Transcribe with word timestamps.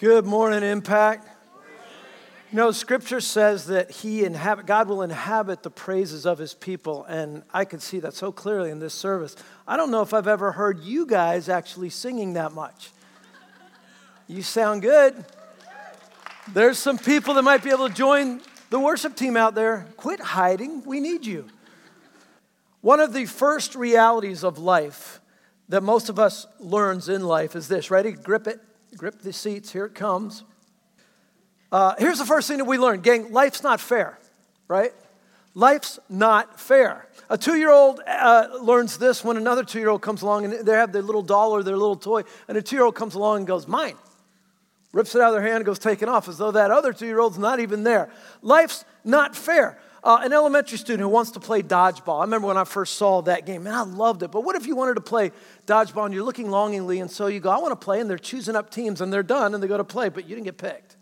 Good 0.00 0.24
morning, 0.24 0.62
Impact. 0.62 1.28
You 2.50 2.56
know, 2.56 2.70
Scripture 2.70 3.20
says 3.20 3.66
that 3.66 3.90
He 3.90 4.24
inhabit, 4.24 4.64
God 4.64 4.88
will 4.88 5.02
inhabit 5.02 5.62
the 5.62 5.68
praises 5.68 6.24
of 6.24 6.38
His 6.38 6.54
people, 6.54 7.04
and 7.04 7.42
I 7.52 7.66
can 7.66 7.80
see 7.80 8.00
that 8.00 8.14
so 8.14 8.32
clearly 8.32 8.70
in 8.70 8.78
this 8.78 8.94
service. 8.94 9.36
I 9.68 9.76
don't 9.76 9.90
know 9.90 10.00
if 10.00 10.14
I've 10.14 10.26
ever 10.26 10.52
heard 10.52 10.80
you 10.80 11.04
guys 11.04 11.50
actually 11.50 11.90
singing 11.90 12.32
that 12.32 12.52
much. 12.52 12.92
You 14.26 14.40
sound 14.40 14.80
good. 14.80 15.22
There's 16.54 16.78
some 16.78 16.96
people 16.96 17.34
that 17.34 17.42
might 17.42 17.62
be 17.62 17.68
able 17.68 17.86
to 17.86 17.94
join 17.94 18.40
the 18.70 18.80
worship 18.80 19.14
team 19.14 19.36
out 19.36 19.54
there. 19.54 19.86
Quit 19.98 20.20
hiding. 20.20 20.82
We 20.86 21.00
need 21.00 21.26
you. 21.26 21.46
One 22.80 23.00
of 23.00 23.12
the 23.12 23.26
first 23.26 23.74
realities 23.74 24.44
of 24.44 24.56
life 24.58 25.20
that 25.68 25.82
most 25.82 26.08
of 26.08 26.18
us 26.18 26.46
learns 26.58 27.10
in 27.10 27.22
life 27.22 27.54
is 27.54 27.68
this. 27.68 27.90
Ready? 27.90 28.12
Grip 28.12 28.46
it. 28.46 28.62
Grip 28.96 29.20
the 29.22 29.32
seats. 29.32 29.72
Here 29.72 29.86
it 29.86 29.94
comes. 29.94 30.44
Uh, 31.72 31.94
here's 31.98 32.18
the 32.18 32.24
first 32.26 32.48
thing 32.48 32.58
that 32.58 32.64
we 32.64 32.78
learn, 32.78 33.00
gang. 33.00 33.32
Life's 33.32 33.62
not 33.62 33.80
fair, 33.80 34.18
right? 34.66 34.92
Life's 35.54 35.98
not 36.08 36.58
fair. 36.58 37.06
A 37.28 37.38
two 37.38 37.56
year 37.56 37.70
old 37.70 38.00
uh, 38.06 38.48
learns 38.60 38.98
this 38.98 39.24
when 39.24 39.36
another 39.36 39.64
two 39.64 39.78
year 39.78 39.88
old 39.88 40.02
comes 40.02 40.22
along 40.22 40.44
and 40.44 40.66
they 40.66 40.72
have 40.72 40.92
their 40.92 41.02
little 41.02 41.22
doll 41.22 41.52
or 41.52 41.62
their 41.62 41.76
little 41.76 41.96
toy, 41.96 42.22
and 42.48 42.56
a 42.56 42.62
two 42.62 42.76
year 42.76 42.84
old 42.84 42.94
comes 42.94 43.14
along 43.14 43.38
and 43.38 43.46
goes, 43.46 43.68
Mine. 43.68 43.96
Rips 44.92 45.14
it 45.14 45.20
out 45.20 45.28
of 45.28 45.34
their 45.34 45.42
hand 45.42 45.56
and 45.56 45.64
goes 45.64 45.78
taking 45.78 46.08
off 46.08 46.28
as 46.28 46.38
though 46.38 46.50
that 46.50 46.72
other 46.72 46.92
two 46.92 47.06
year 47.06 47.20
old's 47.20 47.38
not 47.38 47.60
even 47.60 47.84
there. 47.84 48.10
Life's 48.42 48.84
not 49.04 49.36
fair. 49.36 49.78
Uh, 50.02 50.20
an 50.22 50.32
elementary 50.32 50.78
student 50.78 51.02
who 51.02 51.08
wants 51.08 51.32
to 51.32 51.40
play 51.40 51.62
dodgeball. 51.62 52.20
I 52.20 52.22
remember 52.22 52.46
when 52.46 52.56
I 52.56 52.64
first 52.64 52.96
saw 52.96 53.20
that 53.22 53.44
game, 53.44 53.66
and 53.66 53.76
I 53.76 53.82
loved 53.82 54.22
it. 54.22 54.30
But 54.30 54.42
what 54.42 54.56
if 54.56 54.66
you 54.66 54.74
wanted 54.74 54.94
to 54.94 55.02
play 55.02 55.30
dodgeball 55.66 56.06
and 56.06 56.14
you're 56.14 56.24
looking 56.24 56.50
longingly, 56.50 57.00
and 57.00 57.10
so 57.10 57.26
you 57.26 57.38
go, 57.38 57.50
I 57.50 57.58
want 57.58 57.72
to 57.72 57.84
play, 57.84 58.00
and 58.00 58.08
they're 58.08 58.18
choosing 58.18 58.56
up 58.56 58.70
teams, 58.70 59.02
and 59.02 59.12
they're 59.12 59.22
done, 59.22 59.52
and 59.52 59.62
they 59.62 59.68
go 59.68 59.76
to 59.76 59.84
play, 59.84 60.08
but 60.08 60.26
you 60.26 60.34
didn't 60.34 60.46
get 60.46 60.56
picked. 60.56 60.96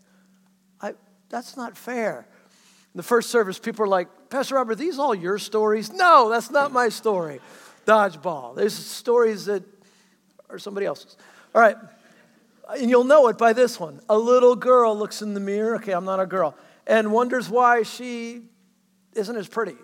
I, 0.80 0.94
that's 1.28 1.56
not 1.56 1.76
fair. 1.76 2.26
In 2.94 2.98
the 2.98 3.04
first 3.04 3.30
service, 3.30 3.58
people 3.60 3.84
are 3.84 3.88
like, 3.88 4.08
Pastor 4.30 4.56
Robert, 4.56 4.72
are 4.72 4.74
these 4.74 4.98
all 4.98 5.14
your 5.14 5.38
stories? 5.38 5.92
No, 5.92 6.28
that's 6.28 6.50
not 6.50 6.72
my 6.72 6.88
story. 6.88 7.40
Dodgeball. 7.86 8.56
There's 8.56 8.74
stories 8.74 9.44
that 9.46 9.62
are 10.50 10.58
somebody 10.58 10.86
else's. 10.86 11.16
All 11.54 11.60
right. 11.60 11.76
And 12.68 12.90
you'll 12.90 13.04
know 13.04 13.28
it 13.28 13.38
by 13.38 13.52
this 13.52 13.78
one. 13.78 14.00
A 14.08 14.18
little 14.18 14.56
girl 14.56 14.96
looks 14.98 15.22
in 15.22 15.34
the 15.34 15.40
mirror. 15.40 15.76
Okay, 15.76 15.92
I'm 15.92 16.04
not 16.04 16.18
a 16.18 16.26
girl. 16.26 16.56
And 16.86 17.12
wonders 17.12 17.48
why 17.48 17.82
she 17.82 18.42
isn't 19.18 19.36
as 19.36 19.48
pretty 19.48 19.76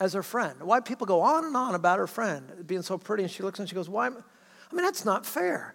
as 0.00 0.12
her 0.12 0.22
friend. 0.22 0.60
Why 0.62 0.80
people 0.80 1.06
go 1.06 1.20
on 1.22 1.44
and 1.44 1.56
on 1.56 1.74
about 1.74 1.98
her 1.98 2.06
friend 2.06 2.66
being 2.66 2.82
so 2.82 2.98
pretty. 2.98 3.22
And 3.22 3.32
she 3.32 3.42
looks 3.42 3.58
and 3.58 3.68
she 3.68 3.74
goes, 3.74 3.88
Why? 3.88 4.06
I 4.06 4.10
mean, 4.10 4.84
that's 4.84 5.04
not 5.04 5.24
fair. 5.24 5.74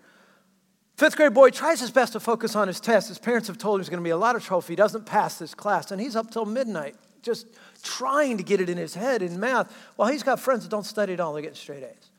Fifth 0.98 1.16
grade 1.16 1.34
boy 1.34 1.52
tries 1.52 1.80
his 1.80 1.92
best 1.92 2.14
to 2.14 2.20
focus 2.20 2.56
on 2.56 2.68
his 2.68 2.80
test. 2.80 3.08
His 3.08 3.20
parents 3.20 3.48
have 3.48 3.58
told 3.58 3.76
him 3.76 3.80
there's 3.82 3.90
going 3.90 4.02
to 4.02 4.08
be 4.08 4.10
a 4.10 4.18
lot 4.18 4.36
of 4.36 4.44
trophy. 4.44 4.74
He 4.74 4.76
doesn't 4.76 5.06
pass 5.06 5.38
this 5.38 5.54
class, 5.54 5.92
and 5.92 6.02
he's 6.02 6.16
up 6.16 6.32
till 6.32 6.46
midnight 6.46 6.96
just 7.22 7.48
trying 7.84 8.38
to 8.38 8.44
get 8.44 8.62
it 8.62 8.70
in 8.70 8.78
his 8.78 8.96
head 8.96 9.22
in 9.22 9.40
math 9.40 9.72
while 9.96 10.10
he's 10.10 10.24
got 10.24 10.40
friends 10.40 10.64
that 10.64 10.70
don't 10.70 10.86
study 10.86 11.14
at 11.14 11.20
all. 11.20 11.34
They 11.34 11.42
get 11.42 11.56
straight 11.56 11.84
A's. 11.84 12.10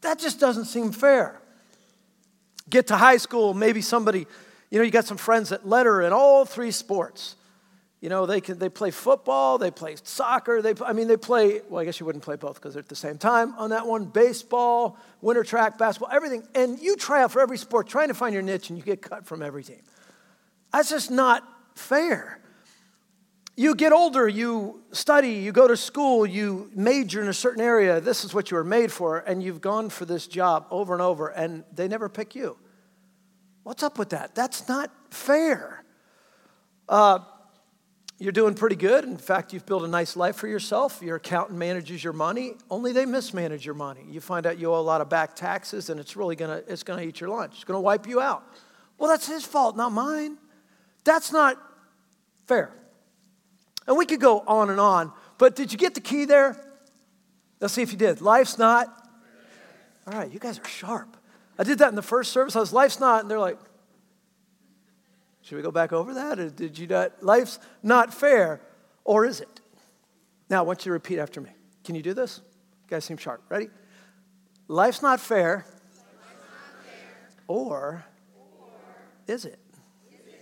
That 0.00 0.18
just 0.18 0.38
doesn't 0.38 0.66
seem 0.66 0.92
fair. 0.92 1.40
Get 2.70 2.86
to 2.86 2.96
high 2.96 3.16
school, 3.16 3.52
maybe 3.52 3.82
somebody, 3.82 4.26
you 4.70 4.78
know, 4.78 4.84
you 4.84 4.90
got 4.90 5.06
some 5.06 5.16
friends 5.16 5.50
that 5.50 5.66
letter 5.66 6.02
in 6.02 6.12
all 6.12 6.44
three 6.44 6.70
sports. 6.70 7.36
You 8.04 8.10
know, 8.10 8.26
they, 8.26 8.42
can, 8.42 8.58
they 8.58 8.68
play 8.68 8.90
football, 8.90 9.56
they 9.56 9.70
play 9.70 9.96
soccer, 10.02 10.60
they, 10.60 10.74
I 10.84 10.92
mean, 10.92 11.08
they 11.08 11.16
play, 11.16 11.62
well, 11.70 11.80
I 11.80 11.86
guess 11.86 11.98
you 11.98 12.04
wouldn't 12.04 12.22
play 12.22 12.36
both 12.36 12.56
because 12.56 12.74
they're 12.74 12.82
at 12.82 12.88
the 12.90 12.94
same 12.94 13.16
time 13.16 13.54
on 13.56 13.70
that 13.70 13.86
one 13.86 14.04
baseball, 14.04 14.98
winter 15.22 15.42
track, 15.42 15.78
basketball, 15.78 16.14
everything. 16.14 16.46
And 16.54 16.78
you 16.78 16.96
try 16.96 17.22
out 17.22 17.32
for 17.32 17.40
every 17.40 17.56
sport, 17.56 17.88
trying 17.88 18.08
to 18.08 18.14
find 18.14 18.34
your 18.34 18.42
niche, 18.42 18.68
and 18.68 18.76
you 18.76 18.84
get 18.84 19.00
cut 19.00 19.24
from 19.24 19.40
every 19.40 19.64
team. 19.64 19.80
That's 20.70 20.90
just 20.90 21.10
not 21.10 21.48
fair. 21.76 22.42
You 23.56 23.74
get 23.74 23.94
older, 23.94 24.28
you 24.28 24.82
study, 24.92 25.30
you 25.30 25.50
go 25.50 25.66
to 25.66 25.74
school, 25.74 26.26
you 26.26 26.70
major 26.74 27.22
in 27.22 27.28
a 27.28 27.32
certain 27.32 27.62
area. 27.62 28.02
This 28.02 28.22
is 28.22 28.34
what 28.34 28.50
you 28.50 28.58
were 28.58 28.64
made 28.64 28.92
for, 28.92 29.20
and 29.20 29.42
you've 29.42 29.62
gone 29.62 29.88
for 29.88 30.04
this 30.04 30.26
job 30.26 30.66
over 30.70 30.92
and 30.92 31.00
over, 31.00 31.28
and 31.28 31.64
they 31.72 31.88
never 31.88 32.10
pick 32.10 32.34
you. 32.34 32.58
What's 33.62 33.82
up 33.82 33.96
with 33.96 34.10
that? 34.10 34.34
That's 34.34 34.68
not 34.68 34.90
fair. 35.08 35.82
Uh, 36.86 37.20
you're 38.18 38.32
doing 38.32 38.54
pretty 38.54 38.76
good. 38.76 39.04
In 39.04 39.16
fact, 39.16 39.52
you've 39.52 39.66
built 39.66 39.82
a 39.82 39.88
nice 39.88 40.16
life 40.16 40.36
for 40.36 40.46
yourself. 40.46 41.00
Your 41.02 41.16
accountant 41.16 41.58
manages 41.58 42.02
your 42.02 42.12
money, 42.12 42.54
only 42.70 42.92
they 42.92 43.06
mismanage 43.06 43.66
your 43.66 43.74
money. 43.74 44.04
You 44.08 44.20
find 44.20 44.46
out 44.46 44.58
you 44.58 44.72
owe 44.72 44.78
a 44.78 44.82
lot 44.82 45.00
of 45.00 45.08
back 45.08 45.34
taxes 45.34 45.90
and 45.90 45.98
it's 45.98 46.16
really 46.16 46.36
gonna, 46.36 46.62
it's 46.68 46.82
gonna 46.82 47.02
eat 47.02 47.20
your 47.20 47.30
lunch. 47.30 47.54
It's 47.54 47.64
gonna 47.64 47.80
wipe 47.80 48.06
you 48.06 48.20
out. 48.20 48.44
Well, 48.98 49.10
that's 49.10 49.26
his 49.26 49.44
fault, 49.44 49.76
not 49.76 49.90
mine. 49.90 50.38
That's 51.04 51.32
not 51.32 51.60
fair. 52.46 52.72
And 53.86 53.96
we 53.96 54.06
could 54.06 54.20
go 54.20 54.40
on 54.46 54.70
and 54.70 54.80
on, 54.80 55.12
but 55.36 55.56
did 55.56 55.72
you 55.72 55.78
get 55.78 55.94
the 55.94 56.00
key 56.00 56.24
there? 56.24 56.56
Let's 57.60 57.74
see 57.74 57.82
if 57.82 57.92
you 57.92 57.98
did. 57.98 58.20
Life's 58.20 58.58
not. 58.58 58.88
All 60.06 60.14
right, 60.14 60.30
you 60.30 60.38
guys 60.38 60.58
are 60.58 60.68
sharp. 60.68 61.16
I 61.58 61.64
did 61.64 61.78
that 61.78 61.88
in 61.88 61.94
the 61.94 62.02
first 62.02 62.32
service. 62.32 62.56
I 62.56 62.60
was, 62.60 62.72
life's 62.72 63.00
not, 63.00 63.22
and 63.22 63.30
they're 63.30 63.38
like, 63.38 63.58
should 65.44 65.56
we 65.56 65.62
go 65.62 65.70
back 65.70 65.92
over 65.92 66.14
that? 66.14 66.38
Or 66.38 66.48
did 66.48 66.78
you 66.78 66.86
not? 66.86 67.22
Life's 67.22 67.58
not 67.82 68.14
fair, 68.14 68.62
or 69.04 69.26
is 69.26 69.42
it? 69.42 69.60
Now, 70.48 70.60
I 70.60 70.62
want 70.62 70.80
you 70.80 70.84
to 70.84 70.92
repeat 70.92 71.18
after 71.18 71.38
me. 71.42 71.50
Can 71.84 71.94
you 71.94 72.02
do 72.02 72.14
this? 72.14 72.40
You 72.84 72.90
guys 72.90 73.04
seem 73.04 73.18
sharp. 73.18 73.42
Ready? 73.50 73.68
Life's 74.68 75.02
not 75.02 75.20
fair, 75.20 75.66
Or, 77.46 78.02
or 78.38 78.84
is, 79.26 79.44
it? 79.44 79.58
is 80.10 80.22
it? 80.24 80.38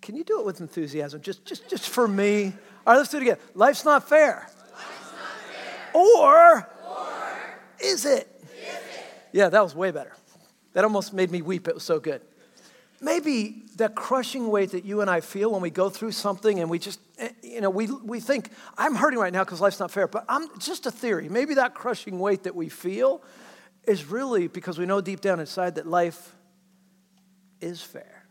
Can 0.00 0.14
you 0.14 0.22
do 0.22 0.38
it 0.38 0.46
with 0.46 0.60
enthusiasm? 0.60 1.20
Just, 1.20 1.44
just, 1.44 1.68
just 1.68 1.88
for 1.88 2.06
me. 2.06 2.52
All 2.86 2.92
right, 2.92 2.98
let's 2.98 3.10
do 3.10 3.16
it 3.16 3.22
again. 3.22 3.38
Life's 3.54 3.84
not 3.84 4.08
fair. 4.08 4.46
Life's 4.46 5.12
not 5.12 5.92
fair. 5.92 6.00
Or, 6.00 6.68
or 6.88 7.36
is, 7.80 8.04
it? 8.04 8.28
is 8.52 8.60
it? 8.60 9.06
Yeah, 9.32 9.48
that 9.48 9.60
was 9.60 9.74
way 9.74 9.90
better. 9.90 10.12
That 10.74 10.84
almost 10.84 11.12
made 11.12 11.32
me 11.32 11.42
weep. 11.42 11.66
It 11.66 11.74
was 11.74 11.82
so 11.82 11.98
good 11.98 12.22
maybe 13.00 13.62
that 13.76 13.94
crushing 13.94 14.50
weight 14.50 14.70
that 14.70 14.84
you 14.84 15.00
and 15.00 15.10
I 15.10 15.20
feel 15.20 15.50
when 15.52 15.60
we 15.60 15.70
go 15.70 15.90
through 15.90 16.12
something 16.12 16.60
and 16.60 16.70
we 16.70 16.78
just, 16.78 17.00
eh, 17.18 17.30
you 17.42 17.60
know, 17.60 17.70
we, 17.70 17.86
we 17.86 18.20
think, 18.20 18.50
I'm 18.78 18.94
hurting 18.94 19.18
right 19.18 19.32
now 19.32 19.44
because 19.44 19.60
life's 19.60 19.80
not 19.80 19.90
fair, 19.90 20.06
but 20.06 20.24
I'm 20.28 20.46
just 20.58 20.86
a 20.86 20.90
theory. 20.90 21.28
Maybe 21.28 21.54
that 21.54 21.74
crushing 21.74 22.18
weight 22.18 22.44
that 22.44 22.54
we 22.54 22.68
feel 22.68 23.22
is 23.86 24.06
really 24.06 24.48
because 24.48 24.78
we 24.78 24.86
know 24.86 25.00
deep 25.00 25.20
down 25.20 25.40
inside 25.40 25.74
that 25.74 25.86
life 25.86 26.34
is 27.60 27.82
fair, 27.82 28.26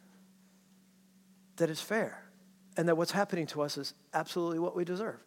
that 1.58 1.70
it's 1.70 1.82
fair, 1.82 2.24
and 2.78 2.88
that 2.88 2.96
what's 2.96 3.12
happening 3.12 3.48
to 3.48 3.62
us 3.62 3.78
is 3.78 3.94
absolutely 4.14 4.60
what 4.60 4.76
we 4.76 4.86
deserve, 4.86 5.24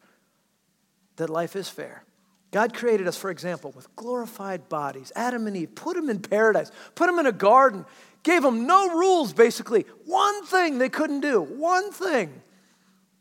that 1.16 1.30
life 1.30 1.56
is 1.56 1.68
fair. 1.68 2.04
God 2.52 2.72
created 2.72 3.08
us, 3.08 3.16
for 3.16 3.30
example, 3.30 3.72
with 3.72 3.94
glorified 3.96 4.68
bodies. 4.68 5.12
Adam 5.16 5.46
and 5.46 5.56
Eve, 5.56 5.74
put 5.74 5.96
them 5.96 6.08
in 6.08 6.20
paradise, 6.20 6.70
put 6.94 7.06
them 7.06 7.18
in 7.18 7.26
a 7.26 7.32
garden 7.32 7.84
gave 8.26 8.42
them 8.42 8.66
no 8.66 8.90
rules, 8.90 9.32
basically. 9.32 9.86
One 10.04 10.44
thing 10.44 10.78
they 10.78 10.88
couldn't 10.88 11.20
do, 11.20 11.40
one 11.40 11.92
thing. 11.92 12.42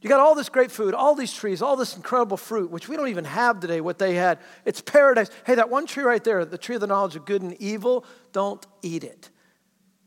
You 0.01 0.09
got 0.09 0.19
all 0.19 0.33
this 0.33 0.49
great 0.49 0.71
food, 0.71 0.95
all 0.95 1.13
these 1.13 1.31
trees, 1.31 1.61
all 1.61 1.75
this 1.75 1.95
incredible 1.95 2.37
fruit, 2.37 2.71
which 2.71 2.89
we 2.89 2.97
don't 2.97 3.07
even 3.07 3.25
have 3.25 3.59
today, 3.59 3.81
what 3.81 3.99
they 3.99 4.15
had. 4.15 4.39
It's 4.65 4.81
paradise. 4.81 5.29
Hey, 5.45 5.55
that 5.55 5.69
one 5.69 5.85
tree 5.85 6.03
right 6.03 6.23
there, 6.23 6.43
the 6.43 6.57
tree 6.57 6.73
of 6.73 6.81
the 6.81 6.87
knowledge 6.87 7.15
of 7.15 7.23
good 7.25 7.43
and 7.43 7.53
evil, 7.61 8.03
don't 8.31 8.65
eat 8.81 9.03
it. 9.03 9.29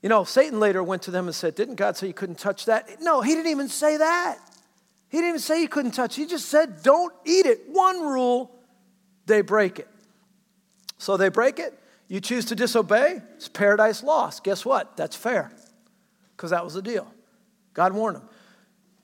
You 0.02 0.08
know, 0.08 0.24
Satan 0.24 0.58
later 0.58 0.82
went 0.82 1.02
to 1.02 1.12
them 1.12 1.26
and 1.26 1.34
said, 1.34 1.54
Didn't 1.54 1.76
God 1.76 1.96
say 1.96 2.08
you 2.08 2.12
couldn't 2.12 2.38
touch 2.38 2.64
that? 2.64 3.00
No, 3.00 3.20
he 3.20 3.34
didn't 3.34 3.52
even 3.52 3.68
say 3.68 3.96
that. 3.96 4.38
He 5.10 5.18
didn't 5.18 5.28
even 5.28 5.40
say 5.40 5.62
you 5.62 5.68
couldn't 5.68 5.92
touch. 5.92 6.16
He 6.16 6.26
just 6.26 6.46
said, 6.46 6.82
Don't 6.82 7.14
eat 7.24 7.46
it. 7.46 7.68
One 7.68 8.02
rule, 8.02 8.50
they 9.26 9.42
break 9.42 9.78
it. 9.78 9.88
So 10.98 11.16
they 11.16 11.28
break 11.28 11.60
it. 11.60 11.78
You 12.08 12.20
choose 12.20 12.46
to 12.46 12.54
disobey, 12.54 13.20
it's 13.36 13.48
paradise 13.48 14.02
lost. 14.02 14.42
Guess 14.42 14.64
what? 14.64 14.96
That's 14.96 15.14
fair, 15.14 15.52
because 16.36 16.50
that 16.50 16.64
was 16.64 16.74
the 16.74 16.82
deal. 16.82 17.12
God 17.74 17.92
warned 17.92 18.16
them. 18.16 18.28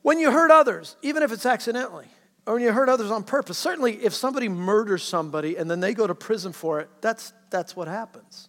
When 0.03 0.19
you 0.19 0.31
hurt 0.31 0.51
others, 0.51 0.97
even 1.03 1.23
if 1.23 1.31
it's 1.31 1.47
accidentally, 1.47 2.07
or 2.47 2.55
when 2.55 2.63
you 2.63 2.73
hurt 2.73 2.89
others 2.89 3.11
on 3.11 3.25
purpose, 3.25 3.57
certainly 3.57 4.05
if 4.05 4.15
somebody 4.15 4.49
murders 4.49 5.03
somebody 5.03 5.57
and 5.57 5.71
then 5.71 5.81
they 5.81 5.95
go 5.95 6.07
to 6.07 6.15
prison 6.15 6.53
for 6.53 6.81
it, 6.81 6.89
that's, 7.01 7.33
that's 7.51 7.75
what 7.77 7.89
happens. 7.89 8.49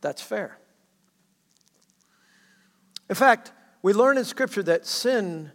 That's 0.00 0.22
fair. 0.22 0.58
In 3.08 3.14
fact, 3.14 3.52
we 3.82 3.92
learn 3.92 4.16
in 4.16 4.24
Scripture 4.24 4.62
that 4.62 4.86
sin 4.86 5.52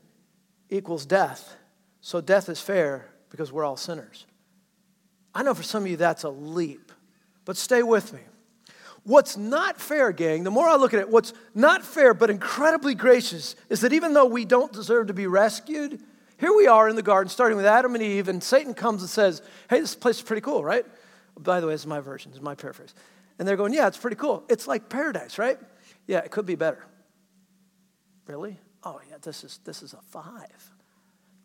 equals 0.70 1.06
death. 1.06 1.56
So 2.02 2.22
death 2.22 2.48
is 2.50 2.62
fair 2.62 3.10
because 3.30 3.52
we're 3.52 3.66
all 3.66 3.78
sinners. 3.78 4.26
I 5.34 5.44
know 5.44 5.54
for 5.54 5.64
some 5.64 5.84
of 5.84 5.90
you 5.90 5.98
that's 5.98 6.24
a 6.24 6.30
leap. 6.30 6.89
But 7.50 7.58
stay 7.58 7.82
with 7.82 8.14
me. 8.14 8.20
What's 9.02 9.36
not 9.36 9.82
fair, 9.82 10.12
gang, 10.12 10.44
the 10.44 10.52
more 10.52 10.68
I 10.68 10.76
look 10.76 10.94
at 10.94 11.00
it, 11.00 11.10
what's 11.10 11.34
not 11.56 11.84
fair 11.84 12.14
but 12.14 12.30
incredibly 12.30 12.94
gracious 12.94 13.56
is 13.70 13.82
that 13.82 13.92
even 13.92 14.14
though 14.14 14.28
we 14.28 14.46
don't 14.46 14.72
deserve 14.72 15.08
to 15.08 15.16
be 15.16 15.26
rescued, 15.26 16.00
here 16.38 16.56
we 16.56 16.68
are 16.68 16.88
in 16.88 16.96
the 16.96 17.02
garden, 17.02 17.28
starting 17.28 17.58
with 17.58 17.66
Adam 17.66 17.96
and 17.96 18.04
Eve, 18.04 18.28
and 18.28 18.44
Satan 18.44 18.76
comes 18.76 19.02
and 19.02 19.10
says, 19.10 19.42
Hey, 19.68 19.80
this 19.80 19.96
place 19.96 20.18
is 20.18 20.22
pretty 20.22 20.42
cool, 20.42 20.64
right? 20.64 20.86
By 21.40 21.60
the 21.60 21.66
way, 21.66 21.74
this 21.74 21.82
is 21.82 21.88
my 21.88 22.02
version, 22.02 22.30
this 22.30 22.38
is 22.38 22.44
my 22.44 22.54
paraphrase. 22.54 22.94
And 23.40 23.48
they're 23.48 23.58
going, 23.58 23.74
Yeah, 23.74 23.88
it's 23.88 23.98
pretty 23.98 24.18
cool. 24.18 24.44
It's 24.48 24.68
like 24.68 24.88
paradise, 24.88 25.40
right? 25.40 25.58
Yeah, 26.06 26.20
it 26.20 26.30
could 26.30 26.46
be 26.46 26.54
better. 26.54 26.86
Really? 28.28 28.60
Oh, 28.84 29.02
yeah, 29.10 29.18
this 29.24 29.44
is, 29.44 29.60
this 29.64 29.82
is 29.82 29.94
a 29.94 30.02
five. 30.12 30.72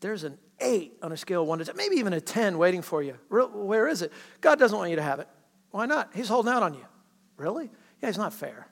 There's 0.01 0.25
an 0.25 0.37
eight 0.61 0.99
on 1.01 1.13
a 1.13 1.17
scale 1.17 1.41
of 1.41 1.49
one 1.49 1.61
to 1.61 1.65
10, 1.65 1.75
maybe 1.79 1.97
even 1.97 2.13
a 2.13 2.21
10 2.21 2.59
waiting 2.59 2.83
for 2.83 3.03
you. 3.03 3.15
Where 3.31 3.89
is 3.89 4.03
it? 4.03 4.13
God 4.43 4.59
doesn't 4.59 4.77
want 4.77 4.91
you 4.91 4.97
to 4.97 5.03
have 5.03 5.19
it. 5.19 5.29
Why 5.75 5.87
not? 5.87 6.11
He's 6.15 6.29
holding 6.29 6.53
out 6.53 6.63
on 6.63 6.75
you. 6.75 6.87
Really? 7.37 7.69
Yeah, 8.01 8.09
he's 8.09 8.17
not 8.17 8.33
fair. 8.33 8.69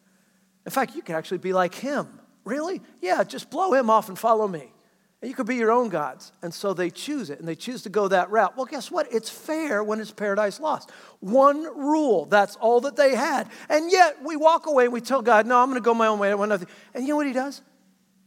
In 0.64 0.70
fact, 0.70 0.94
you 0.94 1.02
can 1.02 1.16
actually 1.16 1.38
be 1.38 1.52
like 1.52 1.74
him. 1.74 2.06
Really? 2.44 2.80
Yeah, 3.00 3.24
just 3.24 3.50
blow 3.50 3.74
him 3.74 3.90
off 3.90 4.08
and 4.08 4.16
follow 4.16 4.46
me. 4.46 4.72
And 5.20 5.28
you 5.28 5.34
could 5.34 5.48
be 5.48 5.56
your 5.56 5.72
own 5.72 5.88
gods. 5.88 6.30
And 6.42 6.54
so 6.54 6.72
they 6.72 6.90
choose 6.90 7.28
it 7.28 7.40
and 7.40 7.48
they 7.48 7.56
choose 7.56 7.82
to 7.82 7.88
go 7.88 8.06
that 8.06 8.30
route. 8.30 8.56
Well, 8.56 8.66
guess 8.66 8.88
what? 8.88 9.12
It's 9.12 9.28
fair 9.28 9.82
when 9.82 9.98
it's 9.98 10.12
paradise 10.12 10.60
lost. 10.60 10.90
One 11.18 11.64
rule, 11.76 12.26
that's 12.26 12.54
all 12.54 12.80
that 12.82 12.94
they 12.94 13.16
had. 13.16 13.48
And 13.68 13.90
yet 13.90 14.22
we 14.22 14.36
walk 14.36 14.66
away 14.66 14.84
and 14.84 14.92
we 14.92 15.00
tell 15.00 15.22
God, 15.22 15.44
no, 15.44 15.58
I'm 15.58 15.70
going 15.70 15.82
to 15.82 15.84
go 15.84 15.94
my 15.94 16.06
own 16.06 16.20
way. 16.20 16.30
I 16.30 16.34
want 16.36 16.50
nothing. 16.50 16.68
And 16.94 17.02
you 17.02 17.14
know 17.14 17.16
what 17.16 17.26
he 17.26 17.32
does? 17.32 17.62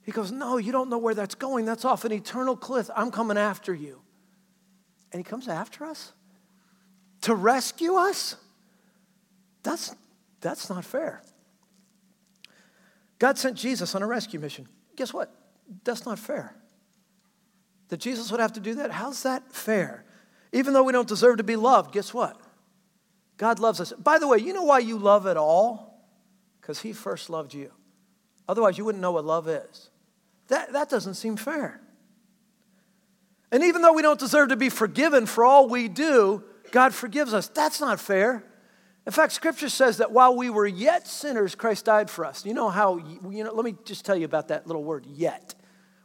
He 0.03 0.11
goes, 0.11 0.33
no, 0.33 0.57
you 0.57 0.73
don't 0.73 0.89
know 0.89 0.97
where 0.97 1.15
that's 1.15 1.35
going. 1.35 1.63
That's 1.63 1.85
off 1.85 2.03
an 2.03 2.11
eternal 2.11 2.57
cliff. 2.57 2.89
I'm 2.93 3.09
coming 3.09 3.37
after 3.37 3.73
you. 3.73 4.01
And 5.13 5.21
he 5.21 5.23
comes 5.23 5.47
after 5.47 5.85
us 5.85 6.11
to 7.21 7.33
rescue 7.33 7.95
us? 7.95 8.35
That's, 9.65 9.95
that's 10.41 10.69
not 10.69 10.85
fair. 10.85 11.23
God 13.17 13.37
sent 13.39 13.57
Jesus 13.57 13.95
on 13.95 14.03
a 14.03 14.07
rescue 14.07 14.39
mission. 14.39 14.67
Guess 14.95 15.11
what? 15.11 15.33
That's 15.83 16.05
not 16.05 16.19
fair. 16.19 16.55
That 17.89 17.97
Jesus 17.97 18.29
would 18.29 18.39
have 18.39 18.53
to 18.53 18.59
do 18.59 18.75
that? 18.75 18.91
How's 18.91 19.23
that 19.23 19.51
fair? 19.51 20.05
Even 20.53 20.73
though 20.73 20.83
we 20.83 20.93
don't 20.93 21.07
deserve 21.07 21.37
to 21.37 21.43
be 21.43 21.55
loved, 21.55 21.91
guess 21.91 22.13
what? 22.13 22.39
God 23.37 23.59
loves 23.59 23.81
us. 23.81 23.91
By 23.93 24.19
the 24.19 24.27
way, 24.27 24.37
you 24.37 24.53
know 24.53 24.63
why 24.63 24.79
you 24.79 24.99
love 24.99 25.25
at 25.25 25.35
all? 25.35 26.05
Because 26.61 26.79
He 26.81 26.93
first 26.93 27.31
loved 27.31 27.53
you. 27.55 27.71
Otherwise, 28.47 28.77
you 28.77 28.85
wouldn't 28.85 29.01
know 29.01 29.13
what 29.13 29.25
love 29.25 29.47
is. 29.47 29.89
That, 30.49 30.73
that 30.73 30.89
doesn't 30.89 31.15
seem 31.15 31.37
fair. 31.37 31.81
And 33.51 33.63
even 33.63 33.81
though 33.81 33.93
we 33.93 34.03
don't 34.03 34.19
deserve 34.19 34.49
to 34.49 34.55
be 34.55 34.69
forgiven 34.69 35.25
for 35.25 35.43
all 35.43 35.67
we 35.67 35.87
do, 35.87 36.43
God 36.71 36.93
forgives 36.93 37.33
us. 37.33 37.47
That's 37.47 37.81
not 37.81 37.99
fair. 37.99 38.43
In 39.05 39.11
fact, 39.11 39.33
Scripture 39.33 39.69
says 39.69 39.97
that 39.97 40.11
while 40.11 40.35
we 40.35 40.49
were 40.49 40.65
yet 40.65 41.07
sinners, 41.07 41.53
Christ 41.53 41.85
died 41.85 42.09
for 42.09 42.25
us. 42.25 42.45
You 42.45 42.55
know 42.55 42.69
how, 42.69 42.97
you 43.29 43.43
know, 43.43 43.53
let 43.53 43.63
me 43.63 43.75
just 43.85 44.03
tell 44.03 44.15
you 44.15 44.25
about 44.25 44.47
that 44.47 44.65
little 44.65 44.83
word, 44.83 45.05
yet. 45.05 45.53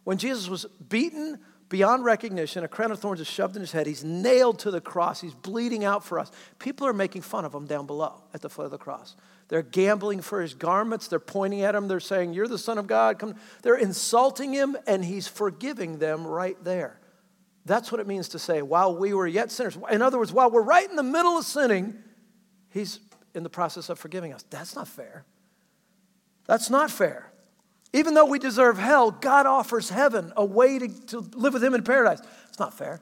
When 0.04 0.18
Jesus 0.18 0.48
was 0.48 0.66
beaten 0.88 1.38
beyond 1.70 2.04
recognition, 2.04 2.62
a 2.62 2.68
crown 2.68 2.90
of 2.90 2.98
thorns 2.98 3.20
is 3.20 3.26
shoved 3.26 3.56
in 3.56 3.60
his 3.60 3.72
head, 3.72 3.86
he's 3.86 4.04
nailed 4.04 4.58
to 4.58 4.70
the 4.70 4.80
cross, 4.82 5.20
he's 5.22 5.34
bleeding 5.34 5.84
out 5.84 6.04
for 6.04 6.18
us. 6.18 6.30
People 6.58 6.86
are 6.86 6.92
making 6.92 7.22
fun 7.22 7.46
of 7.46 7.54
him 7.54 7.66
down 7.66 7.86
below 7.86 8.22
at 8.34 8.42
the 8.42 8.50
foot 8.50 8.66
of 8.66 8.70
the 8.70 8.78
cross. 8.78 9.16
They're 9.48 9.62
gambling 9.62 10.20
for 10.20 10.42
his 10.42 10.52
garments, 10.52 11.08
they're 11.08 11.18
pointing 11.18 11.62
at 11.62 11.74
him, 11.74 11.88
they're 11.88 12.00
saying, 12.00 12.34
You're 12.34 12.48
the 12.48 12.58
Son 12.58 12.76
of 12.76 12.86
God. 12.86 13.18
Come. 13.18 13.34
They're 13.62 13.76
insulting 13.76 14.52
him, 14.52 14.76
and 14.86 15.04
he's 15.04 15.26
forgiving 15.26 15.98
them 15.98 16.26
right 16.26 16.62
there. 16.62 17.00
That's 17.64 17.90
what 17.90 18.00
it 18.00 18.06
means 18.06 18.28
to 18.30 18.38
say, 18.38 18.62
while 18.62 18.96
we 18.96 19.14
were 19.14 19.26
yet 19.26 19.50
sinners. 19.50 19.78
In 19.90 20.02
other 20.02 20.18
words, 20.18 20.32
while 20.32 20.50
we're 20.50 20.62
right 20.62 20.88
in 20.88 20.96
the 20.96 21.02
middle 21.02 21.38
of 21.38 21.44
sinning, 21.44 21.94
He's 22.70 23.00
in 23.34 23.42
the 23.42 23.50
process 23.50 23.88
of 23.88 23.98
forgiving 23.98 24.32
us. 24.32 24.44
That's 24.50 24.74
not 24.74 24.88
fair. 24.88 25.24
That's 26.46 26.70
not 26.70 26.90
fair. 26.90 27.30
Even 27.92 28.14
though 28.14 28.26
we 28.26 28.38
deserve 28.38 28.78
hell, 28.78 29.10
God 29.10 29.46
offers 29.46 29.90
heaven, 29.90 30.32
a 30.36 30.44
way 30.44 30.78
to, 30.78 30.88
to 31.06 31.18
live 31.34 31.54
with 31.54 31.64
Him 31.64 31.74
in 31.74 31.82
paradise. 31.82 32.20
It's 32.48 32.58
not 32.58 32.76
fair. 32.76 33.00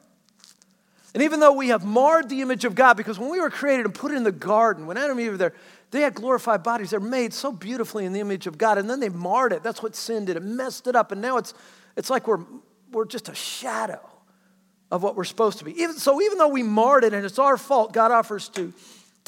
And 1.14 1.22
even 1.22 1.40
though 1.40 1.52
we 1.52 1.68
have 1.68 1.84
marred 1.84 2.28
the 2.28 2.40
image 2.42 2.64
of 2.64 2.74
God, 2.74 2.96
because 2.96 3.18
when 3.18 3.30
we 3.30 3.40
were 3.40 3.50
created 3.50 3.86
and 3.86 3.94
put 3.94 4.12
in 4.12 4.22
the 4.22 4.32
garden, 4.32 4.86
when 4.86 4.96
Adam 4.96 5.12
and 5.12 5.20
Eve 5.20 5.32
were 5.32 5.38
there, 5.38 5.54
they 5.90 6.02
had 6.02 6.14
glorified 6.14 6.62
bodies. 6.62 6.90
They're 6.90 7.00
made 7.00 7.32
so 7.32 7.50
beautifully 7.50 8.04
in 8.04 8.12
the 8.12 8.20
image 8.20 8.46
of 8.46 8.58
God, 8.58 8.78
and 8.78 8.88
then 8.88 9.00
they 9.00 9.08
marred 9.08 9.52
it. 9.52 9.62
That's 9.62 9.82
what 9.82 9.96
sin 9.96 10.26
did. 10.26 10.36
It 10.36 10.42
messed 10.42 10.86
it 10.86 10.94
up, 10.94 11.12
and 11.12 11.20
now 11.20 11.38
it's, 11.38 11.54
it's 11.96 12.10
like 12.10 12.26
we're, 12.26 12.44
we're 12.92 13.06
just 13.06 13.28
a 13.28 13.34
shadow 13.34 14.00
of 14.90 15.02
what 15.02 15.16
we're 15.16 15.24
supposed 15.24 15.58
to 15.58 15.64
be. 15.64 15.72
Even, 15.80 15.96
so 15.96 16.20
even 16.20 16.38
though 16.38 16.48
we 16.48 16.62
marred 16.62 17.04
it 17.04 17.12
and 17.12 17.24
it's 17.24 17.38
our 17.38 17.56
fault, 17.56 17.92
God 17.92 18.10
offers 18.10 18.48
to 18.50 18.72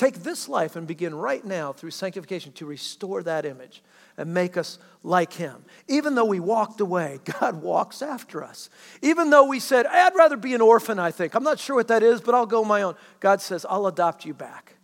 Take 0.01 0.23
this 0.23 0.49
life 0.49 0.77
and 0.77 0.87
begin 0.87 1.15
right 1.15 1.45
now 1.45 1.75
through 1.75 1.91
sanctification 1.91 2.53
to 2.53 2.65
restore 2.65 3.23
that 3.25 3.45
image 3.45 3.83
and 4.17 4.33
make 4.33 4.57
us 4.57 4.79
like 5.03 5.35
Him. 5.35 5.63
Even 5.89 6.15
though 6.15 6.25
we 6.25 6.41
walked 6.41 6.81
away, 6.81 7.21
God 7.39 7.61
walks 7.61 8.01
after 8.01 8.43
us. 8.43 8.71
Even 9.03 9.29
though 9.29 9.45
we 9.45 9.61
said, 9.61 9.85
I'd 9.85 10.17
rather 10.17 10.39
be 10.39 10.55
an 10.55 10.63
orphan, 10.63 10.99
I 10.99 11.11
think. 11.11 11.35
I'm 11.35 11.43
not 11.45 11.59
sure 11.59 11.77
what 11.77 11.89
that 11.89 12.03
is, 12.03 12.23
but 12.23 12.35
I'll 12.35 12.47
go 12.47 12.65
my 12.65 12.81
own. 12.81 12.95
God 13.21 13.43
says, 13.43 13.67
I'll 13.69 13.87
adopt 13.89 14.25
you 14.25 14.33
back. 14.33 14.77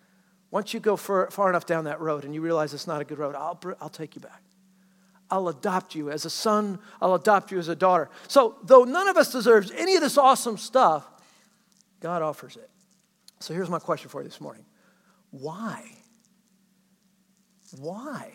Once 0.51 0.75
you 0.75 0.81
go 0.81 0.97
far, 0.99 1.31
far 1.31 1.49
enough 1.49 1.65
down 1.65 1.85
that 1.85 1.99
road 2.03 2.27
and 2.27 2.35
you 2.35 2.43
realize 2.43 2.75
it's 2.75 2.87
not 2.87 3.01
a 3.01 3.05
good 3.07 3.17
road, 3.17 3.35
I'll, 3.35 3.59
I'll 3.81 3.89
take 3.89 4.17
you 4.17 4.21
back. 4.21 4.43
I'll 5.31 5.49
adopt 5.49 5.95
you 5.95 6.11
as 6.11 6.27
a 6.27 6.31
son, 6.31 6.79
I'll 7.01 7.15
adopt 7.15 7.51
you 7.51 7.59
as 7.59 7.69
a 7.69 7.75
daughter. 7.75 8.11
So, 8.29 8.57
though 8.65 8.85
none 8.85 9.09
of 9.09 9.17
us 9.17 9.33
deserves 9.33 9.71
any 9.71 9.95
of 9.95 10.03
this 10.03 10.19
awesome 10.19 10.59
stuff, 10.59 11.09
God 12.01 12.21
offers 12.21 12.57
it. 12.57 12.69
So, 13.41 13.55
here's 13.55 13.71
my 13.71 13.79
question 13.79 14.11
for 14.11 14.21
you 14.21 14.29
this 14.29 14.43
morning 14.43 14.66
why? 15.41 15.85
Why? 17.79 18.33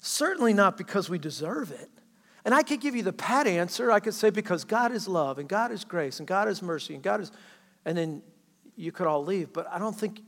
Certainly 0.00 0.54
not 0.54 0.76
because 0.76 1.08
we 1.08 1.18
deserve 1.18 1.70
it. 1.70 1.90
And 2.44 2.54
I 2.54 2.62
could 2.62 2.80
give 2.80 2.94
you 2.94 3.02
the 3.02 3.12
pat 3.12 3.46
answer. 3.46 3.90
I 3.90 4.00
could 4.00 4.14
say 4.14 4.30
because 4.30 4.64
God 4.64 4.92
is 4.92 5.08
love 5.08 5.38
and 5.38 5.48
God 5.48 5.72
is 5.72 5.84
grace 5.84 6.18
and 6.18 6.28
God 6.28 6.48
is 6.48 6.60
mercy 6.60 6.94
and 6.94 7.02
God 7.02 7.20
is, 7.20 7.32
and 7.84 7.96
then 7.96 8.22
you 8.76 8.92
could 8.92 9.06
all 9.06 9.24
leave. 9.24 9.52
But 9.52 9.66
I 9.70 9.78
don't 9.78 9.98
think 9.98 10.20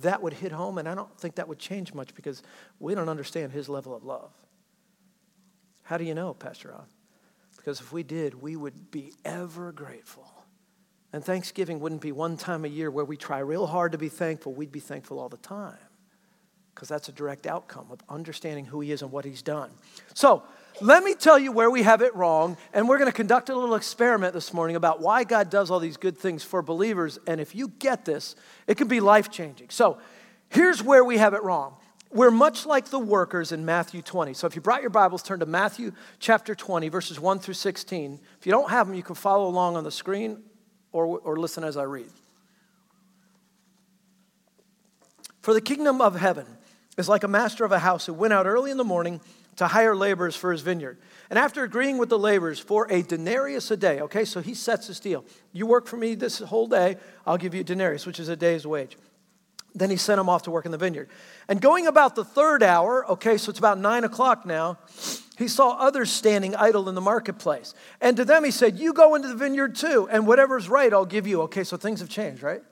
that 0.00 0.22
would 0.22 0.32
hit 0.32 0.52
home 0.52 0.78
and 0.78 0.88
I 0.88 0.94
don't 0.94 1.14
think 1.18 1.34
that 1.34 1.48
would 1.48 1.58
change 1.58 1.92
much 1.92 2.14
because 2.14 2.42
we 2.78 2.94
don't 2.94 3.10
understand 3.10 3.52
his 3.52 3.68
level 3.68 3.94
of 3.94 4.04
love. 4.04 4.32
How 5.82 5.98
do 5.98 6.04
you 6.04 6.14
know, 6.14 6.32
Pastor 6.32 6.70
Ron? 6.70 6.86
Because 7.56 7.80
if 7.80 7.92
we 7.92 8.02
did, 8.02 8.40
we 8.40 8.56
would 8.56 8.90
be 8.90 9.12
ever 9.24 9.72
grateful 9.72 10.41
and 11.12 11.24
Thanksgiving 11.24 11.80
wouldn't 11.80 12.00
be 12.00 12.12
one 12.12 12.36
time 12.36 12.64
a 12.64 12.68
year 12.68 12.90
where 12.90 13.04
we 13.04 13.16
try 13.16 13.40
real 13.40 13.66
hard 13.66 13.92
to 13.92 13.98
be 13.98 14.08
thankful. 14.08 14.52
We'd 14.52 14.72
be 14.72 14.80
thankful 14.80 15.18
all 15.18 15.28
the 15.28 15.36
time 15.36 15.76
because 16.74 16.88
that's 16.88 17.08
a 17.08 17.12
direct 17.12 17.46
outcome 17.46 17.86
of 17.90 18.00
understanding 18.08 18.64
who 18.64 18.80
He 18.80 18.92
is 18.92 19.02
and 19.02 19.12
what 19.12 19.24
He's 19.24 19.42
done. 19.42 19.70
So, 20.14 20.42
let 20.80 21.04
me 21.04 21.14
tell 21.14 21.38
you 21.38 21.52
where 21.52 21.70
we 21.70 21.82
have 21.82 22.00
it 22.00 22.14
wrong, 22.14 22.56
and 22.72 22.88
we're 22.88 22.96
going 22.96 23.10
to 23.10 23.16
conduct 23.16 23.50
a 23.50 23.54
little 23.54 23.74
experiment 23.74 24.32
this 24.32 24.54
morning 24.54 24.74
about 24.74 25.00
why 25.00 25.22
God 25.22 25.50
does 25.50 25.70
all 25.70 25.78
these 25.78 25.98
good 25.98 26.16
things 26.16 26.42
for 26.42 26.62
believers. 26.62 27.18
And 27.26 27.42
if 27.42 27.54
you 27.54 27.68
get 27.68 28.06
this, 28.06 28.34
it 28.66 28.78
can 28.78 28.88
be 28.88 29.00
life 29.00 29.30
changing. 29.30 29.68
So, 29.68 29.98
here's 30.48 30.82
where 30.82 31.04
we 31.04 31.18
have 31.18 31.34
it 31.34 31.42
wrong. 31.42 31.76
We're 32.10 32.30
much 32.30 32.64
like 32.66 32.86
the 32.86 32.98
workers 32.98 33.52
in 33.52 33.66
Matthew 33.66 34.00
20. 34.00 34.32
So, 34.32 34.46
if 34.46 34.56
you 34.56 34.62
brought 34.62 34.80
your 34.80 34.90
Bibles, 34.90 35.22
turn 35.22 35.40
to 35.40 35.46
Matthew 35.46 35.92
chapter 36.20 36.54
20, 36.54 36.88
verses 36.88 37.20
1 37.20 37.38
through 37.38 37.54
16. 37.54 38.18
If 38.40 38.46
you 38.46 38.52
don't 38.52 38.70
have 38.70 38.86
them, 38.86 38.96
you 38.96 39.02
can 39.02 39.14
follow 39.14 39.46
along 39.46 39.76
on 39.76 39.84
the 39.84 39.90
screen 39.90 40.42
or, 40.92 41.18
or 41.18 41.36
listen 41.36 41.64
as 41.64 41.76
I 41.76 41.84
read. 41.84 42.10
For 45.40 45.54
the 45.54 45.60
kingdom 45.60 46.00
of 46.00 46.14
heaven 46.14 46.46
is 46.96 47.08
like 47.08 47.24
a 47.24 47.28
master 47.28 47.64
of 47.64 47.72
a 47.72 47.80
house 47.80 48.06
who 48.06 48.12
went 48.12 48.32
out 48.32 48.46
early 48.46 48.70
in 48.70 48.76
the 48.76 48.84
morning 48.84 49.20
to 49.56 49.66
hire 49.66 49.94
laborers 49.94 50.36
for 50.36 50.52
his 50.52 50.60
vineyard. 50.60 50.98
And 51.30 51.38
after 51.38 51.62
agreeing 51.62 51.98
with 51.98 52.08
the 52.08 52.18
laborers 52.18 52.58
for 52.58 52.86
a 52.90 53.02
denarius 53.02 53.70
a 53.70 53.76
day, 53.76 54.00
okay, 54.00 54.24
so 54.24 54.40
he 54.40 54.54
sets 54.54 54.88
this 54.88 55.00
deal. 55.00 55.24
You 55.52 55.66
work 55.66 55.86
for 55.86 55.96
me 55.96 56.14
this 56.14 56.38
whole 56.38 56.66
day, 56.66 56.96
I'll 57.26 57.38
give 57.38 57.54
you 57.54 57.60
a 57.60 57.64
denarius, 57.64 58.06
which 58.06 58.20
is 58.20 58.28
a 58.28 58.36
day's 58.36 58.66
wage. 58.66 58.96
Then 59.74 59.90
he 59.90 59.96
sent 59.96 60.18
them 60.18 60.28
off 60.28 60.42
to 60.42 60.50
work 60.50 60.66
in 60.66 60.72
the 60.72 60.78
vineyard. 60.78 61.08
And 61.48 61.60
going 61.60 61.86
about 61.86 62.14
the 62.14 62.24
third 62.24 62.62
hour, 62.62 63.08
okay, 63.12 63.38
so 63.38 63.50
it's 63.50 63.58
about 63.58 63.78
nine 63.78 64.04
o'clock 64.04 64.44
now, 64.44 64.78
he 65.42 65.48
saw 65.48 65.72
others 65.72 66.10
standing 66.10 66.54
idle 66.54 66.88
in 66.88 66.94
the 66.94 67.00
marketplace. 67.00 67.74
And 68.00 68.16
to 68.16 68.24
them 68.24 68.44
he 68.44 68.50
said, 68.50 68.78
You 68.78 68.92
go 68.92 69.14
into 69.14 69.28
the 69.28 69.34
vineyard 69.34 69.74
too, 69.74 70.08
and 70.10 70.26
whatever's 70.26 70.68
right, 70.68 70.92
I'll 70.92 71.04
give 71.04 71.26
you. 71.26 71.42
Okay, 71.42 71.64
so 71.64 71.76
things 71.76 72.00
have 72.00 72.08
changed, 72.08 72.42
right? 72.42 72.62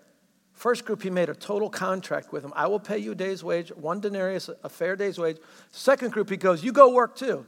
First 0.53 0.85
group, 0.85 1.03
he 1.03 1.11
made 1.11 1.29
a 1.29 1.35
total 1.35 1.69
contract 1.69 2.33
with 2.33 2.43
them. 2.43 2.53
I 2.55 2.69
will 2.69 2.81
pay 2.81 2.99
you 2.99 3.13
a 3.13 3.15
day's 3.15 3.43
wage, 3.43 3.71
one 3.71 4.01
denarius, 4.01 4.49
a 4.63 4.69
fair 4.69 4.95
day's 4.95 5.19
wage. 5.19 5.39
Second 5.71 6.13
group, 6.13 6.31
he 6.31 6.37
goes, 6.37 6.63
You 6.63 6.73
go 6.73 6.93
work 6.93 7.17
too. 7.17 7.45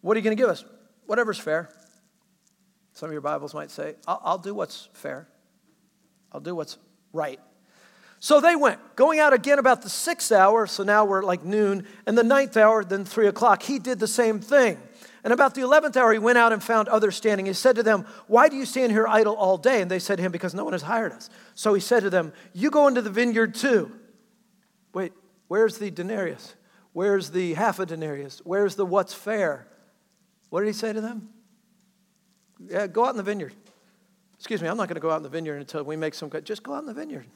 What 0.00 0.16
are 0.16 0.20
you 0.20 0.24
going 0.24 0.36
to 0.36 0.40
give 0.40 0.50
us? 0.50 0.64
Whatever's 1.06 1.38
fair. 1.38 1.68
Some 2.92 3.08
of 3.08 3.12
your 3.12 3.20
Bibles 3.20 3.52
might 3.52 3.70
say, 3.70 3.96
I'll, 4.06 4.22
I'll 4.24 4.38
do 4.38 4.54
what's 4.54 4.88
fair, 4.94 5.28
I'll 6.32 6.40
do 6.40 6.54
what's 6.54 6.78
right. 7.12 7.40
So 8.18 8.40
they 8.40 8.56
went, 8.56 8.80
going 8.96 9.20
out 9.20 9.32
again 9.32 9.58
about 9.58 9.82
the 9.82 9.90
sixth 9.90 10.32
hour, 10.32 10.66
so 10.66 10.82
now 10.82 11.04
we're 11.04 11.22
like 11.22 11.44
noon, 11.44 11.86
and 12.06 12.16
the 12.16 12.24
ninth 12.24 12.56
hour, 12.56 12.82
then 12.82 13.04
three 13.04 13.26
o'clock. 13.26 13.62
He 13.62 13.78
did 13.78 13.98
the 13.98 14.08
same 14.08 14.40
thing. 14.40 14.78
And 15.22 15.32
about 15.32 15.54
the 15.54 15.62
eleventh 15.62 15.96
hour, 15.96 16.12
he 16.12 16.18
went 16.18 16.38
out 16.38 16.52
and 16.52 16.62
found 16.62 16.88
others 16.88 17.16
standing. 17.16 17.46
He 17.46 17.52
said 17.52 17.76
to 17.76 17.82
them, 17.82 18.06
Why 18.28 18.48
do 18.48 18.56
you 18.56 18.64
stand 18.64 18.92
here 18.92 19.06
idle 19.08 19.34
all 19.34 19.58
day? 19.58 19.82
And 19.82 19.90
they 19.90 19.98
said 19.98 20.16
to 20.16 20.22
him, 20.22 20.32
Because 20.32 20.54
no 20.54 20.62
one 20.62 20.72
has 20.72 20.82
hired 20.82 21.12
us. 21.12 21.28
So 21.54 21.74
he 21.74 21.80
said 21.80 22.04
to 22.04 22.10
them, 22.10 22.32
You 22.52 22.70
go 22.70 22.86
into 22.86 23.02
the 23.02 23.10
vineyard 23.10 23.54
too. 23.54 23.90
Wait, 24.94 25.12
where's 25.48 25.78
the 25.78 25.90
denarius? 25.90 26.54
Where's 26.92 27.30
the 27.30 27.54
half 27.54 27.80
a 27.80 27.86
denarius? 27.86 28.40
Where's 28.44 28.76
the 28.76 28.86
what's 28.86 29.12
fair? 29.12 29.66
What 30.48 30.60
did 30.60 30.68
he 30.68 30.72
say 30.72 30.92
to 30.92 31.00
them? 31.00 31.28
Yeah, 32.60 32.86
go 32.86 33.04
out 33.04 33.10
in 33.10 33.16
the 33.16 33.22
vineyard. 33.22 33.52
Excuse 34.36 34.62
me, 34.62 34.68
I'm 34.68 34.76
not 34.76 34.88
going 34.88 34.94
to 34.94 35.00
go 35.00 35.10
out 35.10 35.18
in 35.18 35.22
the 35.22 35.28
vineyard 35.28 35.58
until 35.58 35.82
we 35.82 35.96
make 35.96 36.14
some. 36.14 36.30
Just 36.44 36.62
go 36.62 36.72
out 36.72 36.80
in 36.80 36.86
the 36.86 36.94
vineyard. 36.94 37.26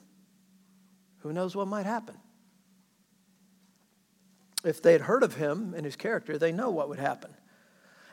Who 1.21 1.33
knows 1.33 1.55
what 1.55 1.69
might 1.69 1.87
happen? 1.87 2.17
If 4.65 4.83
they 4.83 4.93
had 4.93 5.03
heard 5.03 5.23
of 5.23 5.37
him 5.37 5.75
and 5.75 5.85
his 5.85 5.97
character, 5.97 6.37
they 6.39 6.53
know 6.53 6.71
what 6.71 6.89
would 6.89 6.99
happen. 6.99 7.31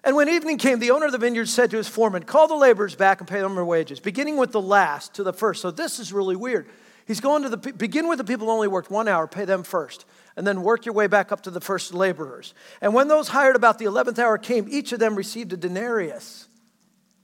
And 0.03 0.15
when 0.15 0.29
evening 0.29 0.57
came, 0.57 0.79
the 0.79 0.91
owner 0.91 1.07
of 1.07 1.11
the 1.11 1.17
vineyard 1.17 1.49
said 1.49 1.71
to 1.71 1.77
his 1.77 1.87
foreman, 1.87 2.23
Call 2.23 2.47
the 2.47 2.55
laborers 2.55 2.95
back 2.95 3.19
and 3.19 3.27
pay 3.27 3.41
them 3.41 3.55
their 3.55 3.65
wages, 3.65 3.99
beginning 3.99 4.37
with 4.37 4.51
the 4.51 4.61
last 4.61 5.15
to 5.15 5.23
the 5.23 5.33
first. 5.33 5.61
So 5.61 5.71
this 5.71 5.99
is 5.99 6.13
really 6.13 6.35
weird. 6.35 6.69
He's 7.05 7.19
going 7.21 7.43
to 7.43 7.49
the 7.49 7.57
begin 7.57 8.07
with 8.07 8.17
the 8.17 8.23
people 8.23 8.47
who 8.47 8.53
only 8.53 8.67
worked 8.67 8.91
one 8.91 9.07
hour, 9.07 9.27
pay 9.27 9.45
them 9.45 9.63
first, 9.63 10.05
and 10.35 10.45
then 10.45 10.61
work 10.61 10.85
your 10.85 10.93
way 10.93 11.07
back 11.07 11.31
up 11.31 11.41
to 11.41 11.51
the 11.51 11.61
first 11.61 11.93
laborers. 11.93 12.53
And 12.81 12.93
when 12.93 13.07
those 13.07 13.29
hired 13.29 13.55
about 13.55 13.79
the 13.79 13.85
11th 13.85 14.19
hour 14.19 14.37
came, 14.37 14.67
each 14.69 14.91
of 14.91 14.99
them 14.99 15.15
received 15.15 15.53
a 15.53 15.57
denarius. 15.57 16.47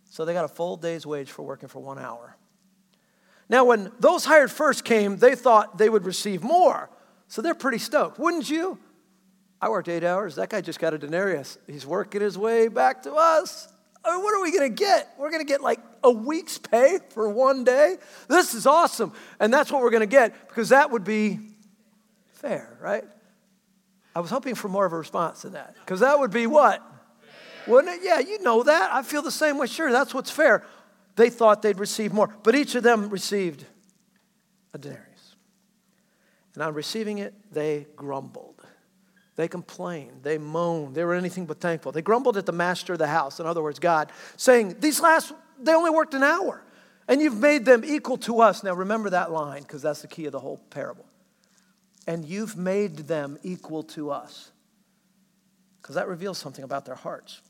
So 0.10 0.26
they 0.26 0.34
got 0.34 0.46
a 0.46 0.50
full 0.50 0.78
day's 0.78 1.06
wage 1.06 1.32
for 1.32 1.44
working 1.44 1.70
for 1.70 1.80
one 1.80 2.00
hour. 2.00 2.38
Now, 3.50 3.66
when 3.66 3.92
those 4.00 4.26
hired 4.26 4.52
first 4.52 4.86
came, 4.86 5.18
they 5.18 5.36
thought 5.36 5.78
they 5.78 5.90
would 5.90 6.06
receive 6.06 6.44
more. 6.44 6.90
So 7.28 7.42
they're 7.42 7.56
pretty 7.56 7.78
stoked, 7.78 8.20
wouldn't 8.20 8.50
you? 8.50 8.78
I 9.62 9.70
worked 9.70 9.88
eight 9.88 10.04
hours. 10.04 10.36
That 10.36 10.50
guy 10.50 10.62
just 10.62 10.80
got 10.80 10.94
a 10.94 10.98
denarius. 10.98 11.58
He's 11.68 11.86
working 11.86 12.22
his 12.22 12.38
way 12.38 12.68
back 12.68 13.04
to 13.04 13.14
us. 13.14 13.68
I 14.06 14.14
mean, 14.14 14.24
what 14.24 14.36
are 14.36 14.42
we 14.42 14.52
going 14.52 14.70
to 14.70 14.84
get? 14.84 15.14
We're 15.18 15.30
going 15.30 15.42
to 15.42 15.48
get 15.48 15.62
like 15.62 15.80
a 16.04 16.12
week's 16.12 16.58
pay 16.58 17.00
for 17.10 17.30
one 17.30 17.64
day? 17.64 17.96
This 18.28 18.54
is 18.54 18.68
awesome. 18.68 19.14
And 19.40 19.54
that's 19.54 19.72
what 19.72 19.82
we're 19.82 19.92
going 19.92 20.02
to 20.02 20.06
get 20.06 20.50
because 20.50 20.70
that 20.70 20.92
would 20.92 21.04
be 21.06 21.40
fair, 22.34 22.78
right? 22.82 23.06
I 24.16 24.20
was 24.20 24.30
hoping 24.30 24.56
for 24.56 24.68
more 24.68 24.86
of 24.86 24.94
a 24.94 24.98
response 24.98 25.44
than 25.44 25.54
that 25.54 25.76
because 25.80 26.02
that 26.02 26.20
would 26.20 26.32
be 26.32 26.46
what? 26.46 26.82
Wouldn't 27.66 27.96
it? 27.96 28.02
Yeah, 28.04 28.20
you 28.20 28.42
know 28.42 28.64
that. 28.64 28.92
I 28.94 29.02
feel 29.02 29.22
the 29.22 29.32
same 29.32 29.58
way. 29.58 29.68
Sure, 29.68 29.92
that's 29.92 30.14
what's 30.14 30.30
fair. 30.30 30.66
They 31.16 31.30
thought 31.30 31.62
they'd 31.62 31.80
receive 31.80 32.14
more, 32.14 32.30
but 32.44 32.56
each 32.56 32.76
of 32.76 32.84
them 32.84 33.10
received 33.10 33.66
a 34.74 34.78
denarius. 34.78 35.36
And 36.54 36.64
on 36.64 36.74
receiving 36.74 37.20
it, 37.20 37.34
they 37.52 37.88
grumbled. 37.96 38.62
They 39.36 39.48
complained. 39.48 40.24
They 40.24 40.38
moaned. 40.38 40.96
They 40.96 41.04
were 41.04 41.16
anything 41.16 41.46
but 41.46 41.60
thankful. 41.60 41.92
They 41.92 42.02
grumbled 42.02 42.38
at 42.38 42.46
the 42.46 42.52
master 42.52 42.94
of 42.94 43.00
the 43.00 43.08
house, 43.08 43.40
in 43.40 43.46
other 43.46 43.64
words, 43.64 43.80
God, 43.80 44.12
saying, 44.38 44.78
These 44.80 45.02
last, 45.02 45.34
they 45.60 45.74
only 45.74 45.90
worked 45.90 46.14
an 46.14 46.24
hour, 46.24 46.64
and 47.08 47.22
you've 47.22 47.38
made 47.38 47.66
them 47.66 47.84
equal 47.86 48.18
to 48.18 48.42
us. 48.42 48.64
Now 48.64 48.74
remember 48.74 49.10
that 49.12 49.32
line, 49.32 49.64
because 49.64 49.82
that's 49.82 50.02
the 50.02 50.08
key 50.08 50.26
of 50.26 50.32
the 50.32 50.40
whole 50.40 50.58
parable. 50.70 51.06
And 52.06 52.26
you've 52.26 52.58
made 52.58 52.98
them 52.98 53.40
equal 53.44 53.84
to 53.84 54.12
us, 54.12 54.52
because 55.82 55.96
that 55.96 56.08
reveals 56.08 56.38
something 56.38 56.64
about 56.64 56.86
their 56.86 56.96
hearts 56.96 57.42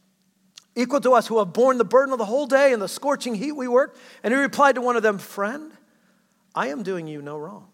equal 0.75 0.99
to 1.01 1.11
us 1.13 1.27
who 1.27 1.39
have 1.39 1.53
borne 1.53 1.77
the 1.77 1.85
burden 1.85 2.13
of 2.13 2.19
the 2.19 2.25
whole 2.25 2.47
day 2.47 2.73
and 2.73 2.81
the 2.81 2.87
scorching 2.87 3.35
heat 3.35 3.51
we 3.51 3.67
worked. 3.67 3.97
And 4.23 4.33
he 4.33 4.39
replied 4.39 4.75
to 4.75 4.81
one 4.81 4.95
of 4.95 5.03
them, 5.03 5.17
Friend, 5.17 5.71
I 6.55 6.67
am 6.69 6.83
doing 6.83 7.07
you 7.07 7.21
no 7.21 7.37
wrong. 7.37 7.67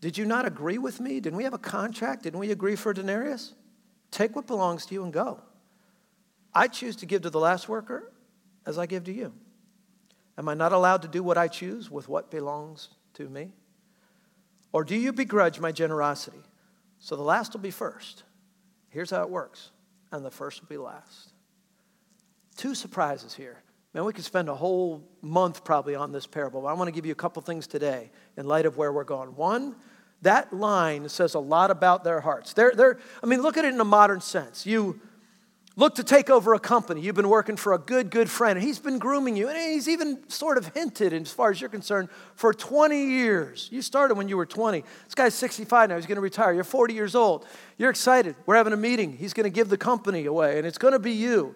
Did 0.00 0.18
you 0.18 0.24
not 0.24 0.46
agree 0.46 0.78
with 0.78 1.00
me? 1.00 1.20
Didn't 1.20 1.36
we 1.36 1.44
have 1.44 1.54
a 1.54 1.58
contract? 1.58 2.24
Didn't 2.24 2.38
we 2.38 2.50
agree 2.50 2.76
for 2.76 2.90
a 2.90 2.94
denarius? 2.94 3.54
Take 4.10 4.36
what 4.36 4.46
belongs 4.46 4.86
to 4.86 4.94
you 4.94 5.02
and 5.02 5.12
go. 5.12 5.40
I 6.54 6.68
choose 6.68 6.96
to 6.96 7.06
give 7.06 7.22
to 7.22 7.30
the 7.30 7.40
last 7.40 7.68
worker 7.68 8.12
as 8.66 8.78
I 8.78 8.86
give 8.86 9.04
to 9.04 9.12
you. 9.12 9.32
Am 10.36 10.48
I 10.48 10.54
not 10.54 10.72
allowed 10.72 11.02
to 11.02 11.08
do 11.08 11.22
what 11.22 11.38
I 11.38 11.48
choose 11.48 11.90
with 11.90 12.08
what 12.08 12.30
belongs 12.30 12.88
to 13.14 13.28
me? 13.28 13.52
Or 14.72 14.84
do 14.84 14.96
you 14.96 15.12
begrudge 15.12 15.60
my 15.60 15.72
generosity? 15.72 16.42
So 16.98 17.16
the 17.16 17.22
last 17.22 17.52
will 17.52 17.60
be 17.60 17.70
first. 17.70 18.24
Here's 18.88 19.10
how 19.10 19.22
it 19.22 19.30
works, 19.30 19.70
and 20.10 20.24
the 20.24 20.30
first 20.30 20.60
will 20.60 20.68
be 20.68 20.76
last. 20.76 21.33
Two 22.56 22.74
surprises 22.74 23.34
here. 23.34 23.62
Man, 23.94 24.04
we 24.04 24.12
could 24.12 24.24
spend 24.24 24.48
a 24.48 24.54
whole 24.54 25.08
month 25.22 25.64
probably 25.64 25.94
on 25.94 26.10
this 26.10 26.26
parable, 26.26 26.62
but 26.62 26.68
I 26.68 26.72
want 26.72 26.88
to 26.88 26.92
give 26.92 27.06
you 27.06 27.12
a 27.12 27.16
couple 27.16 27.40
things 27.42 27.66
today 27.66 28.10
in 28.36 28.46
light 28.46 28.66
of 28.66 28.76
where 28.76 28.92
we're 28.92 29.04
going. 29.04 29.36
One, 29.36 29.76
that 30.22 30.52
line 30.52 31.08
says 31.08 31.34
a 31.34 31.38
lot 31.38 31.70
about 31.70 32.02
their 32.02 32.20
hearts. 32.20 32.54
They're, 32.54 32.72
they're, 32.74 32.98
I 33.22 33.26
mean, 33.26 33.42
look 33.42 33.56
at 33.56 33.64
it 33.64 33.72
in 33.72 33.80
a 33.80 33.84
modern 33.84 34.20
sense. 34.20 34.66
You 34.66 35.00
look 35.76 35.96
to 35.96 36.04
take 36.04 36.30
over 36.30 36.54
a 36.54 36.58
company. 36.58 37.02
You've 37.02 37.14
been 37.14 37.28
working 37.28 37.56
for 37.56 37.72
a 37.72 37.78
good, 37.78 38.10
good 38.10 38.30
friend, 38.30 38.58
and 38.58 38.66
he's 38.66 38.78
been 38.78 38.98
grooming 38.98 39.36
you, 39.36 39.48
and 39.48 39.56
he's 39.56 39.88
even 39.88 40.28
sort 40.28 40.58
of 40.58 40.68
hinted, 40.74 41.12
as 41.12 41.30
far 41.30 41.50
as 41.50 41.60
you're 41.60 41.70
concerned, 41.70 42.08
for 42.34 42.52
20 42.52 43.04
years. 43.06 43.68
You 43.70 43.82
started 43.82 44.16
when 44.16 44.28
you 44.28 44.36
were 44.36 44.46
20. 44.46 44.82
This 45.04 45.14
guy's 45.14 45.34
65 45.34 45.90
now. 45.90 45.96
He's 45.96 46.06
going 46.06 46.16
to 46.16 46.22
retire. 46.22 46.52
You're 46.52 46.64
40 46.64 46.94
years 46.94 47.14
old. 47.14 47.46
You're 47.76 47.90
excited. 47.90 48.34
We're 48.46 48.56
having 48.56 48.72
a 48.72 48.78
meeting. 48.78 49.16
He's 49.16 49.34
going 49.34 49.44
to 49.44 49.54
give 49.54 49.68
the 49.68 49.78
company 49.78 50.24
away, 50.26 50.58
and 50.58 50.66
it's 50.66 50.78
going 50.78 50.92
to 50.92 50.98
be 50.98 51.12
you. 51.12 51.54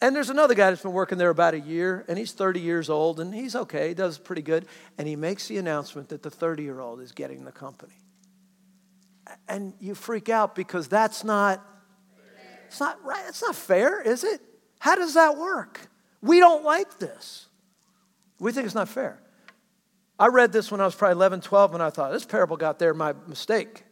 And 0.00 0.14
there's 0.14 0.30
another 0.30 0.54
guy 0.54 0.70
that's 0.70 0.82
been 0.82 0.92
working 0.92 1.18
there 1.18 1.30
about 1.30 1.54
a 1.54 1.60
year, 1.60 2.04
and 2.08 2.16
he's 2.16 2.32
30 2.32 2.60
years 2.60 2.88
old, 2.88 3.18
and 3.18 3.34
he's 3.34 3.56
okay, 3.56 3.88
he 3.88 3.94
does 3.94 4.16
pretty 4.16 4.42
good. 4.42 4.66
And 4.96 5.08
he 5.08 5.16
makes 5.16 5.48
the 5.48 5.58
announcement 5.58 6.10
that 6.10 6.22
the 6.22 6.30
30 6.30 6.62
year 6.62 6.80
old 6.80 7.00
is 7.00 7.12
getting 7.12 7.44
the 7.44 7.52
company. 7.52 7.94
And 9.48 9.74
you 9.80 9.94
freak 9.94 10.28
out 10.28 10.54
because 10.54 10.88
that's 10.88 11.24
not, 11.24 11.64
it's 12.68 12.80
not 12.80 13.04
right, 13.04 13.24
it's 13.28 13.42
not 13.42 13.56
fair, 13.56 14.00
is 14.00 14.24
it? 14.24 14.40
How 14.78 14.94
does 14.94 15.14
that 15.14 15.36
work? 15.36 15.80
We 16.22 16.38
don't 16.38 16.64
like 16.64 16.98
this. 16.98 17.46
We 18.38 18.52
think 18.52 18.66
it's 18.66 18.74
not 18.74 18.88
fair. 18.88 19.20
I 20.18 20.28
read 20.28 20.52
this 20.52 20.70
when 20.70 20.80
I 20.80 20.84
was 20.84 20.94
probably 20.94 21.14
11, 21.14 21.40
12, 21.40 21.74
and 21.74 21.82
I 21.82 21.90
thought, 21.90 22.12
this 22.12 22.24
parable 22.24 22.56
got 22.56 22.78
there, 22.78 22.94
my 22.94 23.14
mistake. 23.26 23.84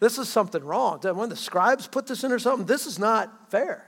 This 0.00 0.18
is 0.18 0.28
something 0.28 0.64
wrong. 0.64 1.00
When 1.00 1.28
the 1.28 1.36
scribes 1.36 1.88
put 1.88 2.06
this 2.06 2.22
in 2.22 2.30
or 2.30 2.38
something, 2.38 2.66
this 2.66 2.86
is 2.86 2.98
not 2.98 3.50
fair. 3.50 3.87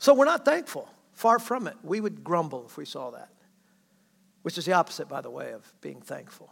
So 0.00 0.14
we're 0.14 0.24
not 0.24 0.44
thankful. 0.44 0.88
Far 1.12 1.38
from 1.38 1.66
it. 1.66 1.76
We 1.84 2.00
would 2.00 2.24
grumble 2.24 2.64
if 2.66 2.76
we 2.78 2.86
saw 2.86 3.10
that, 3.10 3.28
which 4.42 4.56
is 4.56 4.64
the 4.64 4.72
opposite, 4.72 5.08
by 5.08 5.20
the 5.20 5.30
way, 5.30 5.52
of 5.52 5.70
being 5.82 6.00
thankful. 6.00 6.50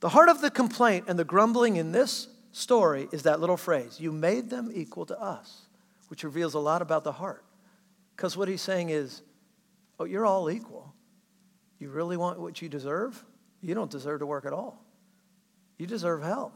The 0.00 0.08
heart 0.08 0.28
of 0.28 0.40
the 0.40 0.50
complaint 0.50 1.04
and 1.08 1.18
the 1.18 1.24
grumbling 1.24 1.76
in 1.76 1.92
this 1.92 2.28
story 2.50 3.08
is 3.12 3.22
that 3.22 3.38
little 3.38 3.56
phrase 3.56 4.00
you 4.00 4.10
made 4.10 4.50
them 4.50 4.70
equal 4.74 5.06
to 5.06 5.18
us, 5.18 5.62
which 6.08 6.24
reveals 6.24 6.54
a 6.54 6.58
lot 6.58 6.82
about 6.82 7.04
the 7.04 7.12
heart. 7.12 7.44
Because 8.16 8.36
what 8.36 8.48
he's 8.48 8.62
saying 8.62 8.90
is, 8.90 9.22
oh, 10.00 10.04
you're 10.04 10.26
all 10.26 10.50
equal. 10.50 10.92
You 11.78 11.90
really 11.90 12.16
want 12.16 12.40
what 12.40 12.60
you 12.60 12.68
deserve? 12.68 13.24
You 13.60 13.74
don't 13.74 13.90
deserve 13.90 14.18
to 14.20 14.26
work 14.26 14.46
at 14.46 14.52
all. 14.52 14.84
You 15.78 15.86
deserve 15.86 16.22
hell. 16.22 16.52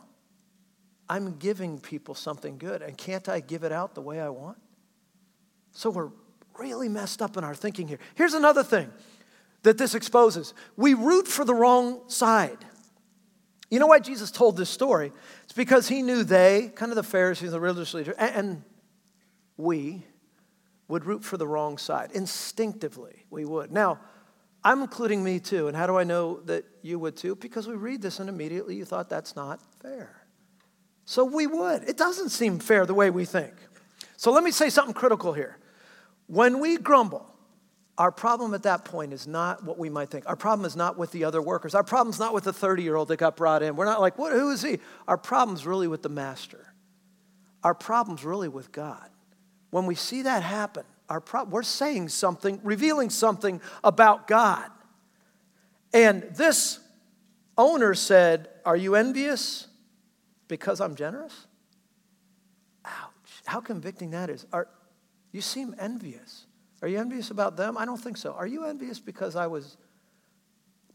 I'm 1.09 1.37
giving 1.39 1.79
people 1.79 2.17
something 2.17 2.59
good, 2.59 2.83
and 2.83 2.97
can't 2.97 3.29
I 3.29 3.39
give 3.39 3.63
it 3.63 3.71
out 3.71 3.95
the 3.95 4.01
way 4.01 4.21
I 4.21 4.31
want? 4.31 4.59
So 5.73 5.91
we're 5.91 6.11
really 6.59 6.89
messed 6.89 7.23
up 7.23 7.37
in 7.37 7.45
our 7.45 7.55
thinking 7.55 7.89
here. 7.89 7.99
Here's 8.15 8.35
another 8.35 8.63
thing 8.63 8.91
that 9.63 9.79
this 9.79 9.95
exposes 9.95 10.55
we 10.77 10.95
root 10.95 11.27
for 11.27 11.45
the 11.45 11.55
wrong 11.55 12.01
side. 12.09 12.59
You 13.71 13.79
know 13.79 13.87
why 13.87 14.01
Jesus 14.01 14.31
told 14.31 14.57
this 14.57 14.69
story? 14.69 15.13
It's 15.45 15.53
because 15.53 15.87
he 15.87 16.03
knew 16.03 16.25
they, 16.25 16.73
kind 16.75 16.91
of 16.91 16.97
the 16.97 17.05
Pharisees, 17.05 17.53
the 17.53 17.61
religious 17.61 17.95
leaders, 17.95 18.17
and 18.19 18.65
we 19.57 20.05
would 20.89 21.05
root 21.05 21.23
for 21.23 21.37
the 21.37 21.47
wrong 21.47 21.79
side. 21.79 22.11
Instinctively, 22.13 23.25
we 23.31 23.45
would. 23.45 23.71
Now, 23.71 24.01
I'm 24.65 24.83
including 24.83 25.23
me 25.23 25.39
too. 25.39 25.69
And 25.69 25.77
how 25.77 25.87
do 25.87 25.97
I 25.97 26.05
know 26.05 26.41
that 26.41 26.65
you 26.83 26.99
would 26.99 27.17
too? 27.17 27.37
Because 27.37 27.69
we 27.69 27.75
read 27.75 28.03
this 28.03 28.19
and 28.19 28.29
immediately 28.29 28.75
you 28.75 28.85
thought 28.85 29.09
that's 29.09 29.37
not 29.37 29.61
fair. 29.81 30.27
So 31.05 31.25
we 31.25 31.47
would. 31.47 31.85
It 31.89 31.97
doesn't 31.97 32.31
seem 32.31 32.59
fair 32.59 32.87
the 32.87 32.95
way 32.95 33.11
we 33.11 33.25
think. 33.25 33.55
So 34.17 34.33
let 34.33 34.45
me 34.45 34.51
say 34.51 34.69
something 34.69 34.95
critical 34.95 35.33
here. 35.33 35.57
When 36.31 36.61
we 36.61 36.77
grumble, 36.77 37.27
our 37.99 38.13
problem 38.13 38.55
at 38.55 38.63
that 38.63 38.85
point 38.85 39.13
is 39.13 39.27
not 39.27 39.65
what 39.65 39.79
we 39.79 39.91
might 39.91 40.11
think. 40.11 40.29
Our 40.29 40.37
problem 40.37 40.65
is 40.65 40.77
not 40.77 40.97
with 40.97 41.11
the 41.11 41.25
other 41.25 41.43
workers. 41.43 41.75
Our 41.75 41.83
problem 41.83 42.13
is 42.13 42.21
not 42.21 42.33
with 42.33 42.45
the 42.45 42.53
30 42.53 42.85
year 42.85 42.95
old 42.95 43.09
that 43.09 43.17
got 43.17 43.37
brought 43.37 43.65
in. 43.65 43.75
We're 43.75 43.85
not 43.85 44.01
like, 44.01 44.17
what, 44.17 44.33
who 44.33 44.53
is 44.53 44.63
he? 44.63 44.79
Our 45.09 45.19
problem 45.19 45.57
is 45.57 45.67
really 45.67 45.89
with 45.89 46.03
the 46.03 46.09
master. 46.09 46.73
Our 47.65 47.75
problem 47.75 48.17
is 48.17 48.25
really 48.25 48.47
with 48.47 48.71
God. 48.71 49.11
When 49.71 49.87
we 49.87 49.97
see 49.97 50.23
that 50.23 50.45
happen, 50.45 50.85
our 51.09 51.21
pro- 51.21 51.45
we're 51.45 51.65
saying 51.65 52.11
something, 52.11 52.61
revealing 52.63 53.11
something 53.11 53.61
about 53.83 54.29
God. 54.29 54.71
And 55.93 56.23
this 56.37 56.79
owner 57.59 57.95
said, 57.95 58.49
Are 58.65 58.77
you 58.77 58.95
envious 58.95 59.67
because 60.47 60.81
I'm 60.81 60.95
generous? 60.95 61.49
Ouch. 62.85 63.43
How 63.47 63.61
convicting 63.61 64.13
that 64.13 64.31
is. 64.31 64.47
Are, 64.53 64.69
you 65.33 65.41
seem 65.41 65.75
envious. 65.79 66.47
Are 66.83 66.89
you 66.89 66.99
envious 66.99 67.31
about 67.31 67.57
them? 67.57 67.77
I 67.77 67.85
don't 67.85 68.01
think 68.01 68.17
so. 68.17 68.33
Are 68.33 68.47
you 68.47 68.65
envious 68.65 68.99
because 68.99 69.37
I 69.37 69.47
was, 69.47 69.77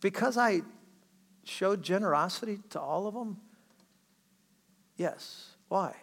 because 0.01 0.37
I 0.37 0.61
showed 1.43 1.83
generosity 1.83 2.59
to 2.71 2.79
all 2.79 3.07
of 3.07 3.13
them? 3.13 3.37
Yes. 4.97 5.51
Why? 5.67 5.95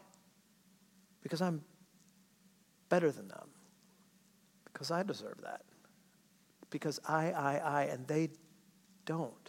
Because 1.23 1.43
I'm 1.43 1.63
better 2.89 3.11
than 3.11 3.29
them. 3.29 3.49
Because 4.65 4.91
I 4.91 5.03
deserve 5.03 5.41
that. 5.43 5.63
Because 6.71 7.01
I, 7.07 7.33
I, 7.33 7.57
I, 7.57 7.83
and 7.85 8.07
they 8.07 8.31
don't. 9.05 9.42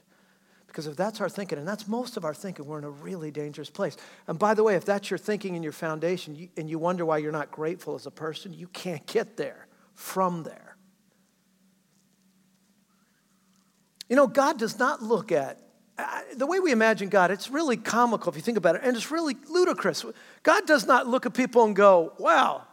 Because 0.74 0.88
if 0.88 0.96
that's 0.96 1.22
our 1.22 1.30
thinking, 1.30 1.60
and 1.60 1.68
that's 1.68 1.88
most 1.88 2.18
of 2.18 2.26
our 2.26 2.34
thinking, 2.34 2.66
we're 2.66 2.80
in 2.80 2.84
a 2.84 2.90
really 2.90 3.30
dangerous 3.30 3.70
place. 3.70 3.96
And 4.28 4.40
by 4.40 4.56
the 4.56 4.64
way, 4.64 4.74
if 4.74 4.84
that's 4.84 5.08
your 5.12 5.20
thinking 5.20 5.54
and 5.54 5.64
your 5.64 5.72
foundation, 5.72 6.36
you, 6.36 6.50
and 6.58 6.68
you 6.68 6.80
wonder 6.80 7.06
why 7.06 7.20
you're 7.20 7.32
not 7.32 7.52
grateful 7.52 7.94
as 7.94 8.08
a 8.08 8.12
person, 8.12 8.54
you 8.54 8.68
can't 8.70 9.06
get 9.06 9.38
there 9.38 9.68
from 9.94 10.42
there. 10.42 10.76
You 14.10 14.16
know, 14.16 14.26
God 14.26 14.58
does 14.58 14.80
not 14.80 15.04
look 15.04 15.32
at 15.32 15.60
the 16.36 16.48
way 16.48 16.60
we 16.60 16.72
imagine 16.72 17.08
God, 17.08 17.30
it's 17.30 17.52
really 17.52 17.78
comical 17.78 18.32
if 18.32 18.36
you 18.36 18.42
think 18.42 18.58
about 18.58 18.76
it, 18.76 18.82
and 18.84 18.98
it's 18.98 19.12
really 19.12 19.38
ludicrous. 19.48 20.04
God 20.42 20.66
does 20.66 20.88
not 20.88 21.06
look 21.06 21.28
at 21.28 21.36
people 21.36 21.66
and 21.66 21.76
go, 21.76 22.14
wow. 22.18 22.64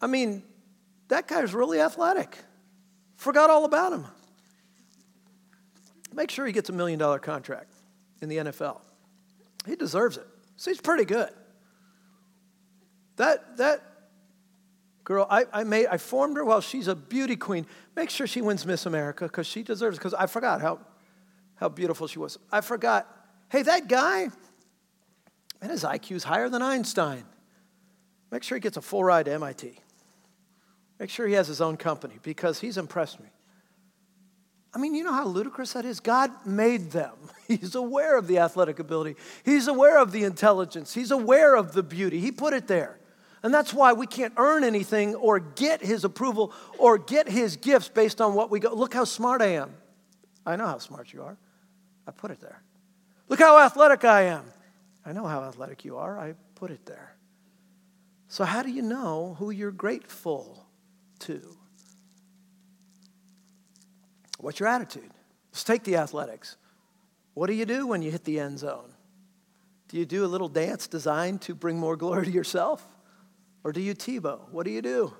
I 0.00 0.06
mean, 0.06 0.44
that 1.08 1.26
guy's 1.26 1.52
really 1.52 1.80
athletic. 1.80 2.38
Forgot 3.16 3.50
all 3.50 3.64
about 3.64 3.92
him. 3.92 4.06
Make 6.18 6.32
sure 6.32 6.44
he 6.44 6.52
gets 6.52 6.68
a 6.68 6.72
million 6.72 6.98
dollar 6.98 7.20
contract 7.20 7.72
in 8.20 8.28
the 8.28 8.38
NFL. 8.38 8.80
He 9.66 9.76
deserves 9.76 10.16
it. 10.16 10.26
So 10.56 10.72
he's 10.72 10.80
pretty 10.80 11.04
good. 11.04 11.30
That, 13.14 13.56
that 13.58 13.84
girl, 15.04 15.28
I, 15.30 15.44
I, 15.52 15.62
made, 15.62 15.86
I 15.86 15.96
formed 15.96 16.36
her 16.36 16.44
while 16.44 16.60
she's 16.60 16.88
a 16.88 16.96
beauty 16.96 17.36
queen. 17.36 17.66
Make 17.94 18.10
sure 18.10 18.26
she 18.26 18.40
wins 18.40 18.66
Miss 18.66 18.84
America 18.84 19.26
because 19.26 19.46
she 19.46 19.62
deserves 19.62 19.96
it 19.96 20.00
because 20.00 20.12
I 20.12 20.26
forgot 20.26 20.60
how, 20.60 20.80
how 21.54 21.68
beautiful 21.68 22.08
she 22.08 22.18
was. 22.18 22.36
I 22.50 22.62
forgot, 22.62 23.06
hey, 23.48 23.62
that 23.62 23.86
guy, 23.86 24.26
man, 25.60 25.70
his 25.70 25.84
IQ's 25.84 26.24
higher 26.24 26.48
than 26.48 26.62
Einstein. 26.62 27.22
Make 28.32 28.42
sure 28.42 28.56
he 28.56 28.60
gets 28.60 28.76
a 28.76 28.82
full 28.82 29.04
ride 29.04 29.26
to 29.26 29.32
MIT. 29.34 29.78
Make 30.98 31.10
sure 31.10 31.28
he 31.28 31.34
has 31.34 31.46
his 31.46 31.60
own 31.60 31.76
company 31.76 32.18
because 32.24 32.58
he's 32.58 32.76
impressed 32.76 33.20
me. 33.20 33.28
I 34.78 34.80
mean, 34.80 34.94
you 34.94 35.02
know 35.02 35.12
how 35.12 35.26
ludicrous 35.26 35.72
that 35.72 35.84
is? 35.84 35.98
God 35.98 36.30
made 36.46 36.92
them. 36.92 37.16
He's 37.48 37.74
aware 37.74 38.16
of 38.16 38.28
the 38.28 38.38
athletic 38.38 38.78
ability, 38.78 39.16
He's 39.44 39.66
aware 39.66 39.98
of 39.98 40.12
the 40.12 40.22
intelligence, 40.22 40.94
He's 40.94 41.10
aware 41.10 41.56
of 41.56 41.72
the 41.72 41.82
beauty. 41.82 42.20
He 42.20 42.30
put 42.30 42.54
it 42.54 42.68
there. 42.68 42.96
And 43.42 43.52
that's 43.52 43.74
why 43.74 43.92
we 43.92 44.06
can't 44.06 44.34
earn 44.36 44.62
anything 44.62 45.16
or 45.16 45.40
get 45.40 45.80
His 45.80 46.04
approval 46.04 46.52
or 46.78 46.96
get 46.96 47.28
His 47.28 47.56
gifts 47.56 47.88
based 47.88 48.20
on 48.20 48.34
what 48.34 48.52
we 48.52 48.60
go. 48.60 48.72
Look 48.72 48.94
how 48.94 49.02
smart 49.02 49.42
I 49.42 49.54
am. 49.54 49.74
I 50.46 50.54
know 50.54 50.66
how 50.66 50.78
smart 50.78 51.12
you 51.12 51.22
are. 51.22 51.36
I 52.06 52.12
put 52.12 52.30
it 52.30 52.40
there. 52.40 52.62
Look 53.28 53.40
how 53.40 53.58
athletic 53.58 54.04
I 54.04 54.22
am. 54.22 54.44
I 55.04 55.10
know 55.10 55.26
how 55.26 55.42
athletic 55.42 55.84
you 55.84 55.96
are. 55.96 56.20
I 56.20 56.34
put 56.54 56.70
it 56.70 56.86
there. 56.86 57.16
So, 58.28 58.44
how 58.44 58.62
do 58.62 58.70
you 58.70 58.82
know 58.82 59.34
who 59.40 59.50
you're 59.50 59.72
grateful 59.72 60.64
to? 61.20 61.56
What's 64.38 64.60
your 64.60 64.68
attitude? 64.68 65.10
Let's 65.52 65.64
take 65.64 65.84
the 65.84 65.96
athletics. 65.96 66.56
What 67.34 67.48
do 67.48 67.52
you 67.52 67.66
do 67.66 67.86
when 67.86 68.02
you 68.02 68.10
hit 68.10 68.24
the 68.24 68.40
end 68.40 68.58
zone? 68.58 68.92
Do 69.88 69.96
you 69.96 70.06
do 70.06 70.24
a 70.24 70.26
little 70.26 70.48
dance 70.48 70.86
designed 70.86 71.42
to 71.42 71.54
bring 71.54 71.78
more 71.78 71.96
glory 71.96 72.26
to 72.26 72.30
yourself? 72.30 72.84
Or 73.64 73.72
do 73.72 73.80
you 73.80 73.94
Tebow? 73.94 74.48
What 74.50 74.64
do 74.64 74.70
you 74.70 74.82
do? 74.82 75.12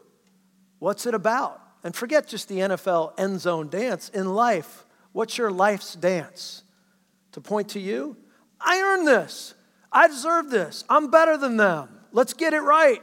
What's 0.78 1.06
it 1.06 1.14
about? 1.14 1.60
And 1.82 1.94
forget 1.94 2.28
just 2.28 2.48
the 2.48 2.58
NFL 2.58 3.18
end 3.18 3.40
zone 3.40 3.68
dance. 3.68 4.08
In 4.10 4.34
life, 4.34 4.84
what's 5.12 5.38
your 5.38 5.50
life's 5.50 5.94
dance? 5.94 6.62
To 7.32 7.40
point 7.40 7.70
to 7.70 7.80
you? 7.80 8.16
I 8.60 8.80
earned 8.80 9.06
this. 9.06 9.54
I 9.90 10.08
deserve 10.08 10.50
this. 10.50 10.84
I'm 10.88 11.10
better 11.10 11.36
than 11.36 11.56
them. 11.56 11.88
Let's 12.12 12.34
get 12.34 12.52
it 12.52 12.60
right. 12.60 13.02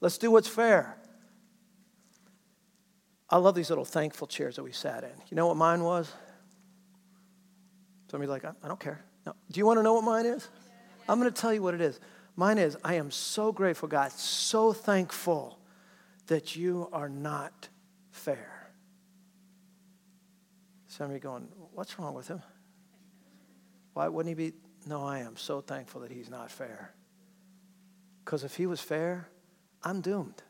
Let's 0.00 0.18
do 0.18 0.30
what's 0.30 0.48
fair. 0.48 0.96
I 3.34 3.38
love 3.38 3.56
these 3.56 3.68
little 3.68 3.84
thankful 3.84 4.28
chairs 4.28 4.54
that 4.54 4.62
we 4.62 4.70
sat 4.70 5.02
in. 5.02 5.10
You 5.28 5.34
know 5.34 5.48
what 5.48 5.56
mine 5.56 5.82
was? 5.82 6.08
Somebody's 8.08 8.30
like, 8.30 8.44
I 8.44 8.68
don't 8.68 8.78
care. 8.78 9.04
No. 9.26 9.34
Do 9.50 9.58
you 9.58 9.66
want 9.66 9.80
to 9.80 9.82
know 9.82 9.94
what 9.94 10.04
mine 10.04 10.24
is? 10.24 10.48
I'm 11.08 11.18
going 11.18 11.32
to 11.32 11.40
tell 11.40 11.52
you 11.52 11.60
what 11.60 11.74
it 11.74 11.80
is. 11.80 11.98
Mine 12.36 12.58
is, 12.58 12.76
I 12.84 12.94
am 12.94 13.10
so 13.10 13.50
grateful, 13.50 13.88
God, 13.88 14.12
so 14.12 14.72
thankful 14.72 15.58
that 16.28 16.54
you 16.54 16.88
are 16.92 17.08
not 17.08 17.68
fair. 18.12 18.70
Some 20.86 21.06
of 21.06 21.12
you 21.12 21.18
going, 21.18 21.48
what's 21.72 21.98
wrong 21.98 22.14
with 22.14 22.28
him? 22.28 22.40
Why 23.94 24.06
wouldn't 24.06 24.38
he 24.38 24.50
be? 24.50 24.56
No, 24.86 25.04
I 25.04 25.18
am 25.18 25.36
so 25.36 25.60
thankful 25.60 26.02
that 26.02 26.12
he's 26.12 26.30
not 26.30 26.52
fair. 26.52 26.94
Because 28.24 28.44
if 28.44 28.54
he 28.54 28.66
was 28.66 28.80
fair, 28.80 29.28
I'm 29.82 30.02
doomed. 30.02 30.40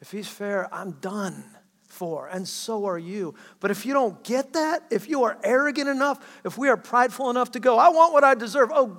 If 0.00 0.10
he's 0.10 0.26
fair, 0.26 0.72
I'm 0.72 0.92
done 0.92 1.44
for, 1.88 2.28
and 2.28 2.46
so 2.46 2.86
are 2.86 2.98
you. 2.98 3.34
But 3.60 3.70
if 3.70 3.84
you 3.84 3.92
don't 3.92 4.22
get 4.22 4.52
that, 4.52 4.84
if 4.90 5.08
you 5.08 5.24
are 5.24 5.38
arrogant 5.42 5.88
enough, 5.88 6.40
if 6.44 6.56
we 6.56 6.68
are 6.68 6.76
prideful 6.76 7.30
enough 7.30 7.52
to 7.52 7.60
go, 7.60 7.78
I 7.78 7.88
want 7.88 8.12
what 8.12 8.24
I 8.24 8.34
deserve, 8.34 8.70
oh, 8.72 8.96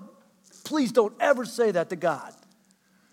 please 0.64 0.92
don't 0.92 1.14
ever 1.20 1.46
say 1.46 1.72
that 1.72 1.90
to 1.90 1.96
God. 1.96 2.34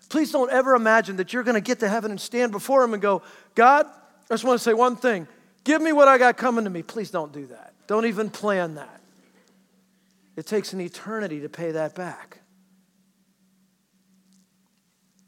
Please 0.09 0.31
don't 0.31 0.51
ever 0.51 0.75
imagine 0.75 1.17
that 1.17 1.33
you're 1.33 1.43
going 1.43 1.55
to 1.55 1.61
get 1.61 1.79
to 1.81 1.89
heaven 1.89 2.11
and 2.11 2.19
stand 2.19 2.51
before 2.51 2.83
Him 2.83 2.93
and 2.93 3.01
go, 3.01 3.21
God, 3.55 3.85
I 3.85 4.33
just 4.33 4.43
want 4.43 4.59
to 4.59 4.63
say 4.63 4.73
one 4.73 4.95
thing. 4.95 5.27
Give 5.63 5.81
me 5.81 5.91
what 5.91 6.07
I 6.07 6.17
got 6.17 6.37
coming 6.37 6.63
to 6.63 6.69
me. 6.69 6.81
Please 6.81 7.11
don't 7.11 7.33
do 7.33 7.47
that. 7.47 7.73
Don't 7.87 8.05
even 8.05 8.29
plan 8.29 8.75
that. 8.75 9.01
It 10.37 10.45
takes 10.45 10.71
an 10.71 10.79
eternity 10.79 11.41
to 11.41 11.49
pay 11.49 11.71
that 11.71 11.93
back. 11.93 12.39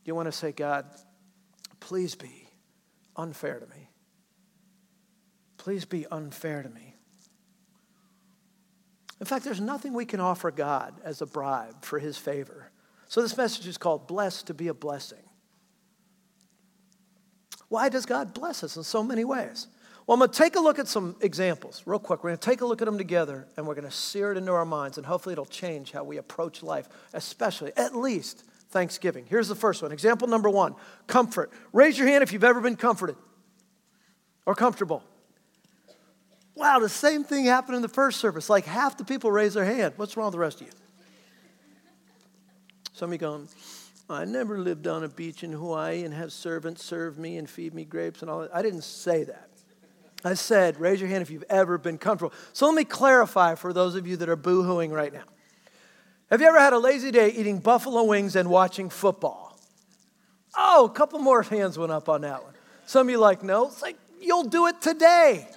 You 0.06 0.16
want 0.16 0.28
to 0.28 0.32
say, 0.32 0.52
God, 0.52 0.86
please 1.80 2.16
be 2.16 2.48
unfair 3.16 3.60
to 3.60 3.68
me. 3.68 3.89
Please 5.60 5.86
be 5.86 6.08
unfair 6.08 6.64
to 6.64 6.70
me. 6.70 6.96
In 9.20 9.26
fact, 9.26 9.44
there's 9.44 9.60
nothing 9.60 9.94
we 9.94 10.06
can 10.06 10.22
offer 10.22 10.50
God 10.50 10.96
as 11.04 11.22
a 11.22 11.26
bribe 11.26 11.84
for 11.84 12.00
his 12.00 12.18
favor. 12.18 12.72
So 13.10 13.22
this 13.22 13.36
message 13.36 13.68
is 13.68 13.78
called 13.78 14.08
Blessed 14.08 14.48
to 14.48 14.54
be 14.54 14.70
a 14.70 14.74
Blessing. 14.74 15.20
Why 17.68 17.90
does 17.90 18.06
God 18.06 18.34
bless 18.34 18.64
us 18.64 18.78
in 18.78 18.84
so 18.84 19.04
many 19.04 19.26
ways? 19.26 19.68
Well, 20.08 20.16
I'm 20.16 20.20
going 20.20 20.32
to 20.32 20.38
take 20.38 20.56
a 20.56 20.62
look 20.62 20.80
at 20.80 20.88
some 20.88 21.18
examples 21.20 21.84
real 21.86 22.00
quick. 22.00 22.24
We're 22.24 22.30
going 22.30 22.40
to 22.40 22.50
take 22.50 22.62
a 22.62 22.66
look 22.66 22.82
at 22.82 22.86
them 22.86 22.98
together 22.98 23.46
and 23.58 23.68
we're 23.68 23.76
going 23.76 23.86
to 23.86 23.92
sear 23.92 24.32
it 24.32 24.38
into 24.38 24.54
our 24.54 24.66
minds, 24.66 24.98
and 24.98 25.06
hopefully 25.06 25.34
it'll 25.34 25.46
change 25.46 25.92
how 25.92 26.04
we 26.06 26.18
approach 26.18 26.64
life, 26.64 26.88
especially, 27.14 27.74
at 27.76 27.94
least, 27.94 28.46
Thanksgiving. 28.70 29.26
Here's 29.30 29.50
the 29.50 29.56
first 29.56 29.82
one. 29.82 29.92
Example 29.92 30.28
number 30.28 30.50
one 30.50 30.76
comfort. 31.06 31.52
Raise 31.74 31.98
your 32.00 32.08
hand 32.08 32.24
if 32.24 32.32
you've 32.32 32.46
ever 32.46 32.62
been 32.62 32.78
comforted 32.78 33.18
or 34.46 34.56
comfortable. 34.56 35.04
Wow, 36.60 36.80
the 36.80 36.90
same 36.90 37.24
thing 37.24 37.46
happened 37.46 37.78
in 37.78 37.82
the 37.82 37.88
first 37.88 38.20
service. 38.20 38.50
Like 38.50 38.66
half 38.66 38.98
the 38.98 39.06
people 39.06 39.32
raised 39.32 39.56
their 39.56 39.64
hand. 39.64 39.94
What's 39.96 40.18
wrong 40.18 40.26
with 40.26 40.34
the 40.34 40.40
rest 40.40 40.60
of 40.60 40.68
you? 40.68 40.74
Some 42.92 43.10
of 43.10 43.14
you 43.14 43.18
going, 43.18 43.48
I 44.10 44.26
never 44.26 44.60
lived 44.60 44.86
on 44.86 45.06
a 45.06 45.08
beach 45.08 45.42
in 45.46 45.54
Hawaii 45.54 46.04
and 46.04 46.14
have 46.14 46.34
servants 46.34 46.84
serve 46.84 47.18
me 47.18 47.38
and 47.38 47.50
feed 47.50 47.74
me 47.74 47.86
grapes 47.86 48.22
and 48.22 48.30
all 48.30 48.42
that. 48.42 48.54
I 48.54 48.62
didn't 48.62 48.84
say 48.84 49.24
that. 49.24 49.48
I 50.26 50.34
said, 50.34 50.78
raise 50.82 51.00
your 51.00 51.08
hand 51.08 51.22
if 51.22 51.30
you've 51.30 51.46
ever 51.50 51.78
been 51.78 51.98
comfortable. 51.98 52.34
So 52.52 52.66
let 52.66 52.76
me 52.76 52.84
clarify 52.84 53.56
for 53.56 53.72
those 53.72 53.96
of 53.96 54.06
you 54.06 54.18
that 54.18 54.28
are 54.28 54.36
boo 54.36 54.64
hooing 54.64 54.92
right 54.92 55.14
now. 55.14 55.24
Have 56.30 56.42
you 56.42 56.48
ever 56.48 56.60
had 56.60 56.74
a 56.74 56.78
lazy 56.78 57.12
day 57.12 57.30
eating 57.30 57.60
buffalo 57.60 58.04
wings 58.04 58.36
and 58.36 58.50
watching 58.50 58.90
football? 58.90 59.58
Oh, 60.58 60.88
a 60.88 60.90
couple 60.90 61.20
more 61.20 61.42
hands 61.42 61.78
went 61.80 61.94
up 61.94 62.10
on 62.10 62.20
that 62.22 62.44
one. 62.44 62.54
Some 62.86 63.08
of 63.08 63.12
you 63.12 63.18
like, 63.18 63.44
no. 63.44 63.68
It's 63.68 63.82
like, 63.82 63.96
you'll 64.20 64.44
do 64.44 64.68
it 64.68 64.82
today. 64.82 65.48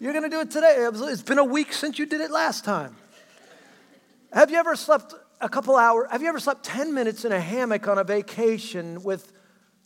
You're 0.00 0.12
going 0.12 0.24
to 0.24 0.30
do 0.30 0.40
it 0.40 0.50
today. 0.50 0.76
It's 0.78 1.22
been 1.22 1.38
a 1.38 1.44
week 1.44 1.72
since 1.72 1.98
you 1.98 2.06
did 2.06 2.20
it 2.20 2.30
last 2.30 2.64
time. 2.64 2.96
Have 4.32 4.50
you 4.50 4.58
ever 4.58 4.76
slept 4.76 5.14
a 5.40 5.48
couple 5.48 5.76
hours? 5.76 6.08
Have 6.10 6.22
you 6.22 6.28
ever 6.28 6.38
slept 6.38 6.64
10 6.64 6.94
minutes 6.94 7.24
in 7.24 7.32
a 7.32 7.40
hammock 7.40 7.88
on 7.88 7.98
a 7.98 8.04
vacation 8.04 9.02
with 9.02 9.32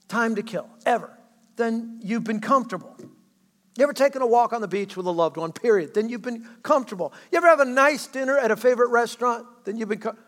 time 0.08 0.34
to 0.34 0.42
kill? 0.42 0.68
Ever? 0.84 1.10
Then 1.56 2.00
you've 2.02 2.24
been 2.24 2.40
comfortable. 2.40 2.96
You 3.78 3.84
ever 3.84 3.94
taken 3.94 4.20
a 4.20 4.26
walk 4.26 4.52
on 4.52 4.60
the 4.60 4.68
beach 4.68 4.96
with 4.96 5.06
a 5.06 5.10
loved 5.10 5.38
one, 5.38 5.52
period? 5.52 5.94
Then 5.94 6.10
you've 6.10 6.22
been 6.22 6.46
comfortable. 6.62 7.12
You 7.30 7.38
ever 7.38 7.46
have 7.46 7.60
a 7.60 7.64
nice 7.64 8.06
dinner 8.06 8.36
at 8.36 8.50
a 8.50 8.56
favorite 8.56 8.90
restaurant? 8.90 9.46
Then 9.64 9.78
you've 9.78 9.88
been 9.88 10.00
com- 10.00 10.18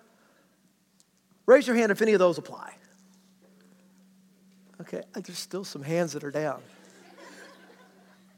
Raise 1.46 1.66
your 1.66 1.76
hand 1.76 1.92
if 1.92 2.00
any 2.00 2.14
of 2.14 2.18
those 2.18 2.38
apply. 2.38 2.74
Okay, 4.80 5.02
there's 5.12 5.38
still 5.38 5.64
some 5.64 5.82
hands 5.82 6.14
that 6.14 6.24
are 6.24 6.30
down. 6.30 6.62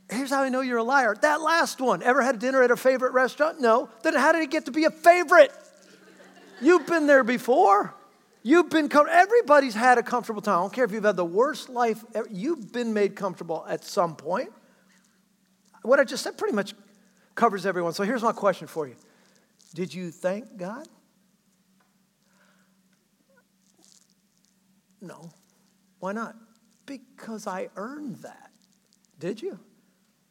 Here's 0.09 0.31
how 0.31 0.43
I 0.43 0.49
know 0.49 0.61
you're 0.61 0.79
a 0.79 0.85
liar. 0.85 1.17
That 1.21 1.41
last 1.41 1.81
one, 1.81 2.03
ever 2.03 2.23
had 2.23 2.39
dinner 2.39 2.63
at 2.63 2.71
a 2.71 2.77
favorite 2.77 3.13
restaurant? 3.13 3.61
No. 3.61 3.89
Then 4.03 4.15
how 4.15 4.33
did 4.33 4.43
it 4.43 4.51
get 4.51 4.67
to 4.67 4.71
be 4.71 4.85
a 4.85 4.91
favorite? 4.91 5.53
You've 6.61 6.87
been 6.87 7.07
there 7.07 7.25
before. 7.25 7.95
You've 8.43 8.71
been 8.71 8.89
com- 8.89 9.09
everybody's 9.11 9.75
had 9.75 9.99
a 9.99 10.05
comfortable 10.05 10.41
time. 10.41 10.59
I 10.59 10.61
don't 10.63 10.73
care 10.73 10.85
if 10.85 10.93
you've 10.93 11.05
had 11.05 11.17
the 11.17 11.25
worst 11.25 11.69
life 11.69 12.05
ever. 12.15 12.29
You've 12.31 12.73
been 12.73 12.95
made 12.95 13.17
comfortable 13.17 13.67
at 13.69 13.85
some 13.85 14.15
point. 14.15 14.53
What 15.83 15.99
I 15.99 16.05
just 16.05 16.23
said 16.23 16.39
pretty 16.39 16.55
much 16.55 16.75
covers 17.35 17.67
everyone. 17.67 17.93
So 17.93 18.05
here's 18.05 18.23
my 18.23 18.33
question 18.33 18.69
for 18.69 18.87
you. 18.87 18.95
Did 19.75 19.93
you 19.93 20.13
thank 20.13 20.57
God? 20.57 20.87
No. 25.01 25.31
Why 25.99 26.13
not? 26.13 26.37
Because 26.87 27.49
I 27.49 27.69
earned 27.77 28.17
that. 28.17 28.51
Did 29.19 29.43
you? 29.43 29.59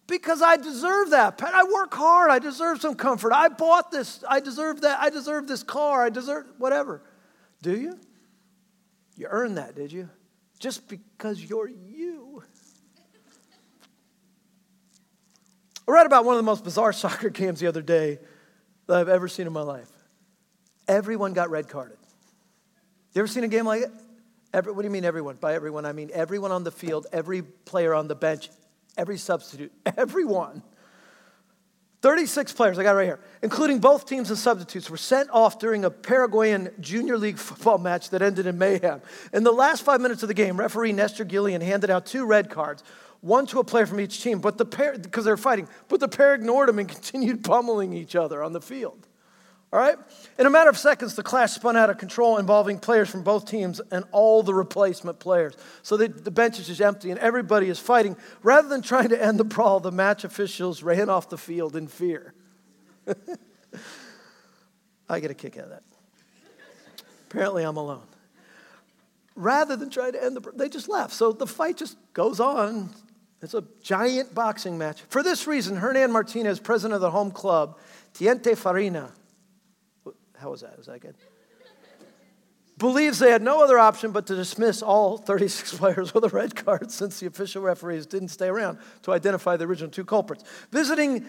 Because 0.08 0.41
I 0.41 0.58
deserve 0.58 1.12
that. 1.12 1.41
I 1.44 1.63
work 1.63 1.94
hard. 1.94 2.30
I 2.30 2.39
deserve 2.39 2.82
some 2.82 2.96
comfort. 2.96 3.34
I 3.34 3.48
bought 3.50 3.91
this. 3.91 4.24
I 4.28 4.39
deserve 4.39 4.82
that. 4.82 5.00
I 5.00 5.10
deserve 5.10 5.48
this 5.48 5.63
car. 5.63 6.04
I 6.04 6.10
deserve 6.10 6.46
whatever. 6.58 7.02
Do 7.62 7.76
you? 7.76 8.00
You 9.18 9.28
earned 9.30 9.58
that, 9.58 9.76
did 9.76 9.91
you? 9.91 10.10
Just 10.60 10.88
because 10.88 11.44
you're 11.44 11.68
you. 11.68 12.44
I 15.88 15.91
read 15.91 16.06
about 16.06 16.26
one 16.26 16.36
of 16.36 16.39
the 16.39 16.44
most 16.44 16.63
bizarre 16.63 16.94
soccer 16.94 17.30
games 17.30 17.60
the 17.60 17.68
other 17.68 17.82
day. 17.82 18.20
that 18.88 18.98
I've 18.98 19.10
ever 19.10 19.28
seen 19.28 19.48
in 19.48 19.54
my 19.54 19.62
life. 19.62 19.89
Everyone 20.88 21.34
got 21.34 21.50
red 21.50 21.68
carded. 21.68 21.98
You 23.13 23.20
ever 23.20 23.28
seen 23.28 23.44
a 23.44 23.48
game 23.48 23.65
like 23.65 23.84
it? 23.84 23.91
Every, 24.54 24.72
what 24.72 24.82
do 24.82 24.88
you 24.88 24.91
mean 24.91 25.06
everyone? 25.06 25.36
By 25.36 25.56
everyone, 25.56 25.86
I 25.86 25.94
mean 25.94 26.12
everyone 26.13 26.52
on 26.52 26.63
the 26.63 26.72
field, 26.72 27.08
every 27.12 27.41
player 27.41 27.94
on 27.94 28.08
the 28.08 28.15
bench, 28.15 28.50
every 28.98 29.18
substitute, 29.18 29.72
everyone. 29.98 30.64
36 32.02 32.54
players, 32.54 32.78
I 32.78 32.84
got 32.84 32.92
right 32.92 33.06
here, 33.06 33.20
including 33.42 33.80
both 33.80 34.06
teams 34.06 34.30
and 34.30 34.38
substitutes, 34.38 34.92
were 34.92 34.98
sent 34.98 35.28
off 35.32 35.58
during 35.58 35.86
a 35.86 35.90
Paraguayan 35.90 36.70
junior 36.80 37.18
league 37.18 37.40
football 37.40 37.80
match 37.80 38.12
that 38.12 38.22
ended 38.22 38.46
in 38.46 38.60
mayhem. 38.60 39.02
In 39.34 39.44
the 39.44 39.52
last 39.52 39.82
five 39.82 40.02
minutes 40.02 40.22
of 40.22 40.28
the 40.28 40.36
game, 40.36 40.56
referee 40.56 40.92
Nestor 40.92 41.26
Gillian 41.26 41.62
handed 41.62 41.90
out 41.90 42.06
two 42.06 42.28
red 42.28 42.52
cards, 42.52 42.84
one 43.22 43.48
to 43.48 43.60
a 43.60 43.64
player 43.64 43.88
from 43.88 44.00
each 44.00 44.22
team, 44.22 44.40
but 44.40 44.60
the 44.60 44.66
pair, 44.66 44.96
because 45.00 45.26
they 45.26 45.32
were 45.32 45.38
fighting, 45.38 45.68
but 45.88 46.00
the 46.00 46.08
pair 46.08 46.36
ignored 46.36 46.70
him 46.70 46.78
and 46.78 46.88
continued 46.90 47.44
pummeling 47.44 47.92
each 47.92 48.16
other 48.16 48.44
on 48.44 48.54
the 48.54 48.62
field. 48.62 49.08
All 49.73 49.80
right? 49.80 49.97
In 50.39 50.45
a 50.45 50.49
matter 50.49 50.69
of 50.69 50.78
seconds, 50.78 51.15
the 51.15 51.23
clash 51.23 51.54
spun 51.54 51.75
out 51.75 51.89
of 51.89 51.97
control 51.97 52.38
involving 52.38 52.80
players 52.80 53.10
from 53.10 53.23
both 53.23 53.45
teams 53.49 53.82
and 53.91 54.06
all 54.12 54.41
the 54.43 54.54
replacement 54.54 55.19
players. 55.19 55.56
So 55.82 55.97
the, 55.97 56.08
the 56.08 56.32
bench 56.32 56.60
is 56.60 56.67
just 56.67 56.82
empty 56.82 57.12
and 57.12 57.19
everybody 57.19 57.67
is 57.67 57.80
fighting. 57.80 58.15
Rather 58.41 58.69
than 58.69 58.82
trying 58.82 59.10
to 59.10 59.21
end 59.21 59.39
the 59.39 59.43
brawl, 59.43 59.80
the 59.80 59.91
match 59.91 60.23
officials 60.23 60.82
ran 60.84 61.10
off 61.10 61.30
the 61.30 61.38
field 61.38 61.75
in 61.75 61.88
fear. 61.88 62.34
I 65.10 65.19
get 65.19 65.32
a 65.32 65.36
kick 65.36 65.58
out 65.58 65.65
of 65.65 65.69
that. 65.71 65.84
Apparently, 67.30 67.63
I'm 67.63 67.78
alone. 67.78 68.08
Rather 69.36 69.75
than 69.75 69.89
trying 69.89 70.13
to 70.13 70.23
end 70.23 70.38
the, 70.38 70.51
they 70.51 70.69
just 70.69 70.88
left. 70.88 71.13
So 71.13 71.34
the 71.34 71.47
fight 71.47 71.75
just 71.78 71.97
goes 72.13 72.39
on. 72.39 72.91
It's 73.41 73.54
a 73.54 73.63
giant 73.84 74.34
boxing 74.34 74.78
match. 74.78 75.01
For 75.10 75.21
this 75.21 75.45
reason, 75.45 75.75
Hernan 75.75 76.12
Martinez, 76.12 76.60
president 76.60 76.95
of 76.95 77.01
the 77.01 77.12
home 77.12 77.32
club, 77.32 77.78
Tiente 78.13 78.58
Farina, 78.58 79.12
how 80.38 80.52
was 80.52 80.62
that? 80.62 80.78
Was 80.78 80.88
that 80.88 81.00
good? 81.02 81.15
Believes 82.78 83.19
they 83.19 83.32
had 83.32 83.41
no 83.41 83.63
other 83.63 83.80
option 83.80 84.12
but 84.12 84.28
to 84.28 84.36
dismiss 84.36 84.82
all 84.82 85.17
36 85.17 85.74
players 85.78 86.13
with 86.13 86.26
a 86.26 86.30
red 86.30 86.56
card 86.56 86.91
since 86.91 87.19
the 87.19 87.28
official 87.28 87.62
referees 87.62 88.06
didn't 88.06 88.28
stay 88.30 88.48
around 88.48 88.80
to 89.04 89.13
identify 89.13 89.56
the 89.56 89.65
original 89.65 89.89
two 89.89 90.04
culprits. 90.04 90.43
Visiting 90.71 91.26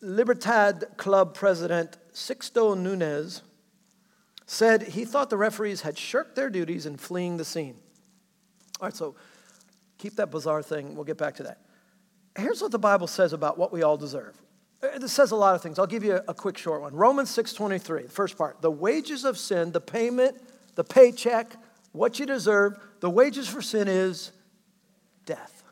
Libertad 0.00 0.86
Club 0.96 1.34
president 1.34 1.96
Sixto 2.12 2.76
Nunez 2.76 3.42
said 4.46 4.82
he 4.82 5.04
thought 5.04 5.30
the 5.30 5.36
referees 5.36 5.82
had 5.82 5.96
shirked 5.96 6.34
their 6.34 6.50
duties 6.50 6.86
in 6.86 6.96
fleeing 6.96 7.36
the 7.36 7.44
scene. 7.44 7.76
All 8.80 8.86
right, 8.86 8.96
so 8.96 9.14
keep 9.98 10.16
that 10.16 10.30
bizarre 10.32 10.62
thing. 10.62 10.96
We'll 10.96 11.04
get 11.04 11.18
back 11.18 11.36
to 11.36 11.44
that. 11.44 11.60
Here's 12.36 12.60
what 12.60 12.72
the 12.72 12.78
Bible 12.78 13.06
says 13.06 13.32
about 13.32 13.58
what 13.58 13.72
we 13.72 13.82
all 13.82 13.96
deserve. 13.96 14.36
Uh, 14.82 14.98
this 14.98 15.12
says 15.12 15.30
a 15.30 15.36
lot 15.36 15.54
of 15.54 15.62
things. 15.62 15.78
I'll 15.78 15.86
give 15.86 16.04
you 16.04 16.20
a 16.26 16.34
quick 16.34 16.56
short 16.56 16.80
one. 16.80 16.94
Romans 16.94 17.30
6:23, 17.30 18.04
the 18.04 18.08
first 18.08 18.36
part. 18.36 18.60
The 18.62 18.70
wages 18.70 19.24
of 19.24 19.38
sin, 19.38 19.72
the 19.72 19.80
payment, 19.80 20.40
the 20.74 20.84
paycheck, 20.84 21.56
what 21.92 22.18
you 22.18 22.26
deserve, 22.26 22.78
the 23.00 23.10
wages 23.10 23.48
for 23.48 23.60
sin 23.60 23.88
is 23.88 24.32
death. 25.26 25.64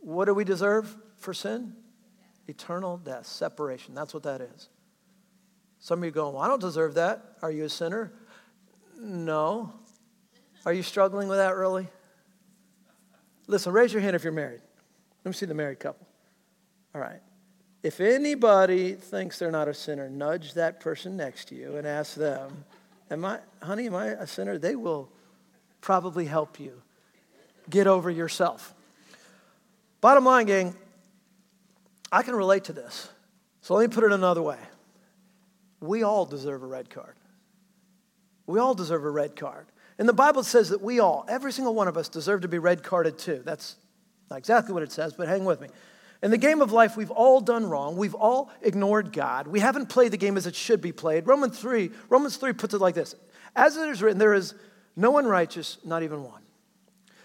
What 0.00 0.26
do 0.26 0.34
we 0.34 0.44
deserve 0.44 0.96
for 1.16 1.34
sin? 1.34 1.74
Eternal 2.48 2.96
death, 2.98 3.26
separation. 3.26 3.94
That's 3.94 4.14
what 4.14 4.22
that 4.22 4.40
is. 4.40 4.68
Some 5.80 5.98
of 5.98 6.04
you 6.04 6.10
go, 6.10 6.30
well, 6.30 6.42
I 6.42 6.48
don't 6.48 6.60
deserve 6.60 6.94
that. 6.94 7.36
Are 7.42 7.50
you 7.50 7.64
a 7.64 7.68
sinner? 7.68 8.12
No. 8.98 9.72
Are 10.64 10.72
you 10.72 10.82
struggling 10.82 11.28
with 11.28 11.38
that 11.38 11.56
really? 11.56 11.88
Listen, 13.46 13.72
raise 13.72 13.92
your 13.92 14.02
hand 14.02 14.16
if 14.16 14.24
you're 14.24 14.32
married. 14.32 14.60
Let 15.24 15.30
me 15.30 15.32
see 15.32 15.46
the 15.46 15.54
married 15.54 15.80
couple. 15.80 16.05
All 16.96 17.02
right. 17.02 17.20
If 17.82 18.00
anybody 18.00 18.94
thinks 18.94 19.38
they're 19.38 19.50
not 19.50 19.68
a 19.68 19.74
sinner, 19.74 20.08
nudge 20.08 20.54
that 20.54 20.80
person 20.80 21.14
next 21.14 21.48
to 21.48 21.54
you 21.54 21.76
and 21.76 21.86
ask 21.86 22.14
them, 22.14 22.64
Am 23.10 23.22
I, 23.22 23.40
honey, 23.62 23.86
am 23.86 23.94
I 23.94 24.06
a 24.06 24.26
sinner? 24.26 24.56
They 24.56 24.76
will 24.76 25.10
probably 25.82 26.24
help 26.24 26.58
you 26.58 26.80
get 27.68 27.86
over 27.86 28.08
yourself. 28.08 28.74
Bottom 30.00 30.24
line, 30.24 30.46
gang, 30.46 30.74
I 32.10 32.22
can 32.22 32.34
relate 32.34 32.64
to 32.64 32.72
this. 32.72 33.10
So 33.60 33.74
let 33.74 33.90
me 33.90 33.94
put 33.94 34.04
it 34.04 34.12
another 34.12 34.40
way. 34.40 34.58
We 35.80 36.02
all 36.02 36.24
deserve 36.24 36.62
a 36.62 36.66
red 36.66 36.88
card. 36.88 37.14
We 38.46 38.58
all 38.58 38.74
deserve 38.74 39.04
a 39.04 39.10
red 39.10 39.36
card. 39.36 39.66
And 39.98 40.08
the 40.08 40.14
Bible 40.14 40.44
says 40.44 40.70
that 40.70 40.80
we 40.80 40.98
all, 40.98 41.26
every 41.28 41.52
single 41.52 41.74
one 41.74 41.88
of 41.88 41.98
us, 41.98 42.08
deserve 42.08 42.40
to 42.40 42.48
be 42.48 42.58
red 42.58 42.82
carded 42.82 43.18
too. 43.18 43.42
That's 43.44 43.76
not 44.30 44.38
exactly 44.38 44.72
what 44.72 44.82
it 44.82 44.92
says, 44.92 45.12
but 45.12 45.28
hang 45.28 45.44
with 45.44 45.60
me. 45.60 45.68
In 46.26 46.32
the 46.32 46.38
game 46.38 46.60
of 46.60 46.72
life, 46.72 46.96
we've 46.96 47.12
all 47.12 47.40
done 47.40 47.66
wrong. 47.66 47.96
We've 47.96 48.12
all 48.12 48.50
ignored 48.60 49.12
God. 49.12 49.46
We 49.46 49.60
haven't 49.60 49.86
played 49.86 50.10
the 50.10 50.16
game 50.16 50.36
as 50.36 50.44
it 50.44 50.56
should 50.56 50.80
be 50.80 50.90
played. 50.90 51.24
Romans 51.24 51.56
3, 51.56 51.88
Romans 52.08 52.36
3 52.36 52.52
puts 52.52 52.74
it 52.74 52.80
like 52.80 52.96
this 52.96 53.14
As 53.54 53.76
it 53.76 53.88
is 53.88 54.02
written, 54.02 54.18
there 54.18 54.34
is 54.34 54.52
no 54.96 55.12
one 55.12 55.24
righteous, 55.24 55.78
not 55.84 56.02
even 56.02 56.24
one. 56.24 56.42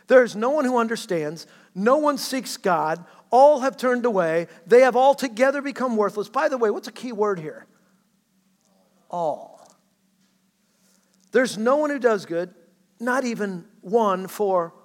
There 0.06 0.24
is 0.24 0.36
no 0.36 0.52
one 0.52 0.66
who 0.66 0.78
understands. 0.78 1.48
No 1.74 1.98
one 1.98 2.20
seeks 2.20 2.58
God. 2.58 3.04
All 3.32 3.62
have 3.62 3.76
turned 3.76 4.06
away. 4.06 4.46
They 4.68 4.82
have 4.82 4.96
altogether 4.96 5.64
become 5.64 5.98
worthless. 5.98 6.30
By 6.30 6.48
the 6.48 6.60
way, 6.60 6.70
what's 6.70 6.88
a 6.88 6.92
key 6.92 7.12
word 7.12 7.40
here? 7.40 7.66
All. 9.10 9.68
There's 11.32 11.58
no 11.58 11.78
one 11.78 11.90
who 11.90 11.98
does 11.98 12.28
good, 12.28 12.54
not 13.00 13.26
even 13.26 13.66
one, 13.82 14.28
for 14.28 14.76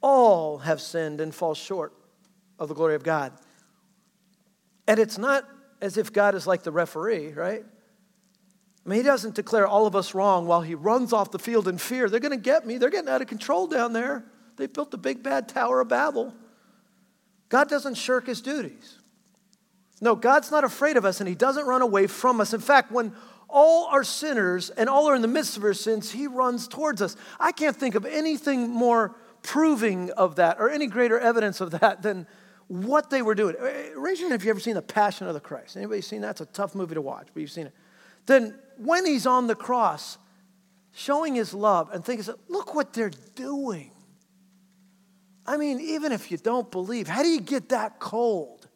all 0.00 0.58
have 0.58 0.80
sinned 0.80 1.20
and 1.20 1.32
fall 1.32 1.54
short 1.54 1.92
of 2.58 2.66
the 2.66 2.74
glory 2.74 2.96
of 2.96 3.04
God. 3.04 3.32
And 4.86 4.98
it's 4.98 5.18
not 5.18 5.44
as 5.80 5.96
if 5.96 6.12
God 6.12 6.34
is 6.34 6.46
like 6.46 6.62
the 6.62 6.72
referee, 6.72 7.32
right? 7.32 7.64
I 8.84 8.88
mean, 8.88 8.98
he 8.98 9.02
doesn't 9.04 9.34
declare 9.34 9.66
all 9.66 9.86
of 9.86 9.94
us 9.94 10.14
wrong 10.14 10.46
while 10.46 10.60
he 10.62 10.74
runs 10.74 11.12
off 11.12 11.30
the 11.30 11.38
field 11.38 11.68
in 11.68 11.78
fear. 11.78 12.08
They're 12.08 12.20
going 12.20 12.32
to 12.32 12.36
get 12.36 12.66
me. 12.66 12.78
They're 12.78 12.90
getting 12.90 13.10
out 13.10 13.22
of 13.22 13.28
control 13.28 13.66
down 13.66 13.92
there. 13.92 14.24
They 14.56 14.66
built 14.66 14.90
the 14.90 14.98
big 14.98 15.22
bad 15.22 15.48
Tower 15.48 15.80
of 15.80 15.88
Babel. 15.88 16.34
God 17.48 17.68
doesn't 17.68 17.94
shirk 17.94 18.26
his 18.26 18.40
duties. 18.40 18.98
No, 20.00 20.16
God's 20.16 20.50
not 20.50 20.64
afraid 20.64 20.96
of 20.96 21.04
us 21.04 21.20
and 21.20 21.28
he 21.28 21.34
doesn't 21.36 21.64
run 21.66 21.80
away 21.80 22.08
from 22.08 22.40
us. 22.40 22.52
In 22.52 22.60
fact, 22.60 22.90
when 22.90 23.14
all 23.48 23.86
are 23.86 24.02
sinners 24.02 24.70
and 24.70 24.88
all 24.88 25.08
are 25.08 25.14
in 25.14 25.22
the 25.22 25.28
midst 25.28 25.56
of 25.56 25.62
our 25.62 25.74
sins, 25.74 26.10
he 26.10 26.26
runs 26.26 26.66
towards 26.66 27.00
us. 27.00 27.14
I 27.38 27.52
can't 27.52 27.76
think 27.76 27.94
of 27.94 28.04
anything 28.04 28.68
more 28.68 29.14
proving 29.42 30.10
of 30.12 30.36
that 30.36 30.58
or 30.58 30.70
any 30.70 30.86
greater 30.88 31.20
evidence 31.20 31.60
of 31.60 31.70
that 31.72 32.02
than 32.02 32.26
what 32.72 33.10
they 33.10 33.20
were 33.20 33.34
doing. 33.34 33.54
Uh, 33.60 34.00
raise 34.00 34.18
your 34.18 34.30
hand 34.30 34.40
if 34.40 34.46
you've 34.46 34.50
ever 34.50 34.60
seen 34.60 34.74
The 34.74 34.80
Passion 34.82 35.26
of 35.26 35.34
the 35.34 35.40
Christ. 35.40 35.76
Anybody 35.76 36.00
seen 36.00 36.22
that? 36.22 36.30
It's 36.30 36.40
a 36.40 36.46
tough 36.46 36.74
movie 36.74 36.94
to 36.94 37.02
watch, 37.02 37.28
but 37.34 37.40
you've 37.40 37.50
seen 37.50 37.66
it. 37.66 37.74
Then 38.24 38.58
when 38.78 39.04
he's 39.04 39.26
on 39.26 39.46
the 39.46 39.54
cross, 39.54 40.16
showing 40.92 41.34
his 41.34 41.52
love 41.52 41.90
and 41.92 42.02
thinking, 42.02 42.34
look 42.48 42.74
what 42.74 42.94
they're 42.94 43.10
doing. 43.34 43.90
I 45.46 45.58
mean, 45.58 45.80
even 45.80 46.12
if 46.12 46.30
you 46.30 46.38
don't 46.38 46.70
believe, 46.70 47.08
how 47.08 47.22
do 47.22 47.28
you 47.28 47.40
get 47.40 47.68
that 47.70 47.98
cold? 47.98 48.68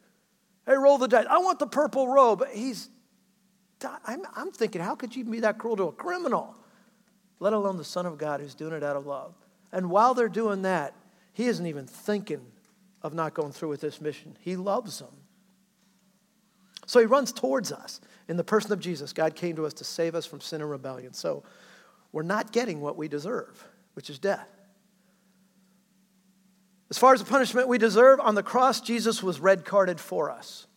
Hey, 0.67 0.75
roll 0.75 0.99
the 0.99 1.07
dice. 1.07 1.25
I 1.27 1.39
want 1.39 1.57
the 1.57 1.67
purple 1.67 2.07
robe. 2.07 2.43
He's, 2.53 2.89
I'm, 4.05 4.21
I'm 4.35 4.51
thinking, 4.51 4.81
how 4.81 4.93
could 4.93 5.15
you 5.15 5.23
be 5.23 5.39
that 5.39 5.57
cruel 5.57 5.77
to 5.77 5.83
a 5.83 5.91
criminal? 5.91 6.55
Let 7.39 7.53
alone 7.53 7.77
the 7.77 7.83
Son 7.83 8.05
of 8.05 8.19
God 8.19 8.41
who's 8.41 8.53
doing 8.53 8.73
it 8.73 8.83
out 8.83 8.95
of 8.95 9.07
love. 9.07 9.33
And 9.71 9.89
while 9.89 10.13
they're 10.13 10.29
doing 10.29 10.63
that, 10.63 10.93
he 11.33 11.45
isn't 11.45 11.65
even 11.65 11.87
thinking 11.87 12.41
of 13.01 13.13
not 13.13 13.33
going 13.33 13.51
through 13.51 13.69
with 13.69 13.81
this 13.81 14.01
mission. 14.01 14.37
He 14.41 14.55
loves 14.55 14.99
them. 14.99 15.13
So 16.85 16.99
he 16.99 17.05
runs 17.05 17.31
towards 17.31 17.71
us. 17.71 17.99
In 18.27 18.37
the 18.37 18.43
person 18.43 18.71
of 18.71 18.79
Jesus, 18.79 19.13
God 19.13 19.35
came 19.35 19.55
to 19.57 19.65
us 19.65 19.73
to 19.75 19.83
save 19.83 20.15
us 20.15 20.25
from 20.25 20.41
sin 20.41 20.61
and 20.61 20.69
rebellion. 20.69 21.13
So 21.13 21.43
we're 22.11 22.23
not 22.23 22.51
getting 22.51 22.81
what 22.81 22.97
we 22.97 23.07
deserve, 23.07 23.63
which 23.93 24.09
is 24.09 24.19
death. 24.19 24.47
As 26.89 26.97
far 26.97 27.13
as 27.13 27.19
the 27.19 27.29
punishment 27.29 27.67
we 27.67 27.77
deserve, 27.77 28.19
on 28.19 28.35
the 28.35 28.43
cross, 28.43 28.79
Jesus 28.79 29.21
was 29.21 29.39
red 29.39 29.65
carded 29.65 29.99
for 29.99 30.31
us 30.31 30.67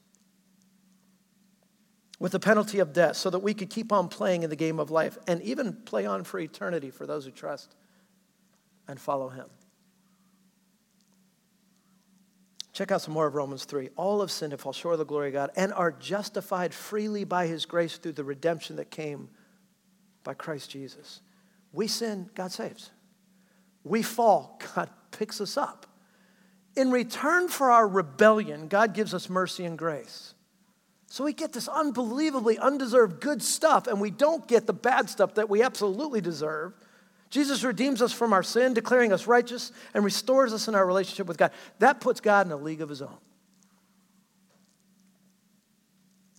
with 2.18 2.32
the 2.32 2.40
penalty 2.40 2.80
of 2.80 2.92
death 2.92 3.16
so 3.16 3.30
that 3.30 3.38
we 3.38 3.54
could 3.54 3.70
keep 3.70 3.92
on 3.92 4.08
playing 4.08 4.42
in 4.42 4.50
the 4.50 4.56
game 4.56 4.78
of 4.78 4.90
life 4.90 5.16
and 5.26 5.40
even 5.42 5.72
play 5.72 6.06
on 6.06 6.24
for 6.24 6.38
eternity 6.38 6.90
for 6.90 7.06
those 7.06 7.24
who 7.24 7.30
trust 7.30 7.74
and 8.88 9.00
follow 9.00 9.28
him. 9.28 9.46
Check 12.80 12.92
out 12.92 13.02
some 13.02 13.12
more 13.12 13.26
of 13.26 13.34
Romans 13.34 13.66
3. 13.66 13.90
All 13.94 14.22
have 14.22 14.30
sinned 14.30 14.54
and 14.54 14.62
fall 14.62 14.72
short 14.72 14.94
of 14.94 15.00
the 15.00 15.04
glory 15.04 15.28
of 15.28 15.34
God 15.34 15.50
and 15.54 15.70
are 15.70 15.92
justified 15.92 16.72
freely 16.72 17.24
by 17.24 17.46
his 17.46 17.66
grace 17.66 17.98
through 17.98 18.12
the 18.12 18.24
redemption 18.24 18.76
that 18.76 18.90
came 18.90 19.28
by 20.24 20.32
Christ 20.32 20.70
Jesus. 20.70 21.20
We 21.74 21.88
sin, 21.88 22.30
God 22.34 22.52
saves. 22.52 22.90
We 23.84 24.02
fall, 24.02 24.58
God 24.74 24.88
picks 25.10 25.42
us 25.42 25.58
up. 25.58 25.88
In 26.74 26.90
return 26.90 27.48
for 27.48 27.70
our 27.70 27.86
rebellion, 27.86 28.66
God 28.66 28.94
gives 28.94 29.12
us 29.12 29.28
mercy 29.28 29.66
and 29.66 29.76
grace. 29.76 30.32
So 31.06 31.24
we 31.24 31.34
get 31.34 31.52
this 31.52 31.68
unbelievably 31.68 32.56
undeserved 32.56 33.20
good 33.20 33.42
stuff, 33.42 33.88
and 33.88 34.00
we 34.00 34.10
don't 34.10 34.48
get 34.48 34.66
the 34.66 34.72
bad 34.72 35.10
stuff 35.10 35.34
that 35.34 35.50
we 35.50 35.62
absolutely 35.62 36.22
deserve. 36.22 36.72
Jesus 37.30 37.62
redeems 37.62 38.02
us 38.02 38.12
from 38.12 38.32
our 38.32 38.42
sin, 38.42 38.74
declaring 38.74 39.12
us 39.12 39.28
righteous, 39.28 39.70
and 39.94 40.04
restores 40.04 40.52
us 40.52 40.66
in 40.66 40.74
our 40.74 40.84
relationship 40.84 41.28
with 41.28 41.38
God. 41.38 41.52
That 41.78 42.00
puts 42.00 42.20
God 42.20 42.46
in 42.46 42.52
a 42.52 42.56
league 42.56 42.80
of 42.80 42.88
his 42.88 43.00
own. 43.00 43.16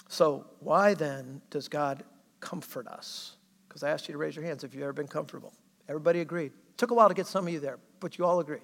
So, 0.10 0.46
why 0.60 0.94
then 0.94 1.42
does 1.50 1.70
God 1.70 2.04
comfort 2.42 2.88
us? 2.88 3.38
Because 3.70 3.84
I 3.84 3.90
asked 3.90 4.10
you 4.10 4.12
to 4.12 4.18
raise 4.18 4.36
your 4.36 4.44
hands 4.44 4.66
if 4.66 4.74
you've 4.74 4.84
ever 4.84 4.92
been 4.92 5.08
comfortable. 5.08 5.54
Everybody 5.88 6.20
agreed. 6.20 6.52
Took 6.76 6.92
a 6.92 6.94
while 6.94 7.08
to 7.08 7.14
get 7.14 7.28
some 7.28 7.48
of 7.48 7.54
you 7.54 7.62
there, 7.62 7.80
but 8.02 8.18
you 8.18 8.26
all 8.26 8.42
agreed. 8.42 8.62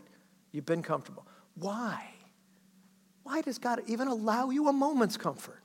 You've 0.52 0.66
been 0.66 0.84
comfortable. 0.84 1.26
Why? 1.56 2.04
Why 3.24 3.42
does 3.42 3.58
God 3.58 3.82
even 3.88 4.10
allow 4.10 4.50
you 4.50 4.68
a 4.68 4.74
moment's 4.74 5.16
comfort? 5.16 5.62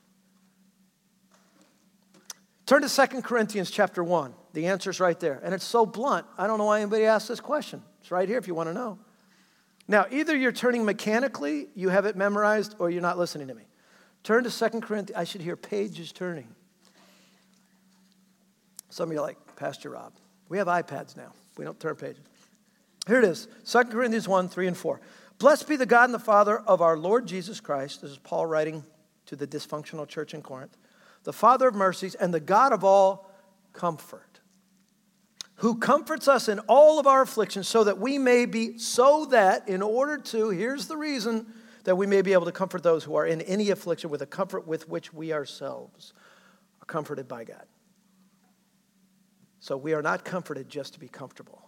Turn 2.65 2.81
to 2.81 3.07
2 3.07 3.21
Corinthians 3.21 3.69
chapter 3.69 4.03
1. 4.03 4.33
The 4.53 4.67
answer's 4.67 4.99
right 4.99 5.19
there. 5.19 5.39
And 5.43 5.53
it's 5.53 5.65
so 5.65 5.85
blunt. 5.85 6.25
I 6.37 6.47
don't 6.47 6.57
know 6.57 6.65
why 6.65 6.81
anybody 6.81 7.05
asked 7.05 7.27
this 7.27 7.39
question. 7.39 7.81
It's 8.01 8.11
right 8.11 8.27
here 8.27 8.37
if 8.37 8.47
you 8.47 8.55
want 8.55 8.69
to 8.69 8.73
know. 8.73 8.99
Now, 9.87 10.05
either 10.11 10.35
you're 10.35 10.51
turning 10.51 10.85
mechanically, 10.85 11.67
you 11.75 11.89
have 11.89 12.05
it 12.05 12.15
memorized, 12.15 12.75
or 12.79 12.89
you're 12.89 13.01
not 13.01 13.17
listening 13.17 13.47
to 13.47 13.55
me. 13.55 13.63
Turn 14.23 14.43
to 14.45 14.49
2 14.49 14.79
Corinthians. 14.81 15.19
I 15.19 15.25
should 15.25 15.41
hear 15.41 15.57
pages 15.57 16.11
turning. 16.11 16.47
Some 18.89 19.09
of 19.09 19.13
you 19.13 19.19
are 19.19 19.25
like, 19.25 19.37
Pastor 19.55 19.89
Rob, 19.89 20.13
we 20.49 20.57
have 20.59 20.67
iPads 20.67 21.17
now. 21.17 21.33
We 21.57 21.65
don't 21.65 21.79
turn 21.79 21.95
pages. 21.95 22.21
Here 23.07 23.19
it 23.19 23.25
is 23.25 23.47
2 23.65 23.85
Corinthians 23.85 24.27
1 24.27 24.49
3 24.49 24.67
and 24.67 24.77
4. 24.77 25.01
Blessed 25.39 25.67
be 25.67 25.75
the 25.75 25.85
God 25.85 26.05
and 26.05 26.13
the 26.13 26.19
Father 26.19 26.59
of 26.59 26.81
our 26.81 26.95
Lord 26.95 27.25
Jesus 27.27 27.59
Christ. 27.59 28.01
This 28.01 28.11
is 28.11 28.17
Paul 28.17 28.45
writing 28.45 28.83
to 29.25 29.35
the 29.35 29.47
dysfunctional 29.47 30.07
church 30.07 30.33
in 30.33 30.41
Corinth. 30.41 30.77
The 31.23 31.33
Father 31.33 31.67
of 31.67 31.75
mercies 31.75 32.15
and 32.15 32.33
the 32.33 32.39
God 32.39 32.71
of 32.71 32.83
all 32.83 33.29
comfort, 33.73 34.32
who 35.63 35.75
comforts 35.75 36.27
us 36.27 36.49
in 36.49 36.59
all 36.67 36.99
of 36.99 37.07
our 37.07 37.21
afflictions, 37.21 37.69
so 37.69 37.85
that 37.85 37.97
we 37.97 38.17
may 38.17 38.45
be, 38.45 38.77
so 38.77 39.23
that 39.27 39.65
in 39.69 39.81
order 39.81 40.17
to, 40.17 40.49
here's 40.49 40.87
the 40.87 40.97
reason, 40.97 41.47
that 41.85 41.95
we 41.95 42.05
may 42.05 42.21
be 42.21 42.33
able 42.33 42.43
to 42.43 42.51
comfort 42.51 42.83
those 42.83 43.05
who 43.05 43.15
are 43.15 43.25
in 43.25 43.39
any 43.43 43.69
affliction 43.69 44.09
with 44.09 44.21
a 44.21 44.25
comfort 44.25 44.67
with 44.67 44.89
which 44.89 45.13
we 45.13 45.31
ourselves 45.31 46.11
are 46.81 46.85
comforted 46.85 47.29
by 47.29 47.45
God. 47.45 47.63
So 49.61 49.77
we 49.77 49.93
are 49.93 50.01
not 50.01 50.25
comforted 50.25 50.67
just 50.67 50.95
to 50.95 50.99
be 50.99 51.07
comfortable. 51.07 51.63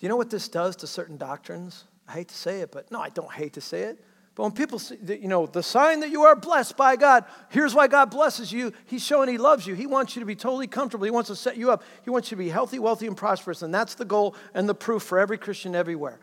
Do 0.00 0.04
you 0.04 0.08
know 0.08 0.16
what 0.16 0.30
this 0.30 0.48
does 0.48 0.74
to 0.76 0.88
certain 0.88 1.16
doctrines? 1.16 1.84
I 2.08 2.14
hate 2.14 2.28
to 2.28 2.34
say 2.34 2.62
it, 2.62 2.72
but 2.72 2.90
no, 2.90 2.98
I 2.98 3.10
don't 3.10 3.32
hate 3.32 3.52
to 3.52 3.60
say 3.60 3.82
it. 3.82 4.04
But 4.34 4.44
when 4.44 4.52
people 4.52 4.78
see, 4.78 4.96
you 5.06 5.28
know, 5.28 5.46
the 5.46 5.62
sign 5.62 6.00
that 6.00 6.10
you 6.10 6.22
are 6.22 6.34
blessed 6.34 6.76
by 6.76 6.96
God, 6.96 7.24
here's 7.50 7.74
why 7.74 7.86
God 7.86 8.10
blesses 8.10 8.50
you. 8.50 8.72
He's 8.86 9.04
showing 9.04 9.28
He 9.28 9.36
loves 9.36 9.66
you. 9.66 9.74
He 9.74 9.86
wants 9.86 10.16
you 10.16 10.20
to 10.20 10.26
be 10.26 10.34
totally 10.36 10.66
comfortable. 10.66 11.04
He 11.04 11.10
wants 11.10 11.28
to 11.28 11.36
set 11.36 11.58
you 11.58 11.70
up. 11.70 11.82
He 12.04 12.10
wants 12.10 12.30
you 12.30 12.36
to 12.36 12.42
be 12.42 12.48
healthy, 12.48 12.78
wealthy, 12.78 13.06
and 13.06 13.16
prosperous. 13.16 13.60
And 13.60 13.74
that's 13.74 13.94
the 13.94 14.06
goal 14.06 14.34
and 14.54 14.68
the 14.68 14.74
proof 14.74 15.02
for 15.02 15.18
every 15.18 15.36
Christian 15.36 15.74
everywhere. 15.74 16.18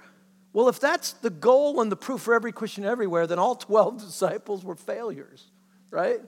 Well, 0.54 0.70
if 0.70 0.80
that's 0.80 1.14
the 1.14 1.30
goal 1.30 1.82
and 1.82 1.92
the 1.92 1.96
proof 1.96 2.22
for 2.22 2.34
every 2.34 2.52
Christian 2.52 2.84
everywhere, 2.84 3.28
then 3.28 3.38
all 3.38 3.56
12 3.56 4.00
disciples 4.00 4.64
were 4.64 4.76
failures, 4.76 5.46
right? 5.92 6.20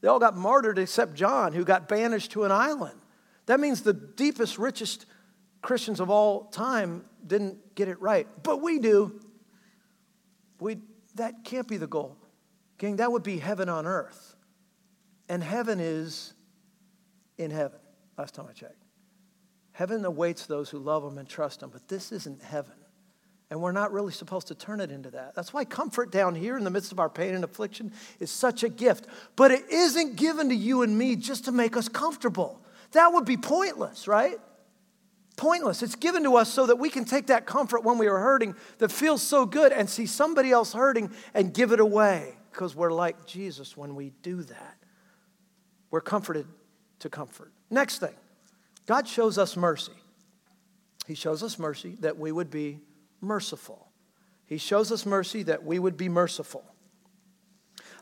They 0.00 0.08
all 0.08 0.20
got 0.20 0.36
martyred 0.36 0.78
except 0.78 1.14
John, 1.14 1.52
who 1.52 1.64
got 1.64 1.88
banished 1.88 2.32
to 2.32 2.44
an 2.44 2.52
island. 2.52 3.00
That 3.46 3.58
means 3.58 3.82
the 3.82 3.92
deepest, 3.92 4.58
richest 4.58 5.06
Christians 5.62 5.98
of 5.98 6.10
all 6.10 6.44
time 6.44 7.04
didn't 7.26 7.74
get 7.74 7.88
it 7.88 8.00
right. 8.00 8.28
But 8.44 8.62
we 8.62 8.78
do. 8.78 9.20
We, 10.60 10.78
that 11.16 11.44
can't 11.44 11.68
be 11.68 11.76
the 11.76 11.86
goal. 11.86 12.16
King, 12.78 12.96
that 12.96 13.10
would 13.10 13.22
be 13.22 13.38
heaven 13.38 13.68
on 13.68 13.86
earth. 13.86 14.36
And 15.28 15.42
heaven 15.42 15.80
is 15.80 16.34
in 17.38 17.50
heaven, 17.50 17.78
last 18.16 18.34
time 18.34 18.46
I 18.48 18.52
checked. 18.52 18.84
Heaven 19.72 20.04
awaits 20.04 20.46
those 20.46 20.70
who 20.70 20.78
love 20.78 21.04
Him 21.04 21.18
and 21.18 21.28
trust 21.28 21.62
Him, 21.62 21.70
but 21.70 21.86
this 21.88 22.12
isn't 22.12 22.42
heaven. 22.42 22.72
And 23.50 23.60
we're 23.60 23.72
not 23.72 23.92
really 23.92 24.12
supposed 24.12 24.48
to 24.48 24.54
turn 24.54 24.80
it 24.80 24.90
into 24.90 25.10
that. 25.10 25.34
That's 25.34 25.52
why 25.52 25.64
comfort 25.64 26.10
down 26.10 26.34
here 26.34 26.56
in 26.56 26.64
the 26.64 26.70
midst 26.70 26.92
of 26.92 26.98
our 26.98 27.08
pain 27.08 27.34
and 27.34 27.44
affliction 27.44 27.92
is 28.18 28.30
such 28.30 28.64
a 28.64 28.68
gift. 28.68 29.06
But 29.36 29.52
it 29.52 29.70
isn't 29.70 30.16
given 30.16 30.48
to 30.48 30.54
you 30.54 30.82
and 30.82 30.96
me 30.98 31.14
just 31.14 31.44
to 31.44 31.52
make 31.52 31.76
us 31.76 31.88
comfortable. 31.88 32.60
That 32.92 33.12
would 33.12 33.24
be 33.24 33.36
pointless, 33.36 34.08
right? 34.08 34.38
Pointless. 35.36 35.82
It's 35.82 35.94
given 35.94 36.24
to 36.24 36.36
us 36.36 36.52
so 36.52 36.66
that 36.66 36.76
we 36.76 36.88
can 36.88 37.04
take 37.04 37.26
that 37.26 37.44
comfort 37.44 37.84
when 37.84 37.98
we 37.98 38.06
are 38.06 38.18
hurting 38.18 38.54
that 38.78 38.90
feels 38.90 39.22
so 39.22 39.44
good 39.44 39.70
and 39.70 39.88
see 39.88 40.06
somebody 40.06 40.50
else 40.50 40.72
hurting 40.72 41.10
and 41.34 41.52
give 41.52 41.72
it 41.72 41.80
away 41.80 42.36
because 42.50 42.74
we're 42.74 42.92
like 42.92 43.26
Jesus 43.26 43.76
when 43.76 43.94
we 43.94 44.12
do 44.22 44.42
that. 44.42 44.76
We're 45.90 46.00
comforted 46.00 46.46
to 47.00 47.10
comfort. 47.10 47.52
Next 47.70 47.98
thing, 47.98 48.14
God 48.86 49.06
shows 49.06 49.36
us 49.36 49.56
mercy. 49.56 49.92
He 51.06 51.14
shows 51.14 51.42
us 51.42 51.58
mercy 51.58 51.96
that 52.00 52.18
we 52.18 52.32
would 52.32 52.50
be 52.50 52.80
merciful. 53.20 53.88
He 54.46 54.58
shows 54.58 54.90
us 54.90 55.04
mercy 55.04 55.42
that 55.44 55.64
we 55.64 55.78
would 55.78 55.96
be 55.96 56.08
merciful. 56.08 56.64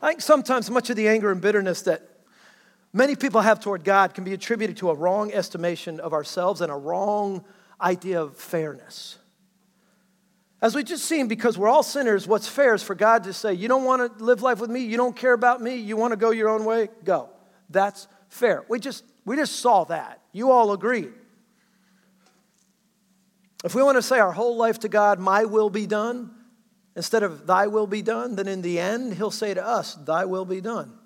I 0.01 0.09
think 0.09 0.21
sometimes 0.21 0.69
much 0.69 0.89
of 0.89 0.95
the 0.95 1.07
anger 1.07 1.31
and 1.31 1.41
bitterness 1.41 1.81
that 1.83 2.07
many 2.95 3.15
people 3.15 3.41
have 3.41 3.59
toward 3.59 3.83
God 3.83 4.13
can 4.13 4.23
be 4.23 4.33
attributed 4.33 4.77
to 4.77 4.89
a 4.89 4.95
wrong 4.95 5.31
estimation 5.33 5.99
of 5.99 6.13
ourselves 6.13 6.61
and 6.61 6.71
a 6.71 6.75
wrong 6.75 7.43
idea 7.79 8.21
of 8.21 8.37
fairness. 8.37 9.17
As 10.61 10.73
we 10.73 10.83
just 10.83 11.05
seen, 11.05 11.27
because 11.27 11.57
we're 11.57 11.67
all 11.67 11.83
sinners, 11.83 12.27
what's 12.27 12.47
fair 12.47 12.73
is 12.73 12.81
for 12.81 12.95
God 12.95 13.25
to 13.25 13.33
say, 13.33 13.53
You 13.53 13.67
don't 13.67 13.83
want 13.83 14.17
to 14.17 14.23
live 14.23 14.41
life 14.41 14.59
with 14.59 14.69
me, 14.69 14.79
you 14.79 14.97
don't 14.97 15.15
care 15.15 15.33
about 15.33 15.61
me, 15.61 15.75
you 15.75 15.97
want 15.97 16.13
to 16.13 16.17
go 16.17 16.31
your 16.31 16.49
own 16.49 16.63
way, 16.63 16.89
go. 17.03 17.29
That's 17.69 18.07
fair. 18.29 18.63
We 18.69 18.79
just, 18.79 19.03
we 19.25 19.35
just 19.35 19.57
saw 19.57 19.83
that. 19.85 20.21
You 20.31 20.51
all 20.51 20.71
agreed. 20.71 21.11
If 23.63 23.75
we 23.75 23.83
want 23.83 23.97
to 23.97 24.01
say 24.01 24.19
our 24.19 24.31
whole 24.31 24.55
life 24.55 24.79
to 24.79 24.89
God, 24.89 25.19
my 25.19 25.45
will 25.45 25.69
be 25.69 25.85
done, 25.85 26.31
instead 26.95 27.23
of 27.23 27.45
thy 27.45 27.67
will 27.67 27.87
be 27.87 28.01
done, 28.01 28.35
then 28.35 28.47
in 28.47 28.61
the 28.61 28.79
end, 28.79 29.15
he'll 29.15 29.31
say 29.31 29.53
to 29.53 29.65
us, 29.65 29.95
thy 29.95 30.25
will 30.25 30.45
be 30.45 30.61
done. 30.61 30.97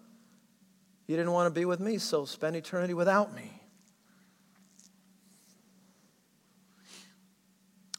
You 1.09 1.15
didn't 1.15 1.31
want 1.31 1.51
to 1.51 1.59
be 1.59 1.65
with 1.65 1.79
me, 1.79 1.97
so 1.97 2.23
spend 2.23 2.55
eternity 2.55 2.93
without 2.93 3.35
me. 3.35 3.49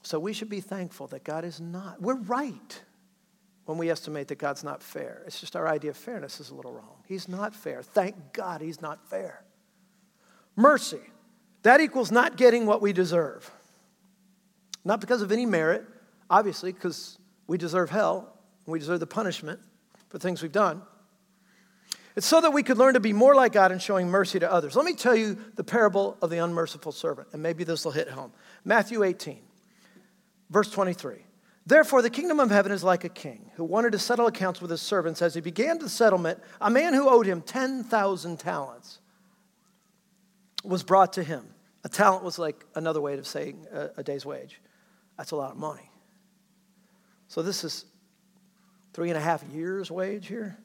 So 0.04 0.20
we 0.20 0.32
should 0.32 0.48
be 0.48 0.60
thankful 0.60 1.08
that 1.08 1.24
God 1.24 1.44
is 1.44 1.60
not, 1.60 2.00
we're 2.00 2.14
right 2.14 2.80
when 3.64 3.78
we 3.78 3.90
estimate 3.90 4.28
that 4.28 4.38
God's 4.38 4.62
not 4.62 4.80
fair. 4.80 5.24
It's 5.26 5.40
just 5.40 5.56
our 5.56 5.66
idea 5.66 5.90
of 5.90 5.96
fairness 5.96 6.38
is 6.38 6.50
a 6.50 6.54
little 6.54 6.72
wrong. 6.72 7.02
He's 7.08 7.26
not 7.26 7.52
fair. 7.52 7.82
Thank 7.82 8.14
God 8.32 8.60
he's 8.60 8.80
not 8.80 9.04
fair. 9.08 9.42
Mercy, 10.54 11.00
that 11.64 11.80
equals 11.80 12.12
not 12.12 12.36
getting 12.36 12.64
what 12.64 12.80
we 12.80 12.92
deserve. 12.92 13.50
Not 14.84 15.00
because 15.00 15.20
of 15.20 15.32
any 15.32 15.46
merit, 15.46 15.84
obviously, 16.30 16.70
because 16.72 17.18
we 17.48 17.58
deserve 17.58 17.90
hell, 17.90 18.38
we 18.66 18.78
deserve 18.78 19.00
the 19.00 19.06
punishment 19.08 19.58
for 20.10 20.20
things 20.20 20.42
we've 20.42 20.52
done. 20.52 20.82
It's 22.16 22.26
so 22.26 22.40
that 22.40 22.52
we 22.52 22.62
could 22.62 22.78
learn 22.78 22.94
to 22.94 23.00
be 23.00 23.12
more 23.12 23.34
like 23.34 23.52
God 23.52 23.72
in 23.72 23.78
showing 23.78 24.08
mercy 24.08 24.40
to 24.40 24.50
others. 24.50 24.74
Let 24.74 24.84
me 24.84 24.94
tell 24.94 25.14
you 25.14 25.38
the 25.54 25.64
parable 25.64 26.16
of 26.20 26.30
the 26.30 26.38
unmerciful 26.38 26.92
servant, 26.92 27.28
and 27.32 27.42
maybe 27.42 27.64
this 27.64 27.84
will 27.84 27.92
hit 27.92 28.08
home. 28.08 28.32
Matthew 28.64 29.02
18, 29.02 29.38
verse 30.50 30.70
23. 30.70 31.24
Therefore, 31.66 32.02
the 32.02 32.10
kingdom 32.10 32.40
of 32.40 32.50
heaven 32.50 32.72
is 32.72 32.82
like 32.82 33.04
a 33.04 33.08
king 33.08 33.50
who 33.54 33.64
wanted 33.64 33.92
to 33.92 33.98
settle 33.98 34.26
accounts 34.26 34.60
with 34.60 34.70
his 34.70 34.82
servants. 34.82 35.22
As 35.22 35.34
he 35.34 35.40
began 35.40 35.78
the 35.78 35.88
settlement, 35.88 36.40
a 36.60 36.70
man 36.70 36.94
who 36.94 37.08
owed 37.08 37.26
him 37.26 37.42
10,000 37.42 38.38
talents 38.38 38.98
was 40.64 40.82
brought 40.82 41.12
to 41.12 41.22
him. 41.22 41.44
A 41.84 41.88
talent 41.88 42.24
was 42.24 42.38
like 42.38 42.66
another 42.74 43.00
way 43.00 43.16
of 43.16 43.26
saying 43.26 43.66
a, 43.72 43.90
a 43.98 44.02
day's 44.02 44.26
wage. 44.26 44.60
That's 45.16 45.30
a 45.30 45.36
lot 45.36 45.52
of 45.52 45.58
money. 45.58 45.90
So 47.28 47.42
this 47.42 47.62
is 47.62 47.84
three 48.92 49.10
and 49.10 49.16
a 49.16 49.20
half 49.20 49.44
years' 49.44 49.90
wage 49.90 50.26
here. 50.26 50.58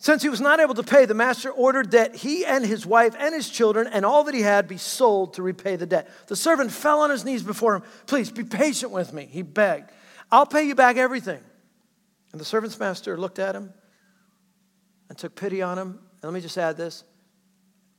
Since 0.00 0.22
he 0.22 0.30
was 0.30 0.40
not 0.40 0.60
able 0.60 0.74
to 0.74 0.82
pay, 0.82 1.04
the 1.04 1.12
master 1.12 1.50
ordered 1.50 1.90
that 1.90 2.16
he 2.16 2.44
and 2.46 2.64
his 2.64 2.86
wife 2.86 3.14
and 3.18 3.34
his 3.34 3.50
children 3.50 3.86
and 3.86 4.04
all 4.04 4.24
that 4.24 4.34
he 4.34 4.40
had 4.40 4.66
be 4.66 4.78
sold 4.78 5.34
to 5.34 5.42
repay 5.42 5.76
the 5.76 5.84
debt. 5.84 6.08
The 6.26 6.36
servant 6.36 6.72
fell 6.72 7.02
on 7.02 7.10
his 7.10 7.22
knees 7.22 7.42
before 7.42 7.76
him. 7.76 7.82
Please 8.06 8.32
be 8.32 8.42
patient 8.42 8.92
with 8.92 9.12
me, 9.12 9.28
he 9.30 9.42
begged. 9.42 9.92
I'll 10.32 10.46
pay 10.46 10.62
you 10.62 10.74
back 10.74 10.96
everything. 10.96 11.40
And 12.32 12.40
the 12.40 12.46
servant's 12.46 12.80
master 12.80 13.18
looked 13.18 13.38
at 13.38 13.54
him 13.54 13.74
and 15.10 15.18
took 15.18 15.34
pity 15.34 15.60
on 15.60 15.78
him. 15.78 15.98
And 16.22 16.24
let 16.24 16.32
me 16.32 16.40
just 16.40 16.56
add 16.56 16.78
this 16.78 17.04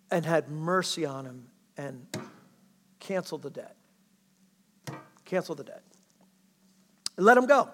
and 0.09 0.25
had 0.25 0.49
mercy 0.49 1.05
on 1.05 1.25
him 1.25 1.47
and 1.77 2.07
canceled 2.99 3.43
the 3.43 3.51
debt 3.51 3.75
Canceled 5.31 5.59
the 5.59 5.63
debt. 5.63 5.81
Let 7.15 7.37
him 7.37 7.45
go. 7.45 7.69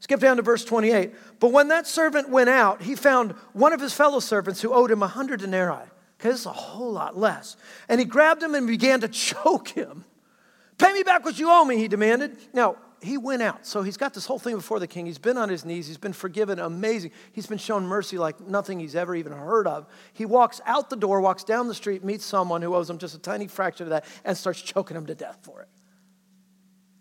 Skip 0.00 0.20
down 0.20 0.36
to 0.36 0.42
verse 0.42 0.64
28. 0.64 1.12
But 1.40 1.52
when 1.52 1.68
that 1.68 1.86
servant 1.86 2.28
went 2.28 2.48
out, 2.48 2.82
he 2.82 2.94
found 2.94 3.32
one 3.52 3.72
of 3.72 3.80
his 3.80 3.92
fellow 3.92 4.20
servants 4.20 4.60
who 4.60 4.72
owed 4.72 4.90
him 4.90 5.02
a 5.02 5.08
hundred 5.08 5.40
denarii. 5.40 5.88
Okay, 6.20 6.30
this 6.30 6.40
is 6.40 6.46
a 6.46 6.52
whole 6.52 6.92
lot 6.92 7.16
less. 7.16 7.56
And 7.88 8.00
he 8.00 8.04
grabbed 8.04 8.42
him 8.42 8.54
and 8.54 8.66
began 8.66 9.00
to 9.00 9.08
choke 9.08 9.68
him. 9.68 10.04
Pay 10.78 10.92
me 10.92 11.02
back 11.02 11.24
what 11.24 11.38
you 11.38 11.50
owe 11.50 11.64
me, 11.64 11.78
he 11.78 11.88
demanded. 11.88 12.36
Now, 12.52 12.76
he 13.02 13.18
went 13.18 13.42
out. 13.42 13.66
So 13.66 13.82
he's 13.82 13.96
got 13.96 14.14
this 14.14 14.26
whole 14.26 14.38
thing 14.38 14.56
before 14.56 14.78
the 14.80 14.86
king. 14.86 15.06
He's 15.06 15.18
been 15.18 15.36
on 15.36 15.48
his 15.48 15.64
knees. 15.64 15.86
He's 15.86 15.98
been 15.98 16.12
forgiven. 16.12 16.58
Amazing. 16.58 17.12
He's 17.32 17.46
been 17.46 17.58
shown 17.58 17.86
mercy 17.86 18.18
like 18.18 18.40
nothing 18.40 18.80
he's 18.80 18.96
ever 18.96 19.14
even 19.14 19.32
heard 19.32 19.66
of. 19.66 19.86
He 20.12 20.24
walks 20.24 20.60
out 20.66 20.90
the 20.90 20.96
door, 20.96 21.20
walks 21.20 21.44
down 21.44 21.68
the 21.68 21.74
street, 21.74 22.04
meets 22.04 22.24
someone 22.24 22.62
who 22.62 22.74
owes 22.74 22.88
him 22.88 22.98
just 22.98 23.14
a 23.14 23.18
tiny 23.18 23.46
fraction 23.46 23.84
of 23.84 23.90
that, 23.90 24.04
and 24.24 24.36
starts 24.36 24.60
choking 24.62 24.96
him 24.96 25.06
to 25.06 25.14
death 25.14 25.38
for 25.42 25.62
it. 25.62 25.68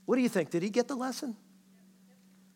What 0.05 0.17
do 0.17 0.21
you 0.21 0.29
think? 0.29 0.51
Did 0.51 0.63
he 0.63 0.69
get 0.69 0.87
the 0.87 0.95
lesson? 0.95 1.35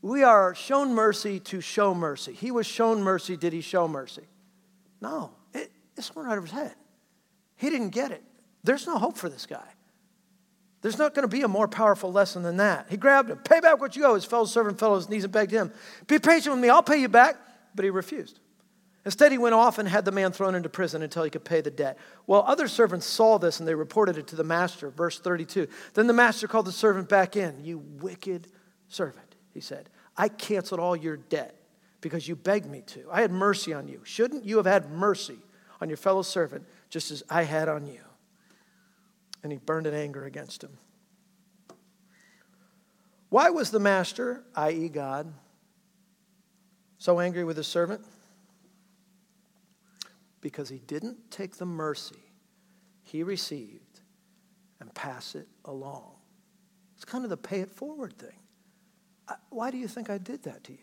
We 0.01 0.23
are 0.23 0.55
shown 0.55 0.93
mercy 0.93 1.39
to 1.41 1.61
show 1.61 1.93
mercy. 1.93 2.33
He 2.33 2.51
was 2.51 2.65
shown 2.65 3.01
mercy. 3.01 3.35
Did 3.35 3.53
he 3.53 3.61
show 3.61 3.87
mercy? 3.87 4.27
No, 5.01 5.31
it, 5.53 5.71
went 6.15 6.27
right 6.27 6.37
over 6.37 6.45
his 6.45 6.51
head. 6.51 6.75
He 7.55 7.69
didn't 7.69 7.89
get 7.89 8.11
it. 8.11 8.23
There's 8.63 8.87
no 8.87 8.97
hope 8.97 9.17
for 9.17 9.29
this 9.29 9.45
guy. 9.45 9.67
There's 10.81 10.97
not 10.97 11.13
going 11.13 11.27
to 11.27 11.35
be 11.35 11.41
a 11.41 11.47
more 11.47 11.67
powerful 11.67 12.11
lesson 12.11 12.43
than 12.43 12.57
that. 12.57 12.87
He 12.89 12.95
grabbed 12.95 13.29
him, 13.29 13.37
pay 13.39 13.59
back 13.59 13.81
what 13.81 13.95
you 13.97 14.05
owe. 14.05 14.15
His 14.15 14.23
fellow 14.23 14.45
servant 14.45 14.79
fell 14.79 14.91
on 14.91 14.97
his 14.97 15.09
knees 15.09 15.25
and 15.25 15.33
begged 15.33 15.51
him, 15.51 15.73
Be 16.07 16.19
patient 16.19 16.55
with 16.55 16.63
me, 16.63 16.69
I'll 16.69 16.83
pay 16.83 17.01
you 17.01 17.09
back. 17.09 17.35
But 17.75 17.83
he 17.83 17.91
refused. 17.91 18.39
Instead, 19.05 19.31
he 19.31 19.37
went 19.37 19.55
off 19.55 19.77
and 19.77 19.87
had 19.87 20.05
the 20.05 20.11
man 20.11 20.31
thrown 20.31 20.55
into 20.55 20.69
prison 20.69 21.01
until 21.01 21.23
he 21.23 21.29
could 21.29 21.45
pay 21.45 21.61
the 21.61 21.71
debt. 21.71 21.97
Well, 22.27 22.43
other 22.45 22.67
servants 22.67 23.05
saw 23.05 23.37
this 23.39 23.59
and 23.59 23.67
they 23.67 23.75
reported 23.75 24.17
it 24.17 24.27
to 24.27 24.35
the 24.35 24.43
master. 24.43 24.89
Verse 24.89 25.19
32. 25.19 25.67
Then 25.93 26.07
the 26.07 26.13
master 26.13 26.47
called 26.47 26.65
the 26.65 26.71
servant 26.71 27.09
back 27.09 27.35
in. 27.35 27.63
You 27.63 27.79
wicked 27.79 28.47
servant, 28.87 29.28
he 29.53 29.61
said. 29.61 29.89
I 30.17 30.29
canceled 30.29 30.79
all 30.79 30.95
your 30.95 31.17
debt 31.17 31.55
because 32.01 32.27
you 32.27 32.35
begged 32.35 32.69
me 32.69 32.81
to. 32.87 33.05
I 33.11 33.21
had 33.21 33.31
mercy 33.31 33.73
on 33.73 33.87
you. 33.87 34.01
Shouldn't 34.03 34.45
you 34.45 34.57
have 34.57 34.65
had 34.65 34.91
mercy 34.91 35.39
on 35.81 35.89
your 35.89 35.97
fellow 35.97 36.21
servant 36.21 36.65
just 36.89 37.11
as 37.11 37.23
I 37.29 37.43
had 37.43 37.69
on 37.69 37.85
you? 37.85 38.01
And 39.43 39.51
he 39.51 39.57
burned 39.57 39.87
in 39.87 39.93
anger 39.93 40.25
against 40.25 40.63
him. 40.63 40.77
Why 43.29 43.49
was 43.49 43.71
the 43.71 43.79
master, 43.79 44.43
i.e., 44.55 44.89
God, 44.89 45.31
so 46.97 47.19
angry 47.19 47.43
with 47.43 47.57
his 47.57 47.67
servant? 47.67 48.01
because 50.41 50.69
he 50.69 50.79
didn't 50.79 51.31
take 51.31 51.57
the 51.57 51.65
mercy 51.65 52.15
he 53.03 53.23
received 53.23 54.01
and 54.79 54.93
pass 54.93 55.35
it 55.35 55.47
along. 55.65 56.11
It's 56.95 57.05
kind 57.05 57.23
of 57.23 57.29
the 57.29 57.37
pay 57.37 57.61
it 57.61 57.71
forward 57.71 58.17
thing. 58.17 58.37
Why 59.49 59.71
do 59.71 59.77
you 59.77 59.87
think 59.87 60.09
I 60.09 60.17
did 60.17 60.43
that 60.43 60.63
to 60.65 60.71
you? 60.71 60.79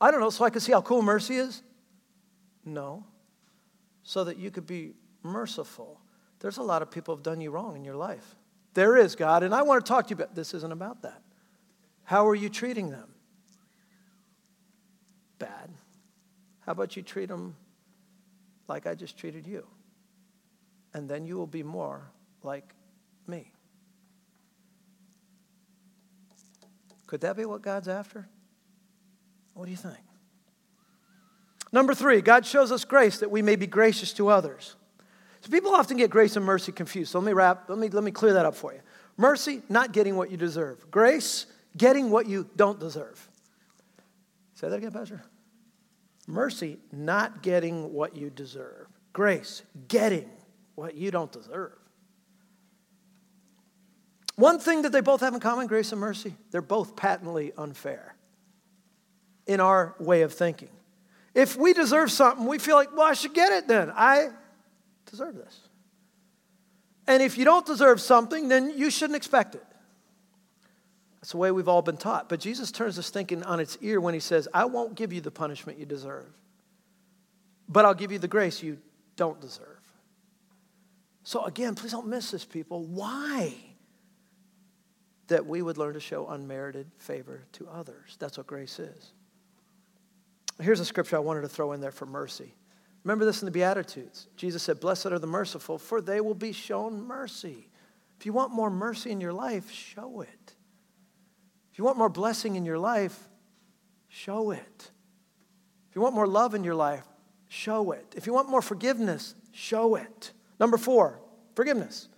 I 0.00 0.10
don't 0.10 0.20
know, 0.20 0.30
so 0.30 0.44
I 0.44 0.50
could 0.50 0.62
see 0.62 0.72
how 0.72 0.80
cool 0.80 1.02
mercy 1.02 1.36
is? 1.36 1.62
No. 2.64 3.04
So 4.02 4.24
that 4.24 4.38
you 4.38 4.50
could 4.50 4.66
be 4.66 4.94
merciful. 5.22 6.00
There's 6.40 6.56
a 6.56 6.62
lot 6.62 6.82
of 6.82 6.90
people 6.90 7.14
have 7.14 7.22
done 7.22 7.40
you 7.40 7.50
wrong 7.50 7.76
in 7.76 7.84
your 7.84 7.96
life. 7.96 8.36
There 8.74 8.96
is, 8.96 9.14
God, 9.14 9.42
and 9.42 9.54
I 9.54 9.62
want 9.62 9.84
to 9.84 9.88
talk 9.88 10.06
to 10.06 10.10
you 10.10 10.16
about 10.16 10.34
this 10.34 10.54
isn't 10.54 10.72
about 10.72 11.02
that. 11.02 11.22
How 12.04 12.26
are 12.28 12.34
you 12.34 12.48
treating 12.48 12.90
them? 12.90 13.08
Bad. 15.38 15.70
How 16.60 16.72
about 16.72 16.96
you 16.96 17.02
treat 17.02 17.28
them 17.28 17.56
like 18.70 18.86
I 18.86 18.94
just 18.94 19.18
treated 19.18 19.46
you. 19.46 19.66
And 20.94 21.08
then 21.08 21.26
you 21.26 21.36
will 21.36 21.46
be 21.46 21.64
more 21.64 22.08
like 22.42 22.72
me. 23.26 23.52
Could 27.10 27.22
that 27.22 27.36
be 27.36 27.44
what 27.44 27.60
God's 27.60 27.88
after? 27.88 28.28
What 29.54 29.64
do 29.64 29.72
you 29.72 29.76
think? 29.76 29.98
Number 31.72 31.92
three, 31.92 32.20
God 32.20 32.46
shows 32.46 32.70
us 32.70 32.84
grace 32.84 33.18
that 33.18 33.32
we 33.32 33.42
may 33.42 33.56
be 33.56 33.66
gracious 33.66 34.12
to 34.12 34.28
others. 34.28 34.76
So 35.40 35.50
people 35.50 35.74
often 35.74 35.96
get 35.96 36.08
grace 36.08 36.36
and 36.36 36.46
mercy 36.46 36.70
confused. 36.70 37.10
So 37.10 37.18
let 37.18 37.26
me 37.26 37.32
wrap, 37.32 37.68
let 37.68 37.78
me, 37.78 37.88
let 37.88 38.04
me 38.04 38.12
clear 38.12 38.34
that 38.34 38.46
up 38.46 38.54
for 38.54 38.72
you. 38.72 38.78
Mercy, 39.16 39.60
not 39.68 39.90
getting 39.90 40.14
what 40.14 40.30
you 40.30 40.36
deserve. 40.36 40.88
Grace, 40.92 41.46
getting 41.76 42.10
what 42.10 42.28
you 42.28 42.48
don't 42.54 42.78
deserve. 42.78 43.28
Say 44.54 44.68
that 44.68 44.76
again, 44.76 44.92
Pastor. 44.92 45.20
Mercy, 46.28 46.78
not 46.92 47.42
getting 47.42 47.92
what 47.92 48.14
you 48.14 48.30
deserve. 48.30 48.86
Grace, 49.12 49.64
getting 49.88 50.30
what 50.76 50.94
you 50.94 51.10
don't 51.10 51.32
deserve. 51.32 51.79
One 54.40 54.58
thing 54.58 54.82
that 54.82 54.92
they 54.92 55.02
both 55.02 55.20
have 55.20 55.34
in 55.34 55.40
common, 55.40 55.66
grace 55.66 55.92
and 55.92 56.00
mercy, 56.00 56.34
they're 56.50 56.62
both 56.62 56.96
patently 56.96 57.52
unfair 57.58 58.14
in 59.46 59.60
our 59.60 59.94
way 59.98 60.22
of 60.22 60.32
thinking. 60.32 60.70
If 61.34 61.56
we 61.56 61.74
deserve 61.74 62.10
something, 62.10 62.46
we 62.46 62.58
feel 62.58 62.76
like, 62.76 62.96
well, 62.96 63.06
I 63.06 63.12
should 63.12 63.34
get 63.34 63.52
it 63.52 63.68
then. 63.68 63.92
I 63.94 64.30
deserve 65.10 65.36
this. 65.36 65.60
And 67.06 67.22
if 67.22 67.36
you 67.36 67.44
don't 67.44 67.66
deserve 67.66 68.00
something, 68.00 68.48
then 68.48 68.72
you 68.78 68.90
shouldn't 68.90 69.18
expect 69.18 69.56
it. 69.56 69.66
That's 71.16 71.32
the 71.32 71.36
way 71.36 71.50
we've 71.50 71.68
all 71.68 71.82
been 71.82 71.98
taught. 71.98 72.30
But 72.30 72.40
Jesus 72.40 72.72
turns 72.72 72.96
this 72.96 73.10
thinking 73.10 73.42
on 73.42 73.60
its 73.60 73.76
ear 73.82 74.00
when 74.00 74.14
he 74.14 74.20
says, 74.20 74.48
I 74.54 74.64
won't 74.64 74.94
give 74.94 75.12
you 75.12 75.20
the 75.20 75.30
punishment 75.30 75.78
you 75.78 75.84
deserve, 75.84 76.32
but 77.68 77.84
I'll 77.84 77.92
give 77.92 78.10
you 78.10 78.18
the 78.18 78.26
grace 78.26 78.62
you 78.62 78.78
don't 79.16 79.38
deserve. 79.38 79.66
So, 81.24 81.44
again, 81.44 81.74
please 81.74 81.92
don't 81.92 82.06
miss 82.06 82.30
this, 82.30 82.46
people. 82.46 82.84
Why? 82.84 83.54
That 85.30 85.46
we 85.46 85.62
would 85.62 85.78
learn 85.78 85.94
to 85.94 86.00
show 86.00 86.28
unmerited 86.28 86.90
favor 86.98 87.42
to 87.52 87.68
others. 87.68 88.16
That's 88.18 88.36
what 88.36 88.46
grace 88.46 88.78
is. 88.78 89.12
Here's 90.60 90.80
a 90.80 90.84
scripture 90.84 91.16
I 91.16 91.20
wanted 91.20 91.42
to 91.42 91.48
throw 91.48 91.72
in 91.72 91.80
there 91.80 91.90
for 91.90 92.06
mercy. 92.06 92.54
Remember 93.04 93.24
this 93.24 93.40
in 93.40 93.46
the 93.46 93.52
Beatitudes. 93.52 94.28
Jesus 94.36 94.62
said, 94.62 94.80
Blessed 94.80 95.06
are 95.06 95.18
the 95.18 95.26
merciful, 95.26 95.78
for 95.78 96.00
they 96.00 96.20
will 96.20 96.34
be 96.34 96.52
shown 96.52 97.02
mercy. 97.02 97.68
If 98.18 98.26
you 98.26 98.32
want 98.32 98.52
more 98.52 98.70
mercy 98.70 99.10
in 99.10 99.20
your 99.20 99.32
life, 99.32 99.70
show 99.70 100.20
it. 100.20 100.54
If 101.72 101.78
you 101.78 101.84
want 101.84 101.96
more 101.96 102.10
blessing 102.10 102.56
in 102.56 102.66
your 102.66 102.78
life, 102.78 103.18
show 104.08 104.50
it. 104.50 104.90
If 105.88 105.96
you 105.96 106.02
want 106.02 106.14
more 106.14 106.26
love 106.26 106.54
in 106.54 106.64
your 106.64 106.74
life, 106.74 107.06
show 107.48 107.92
it. 107.92 108.14
If 108.16 108.26
you 108.26 108.34
want 108.34 108.50
more 108.50 108.62
forgiveness, 108.62 109.34
show 109.52 109.94
it. 109.94 110.32
Number 110.58 110.76
four, 110.76 111.20
forgiveness. 111.54 112.08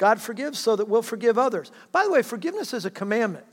God 0.00 0.18
forgives 0.18 0.58
so 0.58 0.76
that 0.76 0.88
we'll 0.88 1.02
forgive 1.02 1.36
others. 1.36 1.70
By 1.92 2.04
the 2.04 2.10
way, 2.10 2.22
forgiveness 2.22 2.72
is 2.72 2.86
a 2.86 2.90
commandment. 2.90 3.44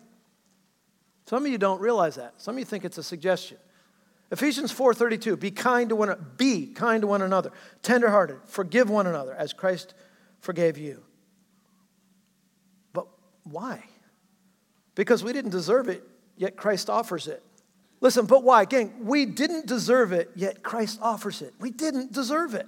Some 1.25 1.45
of 1.45 1.51
you 1.51 1.57
don't 1.57 1.81
realize 1.81 2.15
that. 2.15 2.35
Some 2.37 2.55
of 2.55 2.59
you 2.59 2.63
think 2.63 2.85
it's 2.85 2.97
a 2.97 3.03
suggestion. 3.03 3.57
Ephesians 4.31 4.71
4:32, 4.71 5.37
be 5.37 5.51
kind 5.51 5.89
to 5.89 5.95
one 5.97 6.15
be 6.37 6.67
kind 6.67 7.01
to 7.01 7.07
one 7.07 7.21
another, 7.21 7.51
tenderhearted, 7.83 8.37
forgive 8.45 8.89
one 8.89 9.07
another 9.07 9.35
as 9.35 9.51
Christ 9.51 9.93
forgave 10.39 10.77
you. 10.77 11.03
But 12.93 13.07
why? 13.43 13.83
because 14.97 15.23
we 15.23 15.31
didn't 15.31 15.51
deserve 15.51 15.89
it, 15.89 16.01
yet 16.37 16.55
Christ 16.57 16.89
offers 16.89 17.27
it. 17.27 17.43
Listen, 18.01 18.25
but 18.25 18.43
why? 18.43 18.63
Again, 18.63 18.93
we 19.01 19.27
didn't 19.27 19.67
deserve 19.67 20.11
it, 20.11 20.31
yet 20.33 20.63
Christ 20.63 20.97
offers 21.03 21.43
it. 21.43 21.53
We 21.59 21.69
didn't 21.69 22.11
deserve 22.11 22.55
it. 22.55 22.67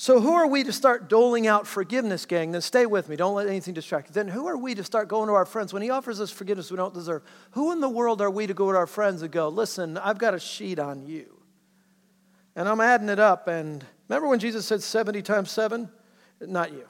So, 0.00 0.18
who 0.18 0.32
are 0.32 0.46
we 0.46 0.64
to 0.64 0.72
start 0.72 1.10
doling 1.10 1.46
out 1.46 1.66
forgiveness, 1.66 2.24
gang? 2.24 2.52
Then 2.52 2.62
stay 2.62 2.86
with 2.86 3.10
me. 3.10 3.16
Don't 3.16 3.34
let 3.34 3.48
anything 3.48 3.74
distract 3.74 4.08
you. 4.08 4.14
Then, 4.14 4.28
who 4.28 4.46
are 4.46 4.56
we 4.56 4.74
to 4.74 4.82
start 4.82 5.08
going 5.08 5.26
to 5.26 5.34
our 5.34 5.44
friends 5.44 5.74
when 5.74 5.82
He 5.82 5.90
offers 5.90 6.22
us 6.22 6.30
forgiveness 6.30 6.70
we 6.70 6.78
don't 6.78 6.94
deserve? 6.94 7.22
Who 7.50 7.70
in 7.70 7.80
the 7.80 7.88
world 7.90 8.22
are 8.22 8.30
we 8.30 8.46
to 8.46 8.54
go 8.54 8.72
to 8.72 8.78
our 8.78 8.86
friends 8.86 9.20
and 9.20 9.30
go, 9.30 9.50
listen, 9.50 9.98
I've 9.98 10.16
got 10.16 10.32
a 10.32 10.40
sheet 10.40 10.78
on 10.78 11.06
you? 11.06 11.38
And 12.56 12.66
I'm 12.66 12.80
adding 12.80 13.10
it 13.10 13.18
up. 13.18 13.46
And 13.46 13.84
remember 14.08 14.26
when 14.26 14.38
Jesus 14.38 14.64
said 14.64 14.82
70 14.82 15.20
times 15.20 15.50
7? 15.50 15.86
Not 16.40 16.72
you. 16.72 16.88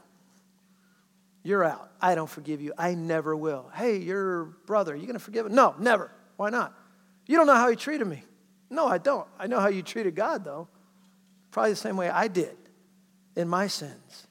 You're 1.43 1.65
out. 1.65 1.91
I 2.01 2.15
don't 2.15 2.31
forgive 2.31 2.61
you. 2.61 2.75
I 2.79 2.95
never 2.95 3.35
will. 3.35 3.73
Hey, 3.75 3.97
your 3.97 4.45
brother, 4.67 4.95
you 4.95 5.07
going 5.07 5.15
to 5.15 5.19
forgive 5.19 5.47
him? 5.47 5.55
No, 5.57 5.75
never. 5.81 6.13
Why 6.37 6.51
not? 6.51 6.79
You 7.27 7.39
don't 7.39 7.49
know 7.49 7.57
how 7.57 7.71
he 7.71 7.75
treated 7.75 8.07
me. 8.07 8.23
No, 8.71 8.87
I 8.87 8.99
don't. 8.99 9.27
I 9.37 9.49
know 9.49 9.59
how 9.59 9.67
you 9.67 9.83
treated 9.83 10.15
God, 10.15 10.45
though. 10.45 10.69
Probably 11.51 11.73
the 11.73 11.77
same 11.77 11.97
way 11.97 12.09
I 12.09 12.29
did 12.29 12.57
in 13.37 13.49
my 13.49 13.67
sins. 13.67 14.27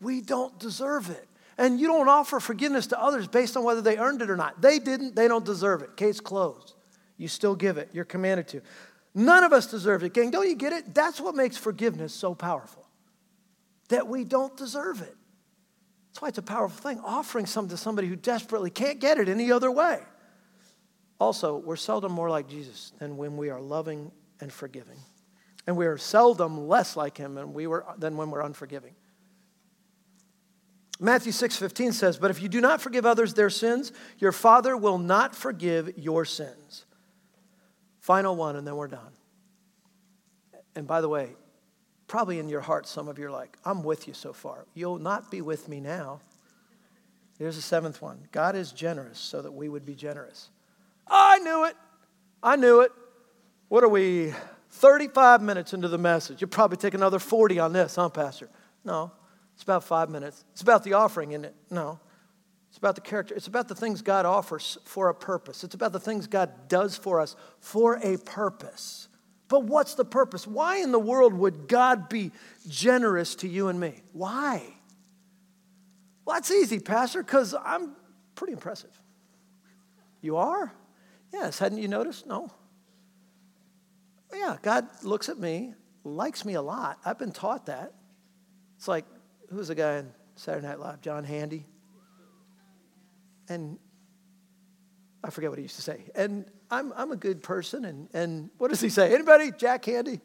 We 0.00 0.20
don't 0.20 0.58
deserve 0.58 1.10
it. 1.10 1.28
And 1.58 1.78
you 1.78 1.86
don't 1.86 2.08
offer 2.08 2.40
forgiveness 2.40 2.88
to 2.88 3.00
others 3.00 3.28
based 3.28 3.56
on 3.56 3.64
whether 3.64 3.82
they 3.82 3.98
earned 3.98 4.22
it 4.22 4.30
or 4.30 4.36
not. 4.36 4.60
They 4.60 4.78
didn't, 4.78 5.14
they 5.14 5.28
don't 5.28 5.44
deserve 5.44 5.82
it. 5.82 5.96
Case 5.96 6.20
closed. 6.20 6.74
You 7.16 7.28
still 7.28 7.54
give 7.54 7.76
it. 7.76 7.90
You're 7.92 8.04
commanded 8.04 8.48
to. 8.48 8.62
None 9.14 9.44
of 9.44 9.52
us 9.52 9.66
deserve 9.66 10.02
it, 10.02 10.14
gang. 10.14 10.30
Don't 10.30 10.48
you 10.48 10.56
get 10.56 10.72
it? 10.72 10.94
That's 10.94 11.20
what 11.20 11.34
makes 11.34 11.56
forgiveness 11.56 12.14
so 12.14 12.34
powerful. 12.34 12.86
That 13.88 14.08
we 14.08 14.24
don't 14.24 14.56
deserve 14.56 15.02
it. 15.02 15.14
That's 16.08 16.22
why 16.22 16.28
it's 16.28 16.38
a 16.38 16.42
powerful 16.42 16.90
thing, 16.90 17.00
offering 17.04 17.46
something 17.46 17.70
to 17.70 17.76
somebody 17.76 18.08
who 18.08 18.16
desperately 18.16 18.70
can't 18.70 18.98
get 18.98 19.18
it 19.18 19.28
any 19.28 19.52
other 19.52 19.70
way. 19.70 20.00
Also, 21.18 21.58
we're 21.58 21.76
seldom 21.76 22.12
more 22.12 22.28
like 22.28 22.48
Jesus 22.48 22.92
than 22.98 23.16
when 23.16 23.36
we 23.36 23.50
are 23.50 23.60
loving 23.60 24.10
and 24.40 24.52
forgiving. 24.52 24.98
And 25.66 25.76
we 25.76 25.86
are 25.86 25.96
seldom 25.96 26.68
less 26.68 26.96
like 26.96 27.16
him 27.16 27.34
than, 27.34 27.52
we 27.52 27.66
were, 27.66 27.84
than 27.98 28.16
when 28.16 28.30
we're 28.30 28.42
unforgiving. 28.42 28.94
Matthew 30.98 31.32
6:15 31.32 31.92
says, 31.92 32.16
"But 32.16 32.30
if 32.30 32.40
you 32.40 32.48
do 32.48 32.60
not 32.60 32.80
forgive 32.80 33.04
others 33.04 33.34
their 33.34 33.50
sins, 33.50 33.92
your 34.18 34.30
Father 34.30 34.76
will 34.76 34.98
not 34.98 35.34
forgive 35.34 35.96
your 35.98 36.24
sins." 36.24 36.84
Final 37.98 38.36
one 38.36 38.56
and 38.56 38.66
then 38.66 38.76
we're 38.76 38.88
done. 38.88 39.12
And 40.74 40.86
by 40.86 41.00
the 41.00 41.08
way, 41.08 41.34
Probably 42.12 42.38
in 42.38 42.50
your 42.50 42.60
heart, 42.60 42.86
some 42.86 43.08
of 43.08 43.18
you 43.18 43.28
are 43.28 43.30
like, 43.30 43.56
I'm 43.64 43.82
with 43.82 44.06
you 44.06 44.12
so 44.12 44.34
far. 44.34 44.66
You'll 44.74 44.98
not 44.98 45.30
be 45.30 45.40
with 45.40 45.66
me 45.66 45.80
now. 45.80 46.20
Here's 47.38 47.56
the 47.56 47.62
seventh 47.62 48.02
one 48.02 48.28
God 48.32 48.54
is 48.54 48.70
generous 48.70 49.18
so 49.18 49.40
that 49.40 49.50
we 49.50 49.70
would 49.70 49.86
be 49.86 49.94
generous. 49.94 50.50
I 51.06 51.38
knew 51.38 51.64
it. 51.64 51.74
I 52.42 52.56
knew 52.56 52.82
it. 52.82 52.92
What 53.68 53.82
are 53.82 53.88
we, 53.88 54.34
35 54.72 55.42
minutes 55.42 55.72
into 55.74 55.88
the 55.88 55.98
message? 55.98 56.40
You'll 56.40 56.50
probably 56.50 56.76
take 56.76 56.94
another 56.94 57.18
40 57.18 57.58
on 57.58 57.72
this, 57.72 57.96
huh, 57.96 58.08
Pastor? 58.08 58.48
No, 58.84 59.12
it's 59.54 59.62
about 59.62 59.84
five 59.84 60.10
minutes. 60.10 60.44
It's 60.52 60.62
about 60.62 60.82
the 60.82 60.94
offering, 60.94 61.32
isn't 61.32 61.44
it? 61.44 61.54
No. 61.70 62.00
It's 62.70 62.78
about 62.78 62.94
the 62.94 63.02
character. 63.02 63.34
It's 63.34 63.48
about 63.48 63.68
the 63.68 63.74
things 63.74 64.00
God 64.00 64.24
offers 64.24 64.78
for 64.84 65.10
a 65.10 65.14
purpose. 65.14 65.62
It's 65.62 65.74
about 65.74 65.92
the 65.92 66.00
things 66.00 66.26
God 66.26 66.68
does 66.68 66.96
for 66.96 67.20
us 67.20 67.36
for 67.60 67.96
a 68.02 68.16
purpose. 68.16 69.08
But 69.48 69.64
what's 69.64 69.94
the 69.94 70.06
purpose? 70.06 70.46
Why 70.46 70.78
in 70.78 70.90
the 70.90 70.98
world 70.98 71.34
would 71.34 71.68
God 71.68 72.08
be 72.08 72.32
generous 72.66 73.34
to 73.36 73.48
you 73.48 73.68
and 73.68 73.78
me? 73.78 74.00
Why? 74.14 74.62
Well, 76.24 76.36
that's 76.36 76.50
easy, 76.50 76.80
Pastor, 76.80 77.22
because 77.22 77.54
I'm 77.62 77.94
pretty 78.34 78.54
impressive. 78.54 78.98
You 80.22 80.38
are? 80.38 80.72
Yes. 81.30 81.58
Hadn't 81.58 81.78
you 81.78 81.88
noticed? 81.88 82.26
No. 82.26 82.50
Oh, 84.32 84.36
yeah, 84.36 84.56
God 84.62 84.88
looks 85.02 85.28
at 85.28 85.38
me, 85.38 85.74
likes 86.04 86.44
me 86.44 86.54
a 86.54 86.62
lot. 86.62 86.98
I've 87.04 87.18
been 87.18 87.32
taught 87.32 87.66
that. 87.66 87.92
It's 88.76 88.88
like, 88.88 89.04
who's 89.50 89.68
the 89.68 89.74
guy 89.74 89.98
in 89.98 90.12
Saturday 90.36 90.66
Night 90.66 90.80
Live? 90.80 91.00
John 91.00 91.24
Handy. 91.24 91.66
And 93.48 93.78
I 95.22 95.30
forget 95.30 95.50
what 95.50 95.58
he 95.58 95.62
used 95.62 95.76
to 95.76 95.82
say. 95.82 96.04
And 96.14 96.46
I'm, 96.70 96.92
I'm 96.96 97.12
a 97.12 97.16
good 97.16 97.42
person. 97.42 97.84
And, 97.84 98.08
and 98.14 98.50
what 98.58 98.68
does 98.68 98.80
he 98.80 98.88
say? 98.88 99.14
Anybody? 99.14 99.52
Jack 99.52 99.84
Handey? 99.84 100.20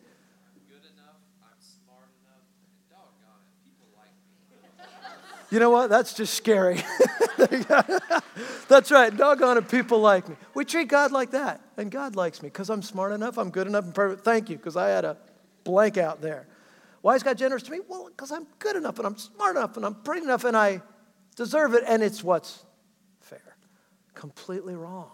You 5.49 5.59
know 5.59 5.69
what? 5.69 5.89
That's 5.89 6.13
just 6.13 6.33
scary. 6.33 6.83
That's 8.67 8.91
right. 8.91 9.15
Doggone 9.15 9.57
it, 9.57 9.69
people 9.69 9.99
like 9.99 10.27
me. 10.27 10.35
We 10.53 10.65
treat 10.65 10.89
God 10.89 11.11
like 11.11 11.31
that. 11.31 11.61
And 11.77 11.89
God 11.89 12.15
likes 12.15 12.41
me 12.41 12.49
because 12.49 12.69
I'm 12.69 12.81
smart 12.81 13.13
enough, 13.13 13.37
I'm 13.37 13.49
good 13.49 13.67
enough, 13.67 13.85
and 13.85 13.95
perfect. 13.95 14.23
Thank 14.25 14.49
you, 14.49 14.57
because 14.57 14.75
I 14.75 14.89
had 14.89 15.05
a 15.05 15.17
blank 15.63 15.97
out 15.97 16.21
there. 16.21 16.47
Why 17.01 17.15
is 17.15 17.23
God 17.23 17.37
generous 17.37 17.63
to 17.63 17.71
me? 17.71 17.79
Well, 17.87 18.07
because 18.07 18.31
I'm 18.31 18.47
good 18.59 18.75
enough 18.75 18.97
and 18.97 19.07
I'm 19.07 19.17
smart 19.17 19.55
enough 19.55 19.77
and 19.77 19.85
I'm 19.85 19.95
pretty 19.95 20.23
enough 20.23 20.43
and 20.43 20.57
I 20.57 20.81
deserve 21.35 21.73
it. 21.73 21.83
And 21.87 22.03
it's 22.03 22.23
what's 22.23 22.65
fair. 23.21 23.55
Completely 24.13 24.75
wrong. 24.75 25.11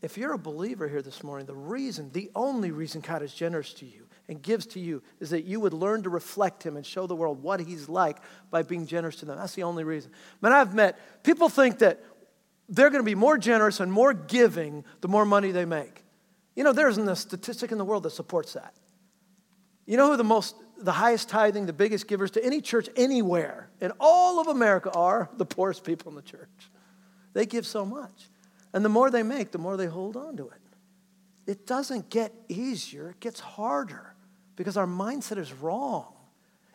If 0.00 0.16
you're 0.16 0.32
a 0.32 0.38
believer 0.38 0.88
here 0.88 1.02
this 1.02 1.22
morning, 1.22 1.46
the 1.46 1.54
reason, 1.54 2.10
the 2.12 2.30
only 2.34 2.70
reason 2.70 3.02
God 3.02 3.22
is 3.22 3.34
generous 3.34 3.74
to 3.74 3.84
you 3.84 4.06
and 4.30 4.40
gives 4.40 4.64
to 4.64 4.80
you 4.80 5.02
is 5.18 5.30
that 5.30 5.44
you 5.44 5.58
would 5.58 5.74
learn 5.74 6.04
to 6.04 6.08
reflect 6.08 6.62
Him 6.62 6.76
and 6.76 6.86
show 6.86 7.08
the 7.08 7.16
world 7.16 7.42
what 7.42 7.58
He's 7.58 7.88
like 7.88 8.18
by 8.50 8.62
being 8.62 8.86
generous 8.86 9.16
to 9.16 9.26
them. 9.26 9.36
That's 9.36 9.54
the 9.54 9.64
only 9.64 9.82
reason. 9.82 10.12
Man, 10.40 10.52
I've 10.52 10.72
met 10.72 11.22
people 11.24 11.48
think 11.48 11.80
that 11.80 12.00
they're 12.68 12.90
going 12.90 13.02
to 13.02 13.10
be 13.10 13.16
more 13.16 13.36
generous 13.36 13.80
and 13.80 13.92
more 13.92 14.14
giving 14.14 14.84
the 15.00 15.08
more 15.08 15.24
money 15.24 15.50
they 15.50 15.64
make. 15.64 16.04
You 16.54 16.62
know, 16.62 16.72
there 16.72 16.88
isn't 16.88 17.08
a 17.08 17.16
statistic 17.16 17.72
in 17.72 17.78
the 17.78 17.84
world 17.84 18.04
that 18.04 18.10
supports 18.10 18.52
that. 18.52 18.72
You 19.84 19.96
know 19.96 20.12
who 20.12 20.16
the 20.16 20.22
most, 20.22 20.54
the 20.78 20.92
highest 20.92 21.28
tithing, 21.28 21.66
the 21.66 21.72
biggest 21.72 22.06
givers 22.06 22.30
to 22.32 22.44
any 22.44 22.60
church 22.60 22.88
anywhere 22.94 23.68
in 23.80 23.90
all 23.98 24.40
of 24.40 24.46
America 24.46 24.92
are? 24.92 25.28
The 25.38 25.44
poorest 25.44 25.82
people 25.82 26.10
in 26.10 26.14
the 26.14 26.22
church. 26.22 26.70
They 27.32 27.46
give 27.46 27.66
so 27.66 27.84
much. 27.84 28.28
And 28.72 28.84
the 28.84 28.88
more 28.88 29.10
they 29.10 29.24
make, 29.24 29.50
the 29.50 29.58
more 29.58 29.76
they 29.76 29.86
hold 29.86 30.16
on 30.16 30.36
to 30.36 30.48
it. 30.50 30.60
It 31.50 31.66
doesn't 31.66 32.10
get 32.10 32.32
easier, 32.48 33.10
it 33.10 33.18
gets 33.18 33.40
harder 33.40 34.09
because 34.60 34.76
our 34.76 34.86
mindset 34.86 35.38
is 35.38 35.54
wrong. 35.54 36.04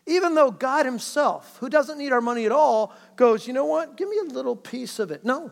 Even 0.08 0.34
though 0.34 0.50
God 0.50 0.88
Himself, 0.88 1.58
who 1.60 1.70
doesn't 1.70 2.00
need 2.00 2.12
our 2.12 2.20
money 2.20 2.48
at 2.48 2.52
all, 2.52 2.92
goes, 3.16 3.46
you 3.46 3.54
know 3.54 3.66
what? 3.66 3.96
Give 3.96 4.10
me 4.10 4.18
a 4.18 4.24
little 4.24 4.56
piece 4.56 4.98
of 4.98 5.12
it. 5.12 5.24
No. 5.24 5.52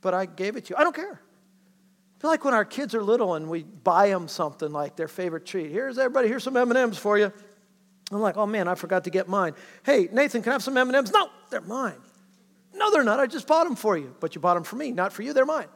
But 0.00 0.14
I 0.14 0.24
gave 0.24 0.56
it 0.56 0.64
to 0.64 0.70
you. 0.70 0.76
I 0.78 0.82
don't 0.82 0.96
care. 0.96 1.20
I 1.20 2.20
feel 2.22 2.30
like 2.30 2.42
when 2.46 2.54
our 2.54 2.64
kids 2.64 2.94
are 2.94 3.02
little 3.02 3.34
and 3.34 3.50
we 3.50 3.64
buy 3.64 4.08
them 4.08 4.28
something 4.28 4.72
like 4.72 4.96
their 4.96 5.08
favorite 5.08 5.44
treat. 5.44 5.70
Here's 5.70 5.98
everybody, 5.98 6.28
here's 6.28 6.42
some 6.42 6.56
M&Ms 6.56 6.96
for 6.96 7.18
you. 7.18 7.30
I'm 8.10 8.20
like, 8.20 8.38
oh 8.38 8.46
man, 8.46 8.66
I 8.66 8.74
forgot 8.74 9.04
to 9.04 9.10
get 9.10 9.28
mine. 9.28 9.52
Hey, 9.82 10.08
Nathan, 10.10 10.40
can 10.40 10.52
I 10.52 10.54
have 10.54 10.62
some 10.62 10.78
M&Ms? 10.78 11.12
No, 11.12 11.28
they're 11.50 11.60
mine. 11.60 12.00
No, 12.72 12.90
they're 12.90 13.04
not. 13.04 13.20
I 13.20 13.26
just 13.26 13.46
bought 13.46 13.64
them 13.64 13.76
for 13.76 13.98
you. 13.98 14.16
But 14.20 14.34
you 14.34 14.40
bought 14.40 14.54
them 14.54 14.64
for 14.64 14.76
me, 14.76 14.90
not 14.90 15.12
for 15.12 15.20
you. 15.20 15.34
They're 15.34 15.44
mine. 15.44 15.68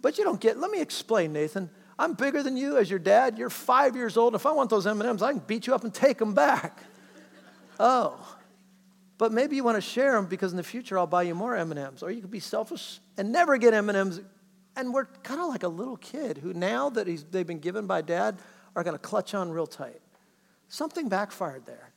But 0.00 0.18
you 0.18 0.24
don't 0.24 0.40
get, 0.40 0.58
let 0.58 0.72
me 0.72 0.80
explain, 0.80 1.32
Nathan. 1.32 1.70
I'm 2.02 2.14
bigger 2.14 2.42
than 2.42 2.56
you 2.56 2.78
as 2.78 2.90
your 2.90 2.98
dad. 2.98 3.38
You're 3.38 3.48
five 3.48 3.94
years 3.94 4.16
old. 4.16 4.34
If 4.34 4.44
I 4.44 4.50
want 4.50 4.70
those 4.70 4.88
M&Ms, 4.88 5.22
I 5.22 5.34
can 5.34 5.42
beat 5.46 5.68
you 5.68 5.74
up 5.74 5.84
and 5.84 5.94
take 5.94 6.18
them 6.18 6.34
back. 6.34 6.82
Oh. 7.80 8.36
But 9.18 9.32
maybe 9.32 9.56
you 9.56 9.64
want 9.64 9.76
to 9.76 9.80
share 9.80 10.12
them 10.12 10.26
because 10.26 10.52
in 10.52 10.56
the 10.56 10.62
future 10.62 10.98
I'll 10.98 11.06
buy 11.06 11.22
you 11.22 11.34
more 11.34 11.56
M&Ms. 11.56 12.02
Or 12.02 12.10
you 12.10 12.20
could 12.20 12.30
be 12.30 12.38
selfish 12.38 13.00
and 13.16 13.32
never 13.32 13.56
get 13.56 13.72
M&Ms. 13.72 14.20
And 14.76 14.92
we're 14.92 15.06
kind 15.22 15.40
of 15.40 15.48
like 15.48 15.62
a 15.62 15.68
little 15.68 15.96
kid 15.96 16.38
who 16.38 16.52
now 16.52 16.90
that 16.90 17.06
they've 17.32 17.46
been 17.46 17.58
given 17.58 17.86
by 17.86 18.02
dad 18.02 18.38
are 18.76 18.84
going 18.84 18.94
to 18.94 19.02
clutch 19.02 19.34
on 19.34 19.50
real 19.50 19.66
tight. 19.66 20.00
Something 20.68 21.08
backfired 21.08 21.66
there. 21.66 21.92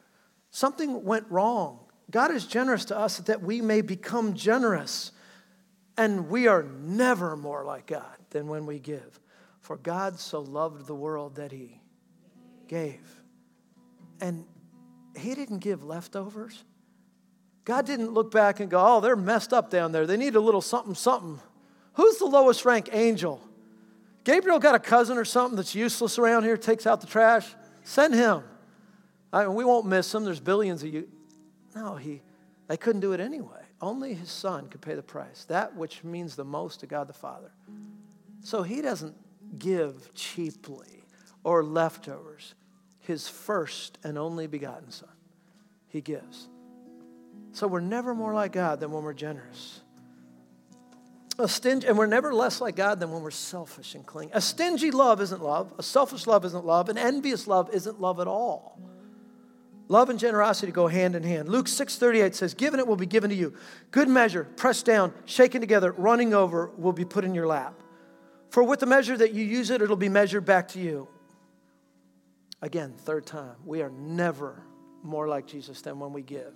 Something 0.50 1.04
went 1.04 1.26
wrong. 1.30 1.80
God 2.10 2.32
is 2.32 2.46
generous 2.46 2.86
to 2.86 2.98
us 2.98 3.18
that 3.20 3.44
we 3.44 3.62
may 3.62 3.82
become 3.82 4.34
generous. 4.34 5.12
And 5.98 6.30
we 6.30 6.48
are 6.48 6.64
never 6.64 7.36
more 7.36 7.64
like 7.64 7.88
God 7.88 8.16
than 8.32 8.48
when 8.48 8.66
we 8.66 8.80
give. 8.80 9.20
For 9.66 9.78
God 9.78 10.20
so 10.20 10.42
loved 10.42 10.86
the 10.86 10.94
world 10.94 11.38
that 11.38 11.52
he 11.52 11.82
gave. 12.68 13.02
And 14.22 14.46
he 15.18 15.34
didn't 15.34 15.58
give 15.58 15.84
leftovers. 15.84 16.64
God 17.64 17.88
didn't 17.88 18.14
look 18.14 18.30
back 18.30 18.60
and 18.60 18.70
go, 18.70 18.80
oh, 18.80 19.00
they're 19.00 19.16
messed 19.16 19.54
up 19.54 19.72
down 19.72 19.92
there. 19.92 20.06
They 20.06 20.18
need 20.18 20.36
a 20.36 20.40
little 20.40 20.62
something, 20.62 20.94
something. 20.94 21.40
Who's 21.94 22.20
the 22.20 22.28
lowest 22.28 22.64
rank 22.64 22.90
angel? 22.92 23.42
Gabriel 24.24 24.60
got 24.60 24.76
a 24.76 24.80
cousin 24.80 25.18
or 25.18 25.26
something 25.26 25.56
that's 25.56 25.74
useless 25.74 26.20
around 26.20 26.44
here, 26.44 26.58
takes 26.58 26.86
out 26.86 27.02
the 27.02 27.08
trash. 27.08 27.48
Send 27.84 28.14
him. 28.14 28.44
I 29.34 29.46
mean, 29.46 29.56
we 29.56 29.66
won't 29.66 29.88
miss 29.88 30.14
him. 30.14 30.26
There's 30.26 30.40
billions 30.40 30.84
of 30.84 30.94
you. 30.94 31.10
No, 31.76 31.96
he, 31.96 32.22
they 32.68 32.78
couldn't 32.78 33.02
do 33.02 33.14
it 33.14 33.20
anyway. 33.20 33.64
Only 33.82 34.14
his 34.14 34.30
son 34.30 34.68
could 34.70 34.82
pay 34.82 34.94
the 34.94 35.02
price, 35.02 35.44
that 35.46 35.76
which 35.76 36.04
means 36.04 36.36
the 36.36 36.46
most 36.46 36.82
to 36.82 36.86
God 36.86 37.08
the 37.08 37.14
Father. 37.14 37.52
So 38.42 38.62
he 38.62 38.84
doesn't 38.84 39.25
give 39.58 40.14
cheaply 40.14 41.04
or 41.44 41.64
leftovers. 41.64 42.56
His 43.00 43.28
first 43.28 44.00
and 44.04 44.18
only 44.18 44.48
begotten 44.48 44.92
son, 44.92 45.10
he 45.88 46.02
gives. 46.02 46.48
So 47.52 47.68
we're 47.68 47.80
never 47.80 48.16
more 48.16 48.34
like 48.34 48.52
God 48.52 48.80
than 48.80 48.92
when 48.92 49.04
we're 49.04 49.14
generous. 49.14 49.82
A 51.38 51.48
stingy, 51.48 51.88
and 51.88 51.98
we're 51.98 52.06
never 52.06 52.34
less 52.34 52.62
like 52.62 52.76
God 52.76 53.00
than 53.00 53.12
when 53.12 53.22
we're 53.22 53.32
selfish 53.32 53.94
and 53.94 54.06
clingy. 54.06 54.32
A 54.34 54.42
stingy 54.42 54.90
love 54.90 55.22
isn't 55.22 55.44
love. 55.44 55.74
A 55.78 55.84
selfish 55.84 56.28
love 56.28 56.46
isn't 56.46 56.66
love. 56.66 56.90
An 56.90 56.98
envious 56.98 57.46
love 57.46 57.70
isn't 57.74 58.02
love 58.02 58.20
at 58.20 58.28
all. 58.28 58.80
Love 59.88 60.10
and 60.10 60.18
generosity 60.18 60.72
go 60.72 60.88
hand 60.88 61.16
in 61.16 61.24
hand. 61.24 61.48
Luke 61.48 61.68
6:38 61.68 62.34
says, 62.36 62.54
"Given 62.54 62.80
it 62.80 62.88
will 62.88 62.96
be 62.96 63.06
given 63.06 63.30
to 63.30 63.36
you. 63.36 63.54
Good 63.92 64.10
measure, 64.10 64.46
pressed 64.56 64.86
down, 64.86 65.14
shaken 65.26 65.62
together, 65.62 65.92
running 65.92 66.34
over 66.34 66.72
will 66.78 66.94
be 66.94 67.06
put 67.06 67.24
in 67.24 67.36
your 67.36 67.46
lap. 67.46 67.80
For 68.56 68.64
with 68.64 68.80
the 68.80 68.86
measure 68.86 69.18
that 69.18 69.34
you 69.34 69.44
use 69.44 69.70
it, 69.70 69.82
it'll 69.82 69.98
be 69.98 70.08
measured 70.08 70.46
back 70.46 70.70
to 70.70 70.80
you." 70.80 71.10
Again, 72.62 72.94
third 72.98 73.26
time, 73.26 73.58
we 73.66 73.82
are 73.82 73.90
never 73.90 74.64
more 75.04 75.28
like 75.28 75.46
Jesus 75.46 75.82
than 75.82 76.00
when 76.00 76.14
we 76.14 76.22
give 76.22 76.54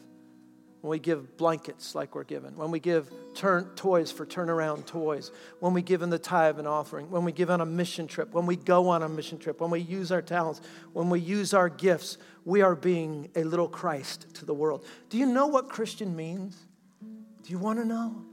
when 0.79 0.91
we 0.91 0.99
give 0.99 1.35
blankets 1.35 1.93
like 1.93 2.15
we're 2.15 2.23
given, 2.23 2.55
when 2.55 2.71
we 2.71 2.79
give 2.79 3.11
turn, 3.35 3.65
toys 3.75 4.13
for 4.13 4.25
turnaround 4.25 4.85
toys, 4.85 5.29
when 5.59 5.73
we 5.73 5.81
give 5.81 6.01
in 6.01 6.09
the 6.09 6.17
tithe 6.17 6.57
and 6.57 6.69
offering, 6.69 7.11
when 7.11 7.25
we 7.25 7.33
give 7.33 7.49
on 7.49 7.59
a 7.59 7.65
mission 7.65 8.07
trip, 8.07 8.33
when 8.33 8.45
we 8.45 8.55
go 8.55 8.87
on 8.87 9.03
a 9.03 9.09
mission 9.09 9.37
trip, 9.37 9.59
when 9.59 9.69
we 9.69 9.81
use 9.81 10.09
our 10.09 10.21
talents, 10.21 10.61
when 10.93 11.09
we 11.09 11.19
use 11.19 11.53
our 11.53 11.67
gifts, 11.67 12.17
we 12.45 12.61
are 12.61 12.75
being 12.75 13.29
a 13.35 13.43
little 13.43 13.67
Christ 13.67 14.33
to 14.35 14.45
the 14.45 14.53
world. 14.53 14.85
Do 15.09 15.17
you 15.17 15.25
know 15.25 15.47
what 15.47 15.67
Christian 15.67 16.15
means? 16.15 16.55
Do 17.01 17.51
you 17.51 17.59
want 17.59 17.77
to 17.79 17.83
know? 17.83 18.23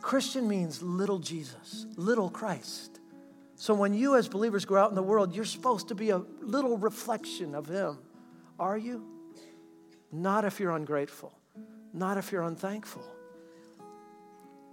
Christian 0.00 0.46
means 0.46 0.80
little 0.80 1.18
Jesus, 1.18 1.86
little 1.96 2.30
Christ. 2.30 2.95
So 3.56 3.72
when 3.72 3.94
you 3.94 4.16
as 4.16 4.28
believers 4.28 4.66
go 4.66 4.76
out 4.76 4.90
in 4.90 4.94
the 4.94 5.02
world, 5.02 5.34
you're 5.34 5.46
supposed 5.46 5.88
to 5.88 5.94
be 5.94 6.10
a 6.10 6.18
little 6.40 6.76
reflection 6.76 7.54
of 7.54 7.66
Him. 7.66 7.98
Are 8.58 8.76
you? 8.76 9.04
Not 10.12 10.44
if 10.44 10.60
you're 10.60 10.76
ungrateful. 10.76 11.32
Not 11.92 12.18
if 12.18 12.30
you're 12.30 12.42
unthankful. 12.42 13.02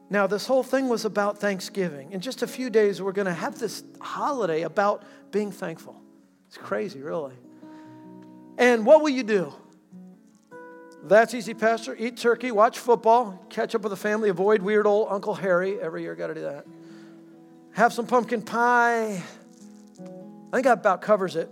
Now, 0.10 0.28
this 0.28 0.46
whole 0.46 0.64
thing 0.64 0.90
was 0.90 1.06
about 1.06 1.40
Thanksgiving. 1.40 2.12
In 2.12 2.20
just 2.20 2.44
a 2.44 2.48
few 2.48 2.70
days, 2.70 3.02
we're 3.02 3.14
going 3.14 3.26
to 3.26 3.34
have 3.34 3.58
this 3.58 3.84
holiday 4.02 4.64
about 4.64 5.04
being 5.32 5.52
thankful. 5.52 6.00
It's 6.48 6.58
crazy, 6.58 7.02
really. 7.02 7.34
And 8.58 8.86
what 8.86 9.02
will 9.02 9.10
you 9.10 9.24
do? 9.24 9.54
That's 11.06 11.34
easy, 11.34 11.54
Pastor. 11.54 11.96
Eat 11.98 12.18
turkey, 12.18 12.52
watch 12.52 12.80
football, 12.80 13.44
catch 13.50 13.76
up 13.76 13.82
with 13.82 13.92
the 13.92 13.98
family, 13.98 14.30
avoid 14.30 14.62
weird 14.62 14.86
old 14.86 15.08
Uncle 15.10 15.34
Harry. 15.36 15.80
Every 15.82 16.04
year, 16.04 16.16
got 16.16 16.28
to 16.28 16.34
do 16.34 16.42
that. 16.42 16.66
Have 17.74 17.92
some 17.92 18.06
pumpkin 18.06 18.42
pie. 18.42 19.24
I 20.00 20.56
think 20.56 20.66
that 20.66 20.80
about 20.80 21.02
covers 21.02 21.36
it. 21.36 21.50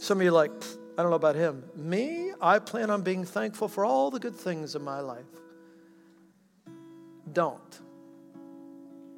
Some 0.00 0.18
of 0.18 0.24
you 0.24 0.30
like, 0.30 0.50
I 0.96 1.02
don't 1.02 1.10
know 1.10 1.16
about 1.16 1.36
him. 1.36 1.64
Me, 1.74 2.32
I 2.40 2.58
plan 2.58 2.90
on 2.90 3.02
being 3.02 3.24
thankful 3.24 3.68
for 3.68 3.84
all 3.84 4.10
the 4.10 4.18
good 4.18 4.34
things 4.34 4.74
in 4.74 4.82
my 4.82 5.00
life. 5.00 5.26
Don't. 7.30 7.80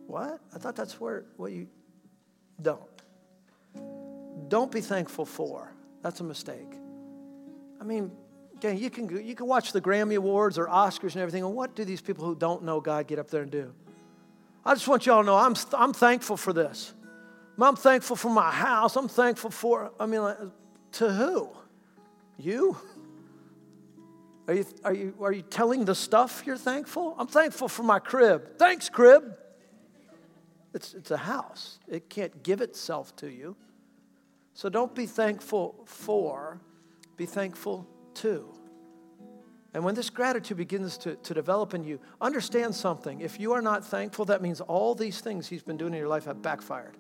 What? 0.09 0.41
I 0.53 0.59
thought 0.59 0.75
that's 0.75 1.01
where 1.01 1.27
what 1.37 1.53
you 1.53 1.69
don't. 2.61 2.81
Don't 4.49 4.73
be 4.73 4.81
thankful 4.81 5.27
for. 5.27 5.71
That's 6.03 6.21
a 6.21 6.25
mistake. 6.25 6.75
I 7.81 7.85
mean, 7.85 8.11
again, 8.57 8.79
you 8.79 8.91
can 8.91 9.25
you 9.25 9.35
can 9.35 9.47
watch 9.47 9.73
the 9.73 9.81
Grammy 9.81 10.17
Awards 10.17 10.59
or 10.59 10.67
Oscars 10.67 11.13
and 11.13 11.19
everything, 11.19 11.45
and 11.45 11.55
what 11.55 11.77
do 11.77 11.85
these 11.85 12.01
people 12.01 12.25
who 12.25 12.35
don't 12.35 12.65
know 12.65 12.81
God 12.81 13.07
get 13.07 13.19
up 13.19 13.29
there 13.29 13.43
and 13.43 13.53
do? 13.53 13.73
I 14.69 14.75
just 14.75 14.87
want 14.87 15.07
y'all 15.07 15.23
to 15.23 15.27
know 15.27 15.35
I'm 15.35 15.55
I'm 15.73 15.95
thankful 15.95 16.37
for 16.37 16.53
this. 16.53 16.93
I'm 17.59 17.75
thankful 17.75 18.17
for 18.17 18.29
my 18.29 18.51
house. 18.51 18.97
I'm 18.97 19.09
thankful 19.09 19.51
for, 19.51 19.91
I 19.99 20.05
mean, 20.05 20.23
like, 20.23 20.37
to 20.93 21.11
who? 21.11 21.49
You? 22.37 22.77
Are 24.47 24.55
you, 24.55 24.67
are, 24.85 24.93
you, 24.95 25.15
are 25.23 25.33
you 25.33 25.43
telling 25.43 25.87
the 25.87 25.95
stuff 25.95 26.43
you're 26.45 26.59
thankful? 26.59 27.15
I'm 27.19 27.27
thankful 27.27 27.69
for 27.69 27.83
my 27.83 27.99
crib. 27.99 28.59
Thanks, 28.59 28.91
crib. 28.91 29.37
It's, 30.75 30.93
it's 30.93 31.11
a 31.11 31.17
house, 31.17 31.79
it 31.89 32.11
can't 32.11 32.43
give 32.43 32.61
itself 32.61 33.17
to 33.17 33.29
you. 33.29 33.57
So 34.53 34.69
don't 34.69 34.95
be 34.95 35.07
thankful 35.07 35.83
for, 35.87 36.61
be 37.17 37.25
thankful 37.25 37.89
to. 38.17 38.53
And 39.75 39.85
when 39.85 39.95
this 39.95 40.09
gratitude 40.09 40.57
begins 40.57 40.97
to, 40.99 41.17
to 41.17 41.35
develop 41.35 41.75
in 41.75 41.85
you, 41.85 42.01
understand 42.21 42.75
something. 42.75 43.21
If 43.21 43.39
you 43.39 43.53
are 43.53 43.63
not 43.63 43.85
thankful, 43.85 44.25
that 44.27 44.41
means 44.41 44.61
all 44.61 44.95
these 44.95 45.21
things 45.21 45.47
He's 45.47 45.63
been 45.63 45.77
doing 45.77 45.93
in 45.93 45.99
your 45.99 46.09
life 46.09 46.25
have 46.25 46.41
backfired. 46.41 46.97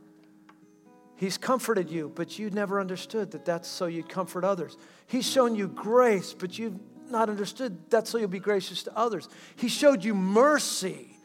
He's 1.16 1.36
comforted 1.36 1.90
you, 1.90 2.12
but 2.14 2.38
you 2.38 2.50
never 2.50 2.78
understood 2.78 3.32
that 3.32 3.44
that's 3.44 3.68
so 3.68 3.86
you'd 3.86 4.08
comfort 4.08 4.44
others. 4.44 4.76
He's 5.06 5.28
shown 5.28 5.56
you 5.56 5.66
grace, 5.66 6.32
but 6.32 6.58
you've 6.58 6.78
not 7.10 7.28
understood 7.28 7.90
that's 7.90 8.10
so 8.10 8.18
you'll 8.18 8.28
be 8.28 8.38
gracious 8.38 8.82
to 8.84 8.96
others. 8.96 9.28
He 9.56 9.68
showed 9.68 10.04
you 10.04 10.14
mercy, 10.14 11.16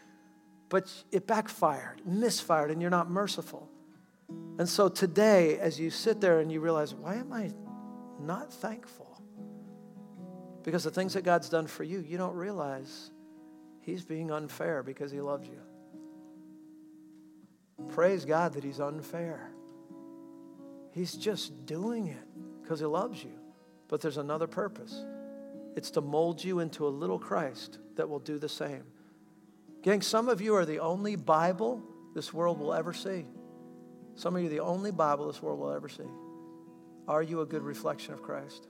but 0.69 0.91
it 1.11 1.27
backfired, 1.27 2.01
misfired, 2.05 2.71
and 2.71 2.81
you're 2.81 2.89
not 2.89 3.09
merciful. 3.09 3.69
And 4.57 4.67
so 4.67 4.89
today, 4.89 5.59
as 5.59 5.79
you 5.79 5.89
sit 5.89 6.21
there 6.21 6.39
and 6.39 6.51
you 6.51 6.59
realize, 6.59 6.95
why 6.95 7.15
am 7.15 7.31
I 7.33 7.51
not 8.19 8.51
thankful? 8.51 9.02
Because 10.63 10.83
the 10.83 10.91
things 10.91 11.13
that 11.13 11.23
God's 11.23 11.49
done 11.49 11.67
for 11.67 11.83
you, 11.83 11.99
you 11.99 12.17
don't 12.17 12.35
realize 12.35 13.11
He's 13.81 14.03
being 14.03 14.31
unfair 14.31 14.81
because 14.81 15.11
He 15.11 15.19
loves 15.19 15.47
you. 15.47 15.59
Praise 17.89 18.23
God 18.23 18.53
that 18.53 18.63
He's 18.63 18.79
unfair. 18.79 19.51
He's 20.91 21.13
just 21.13 21.65
doing 21.65 22.07
it 22.07 22.27
because 22.61 22.79
He 22.79 22.85
loves 22.85 23.23
you. 23.23 23.33
But 23.89 24.01
there's 24.01 24.17
another 24.17 24.47
purpose 24.47 25.03
it's 25.75 25.91
to 25.91 26.01
mold 26.01 26.43
you 26.43 26.59
into 26.59 26.87
a 26.87 26.89
little 26.89 27.19
Christ 27.19 27.79
that 27.95 28.07
will 28.07 28.19
do 28.19 28.37
the 28.37 28.49
same. 28.49 28.83
Gang, 29.81 30.01
some 30.01 30.29
of 30.29 30.39
you 30.39 30.55
are 30.55 30.65
the 30.65 30.79
only 30.79 31.15
Bible 31.15 31.81
this 32.13 32.31
world 32.33 32.59
will 32.59 32.73
ever 32.73 32.93
see. 32.93 33.25
Some 34.15 34.35
of 34.35 34.41
you 34.41 34.47
are 34.47 34.51
the 34.51 34.59
only 34.59 34.91
Bible 34.91 35.27
this 35.27 35.41
world 35.41 35.59
will 35.59 35.71
ever 35.71 35.89
see. 35.89 36.03
Are 37.07 37.23
you 37.23 37.41
a 37.41 37.45
good 37.45 37.63
reflection 37.63 38.13
of 38.13 38.21
Christ? 38.21 38.67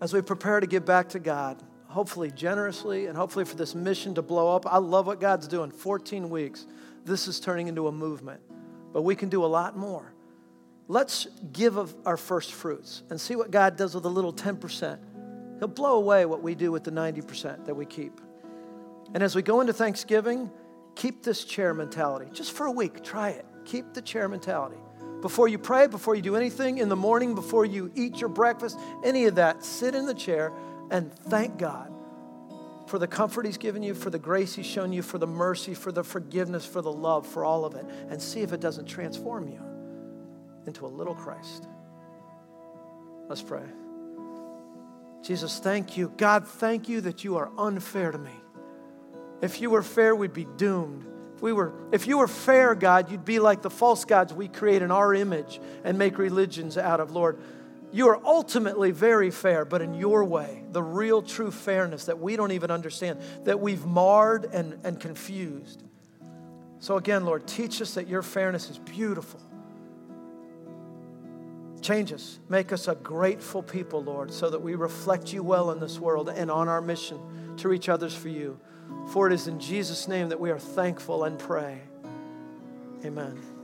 As 0.00 0.12
we 0.12 0.22
prepare 0.22 0.60
to 0.60 0.66
give 0.66 0.84
back 0.84 1.08
to 1.10 1.18
God, 1.18 1.62
hopefully 1.86 2.30
generously, 2.30 3.06
and 3.06 3.16
hopefully 3.16 3.44
for 3.44 3.56
this 3.56 3.74
mission 3.74 4.14
to 4.14 4.22
blow 4.22 4.54
up, 4.54 4.66
I 4.66 4.78
love 4.78 5.06
what 5.06 5.20
God's 5.20 5.48
doing. 5.48 5.70
14 5.70 6.30
weeks. 6.30 6.66
This 7.04 7.26
is 7.26 7.40
turning 7.40 7.68
into 7.68 7.88
a 7.88 7.92
movement, 7.92 8.40
but 8.92 9.02
we 9.02 9.16
can 9.16 9.28
do 9.28 9.44
a 9.44 9.46
lot 9.46 9.76
more. 9.76 10.14
Let's 10.86 11.26
give 11.52 11.76
of 11.76 11.94
our 12.06 12.16
first 12.16 12.52
fruits 12.52 13.02
and 13.10 13.20
see 13.20 13.36
what 13.36 13.50
God 13.50 13.76
does 13.76 13.94
with 13.94 14.04
a 14.04 14.08
little 14.08 14.32
10%. 14.32 14.98
He'll 15.58 15.68
blow 15.68 15.96
away 15.96 16.24
what 16.26 16.42
we 16.42 16.54
do 16.54 16.70
with 16.70 16.84
the 16.84 16.92
90% 16.92 17.66
that 17.66 17.74
we 17.74 17.84
keep. 17.84 18.20
And 19.14 19.22
as 19.22 19.34
we 19.34 19.42
go 19.42 19.60
into 19.60 19.72
Thanksgiving, 19.72 20.50
keep 20.94 21.22
this 21.22 21.44
chair 21.44 21.74
mentality. 21.74 22.30
Just 22.32 22.52
for 22.52 22.66
a 22.66 22.72
week, 22.72 23.02
try 23.02 23.30
it. 23.30 23.44
Keep 23.64 23.94
the 23.94 24.02
chair 24.02 24.28
mentality. 24.28 24.78
Before 25.20 25.48
you 25.48 25.58
pray, 25.58 25.86
before 25.86 26.14
you 26.14 26.22
do 26.22 26.36
anything 26.36 26.78
in 26.78 26.88
the 26.88 26.96
morning, 26.96 27.34
before 27.34 27.64
you 27.64 27.90
eat 27.94 28.20
your 28.20 28.28
breakfast, 28.28 28.78
any 29.04 29.24
of 29.24 29.34
that, 29.36 29.64
sit 29.64 29.94
in 29.94 30.06
the 30.06 30.14
chair 30.14 30.52
and 30.90 31.12
thank 31.12 31.58
God 31.58 31.92
for 32.86 32.98
the 32.98 33.06
comfort 33.06 33.44
He's 33.44 33.58
given 33.58 33.82
you, 33.82 33.94
for 33.94 34.10
the 34.10 34.18
grace 34.18 34.54
He's 34.54 34.66
shown 34.66 34.92
you, 34.92 35.02
for 35.02 35.18
the 35.18 35.26
mercy, 35.26 35.74
for 35.74 35.92
the 35.92 36.04
forgiveness, 36.04 36.64
for 36.64 36.82
the 36.82 36.92
love, 36.92 37.26
for 37.26 37.44
all 37.44 37.64
of 37.64 37.74
it, 37.74 37.84
and 38.08 38.20
see 38.20 38.40
if 38.40 38.52
it 38.52 38.60
doesn't 38.60 38.86
transform 38.86 39.48
you 39.48 39.60
into 40.66 40.86
a 40.86 40.88
little 40.88 41.14
Christ. 41.14 41.66
Let's 43.28 43.42
pray. 43.42 43.64
Jesus, 45.22 45.58
thank 45.58 45.96
you. 45.96 46.12
God, 46.16 46.46
thank 46.46 46.88
you 46.88 47.00
that 47.02 47.24
you 47.24 47.36
are 47.36 47.50
unfair 47.58 48.12
to 48.12 48.18
me. 48.18 48.30
If 49.42 49.60
you 49.60 49.70
were 49.70 49.82
fair, 49.82 50.14
we'd 50.14 50.32
be 50.32 50.46
doomed. 50.56 51.07
If, 51.38 51.42
we 51.42 51.52
were, 51.52 51.72
if 51.92 52.08
you 52.08 52.18
were 52.18 52.26
fair, 52.26 52.74
God, 52.74 53.12
you'd 53.12 53.24
be 53.24 53.38
like 53.38 53.62
the 53.62 53.70
false 53.70 54.04
gods 54.04 54.34
we 54.34 54.48
create 54.48 54.82
in 54.82 54.90
our 54.90 55.14
image 55.14 55.60
and 55.84 55.96
make 55.96 56.18
religions 56.18 56.76
out 56.76 56.98
of, 56.98 57.12
Lord. 57.12 57.38
You 57.92 58.08
are 58.08 58.20
ultimately 58.24 58.90
very 58.90 59.30
fair, 59.30 59.64
but 59.64 59.80
in 59.80 59.94
your 59.94 60.24
way, 60.24 60.64
the 60.72 60.82
real 60.82 61.22
true 61.22 61.52
fairness 61.52 62.06
that 62.06 62.18
we 62.18 62.34
don't 62.34 62.50
even 62.50 62.72
understand, 62.72 63.20
that 63.44 63.60
we've 63.60 63.86
marred 63.86 64.46
and, 64.46 64.80
and 64.82 64.98
confused. 64.98 65.84
So, 66.80 66.96
again, 66.96 67.24
Lord, 67.24 67.46
teach 67.46 67.80
us 67.80 67.94
that 67.94 68.08
your 68.08 68.22
fairness 68.22 68.68
is 68.68 68.78
beautiful. 68.78 69.40
Change 71.80 72.12
us. 72.12 72.40
Make 72.48 72.72
us 72.72 72.88
a 72.88 72.96
grateful 72.96 73.62
people, 73.62 74.02
Lord, 74.02 74.32
so 74.32 74.50
that 74.50 74.60
we 74.60 74.74
reflect 74.74 75.32
you 75.32 75.44
well 75.44 75.70
in 75.70 75.78
this 75.78 76.00
world 76.00 76.30
and 76.30 76.50
on 76.50 76.66
our 76.66 76.80
mission 76.80 77.54
to 77.58 77.68
reach 77.68 77.88
others 77.88 78.12
for 78.12 78.28
you. 78.28 78.58
For 79.12 79.26
it 79.26 79.32
is 79.32 79.48
in 79.48 79.58
Jesus' 79.58 80.08
name 80.08 80.28
that 80.28 80.40
we 80.40 80.50
are 80.50 80.58
thankful 80.58 81.24
and 81.24 81.38
pray. 81.38 81.80
Amen. 83.04 83.57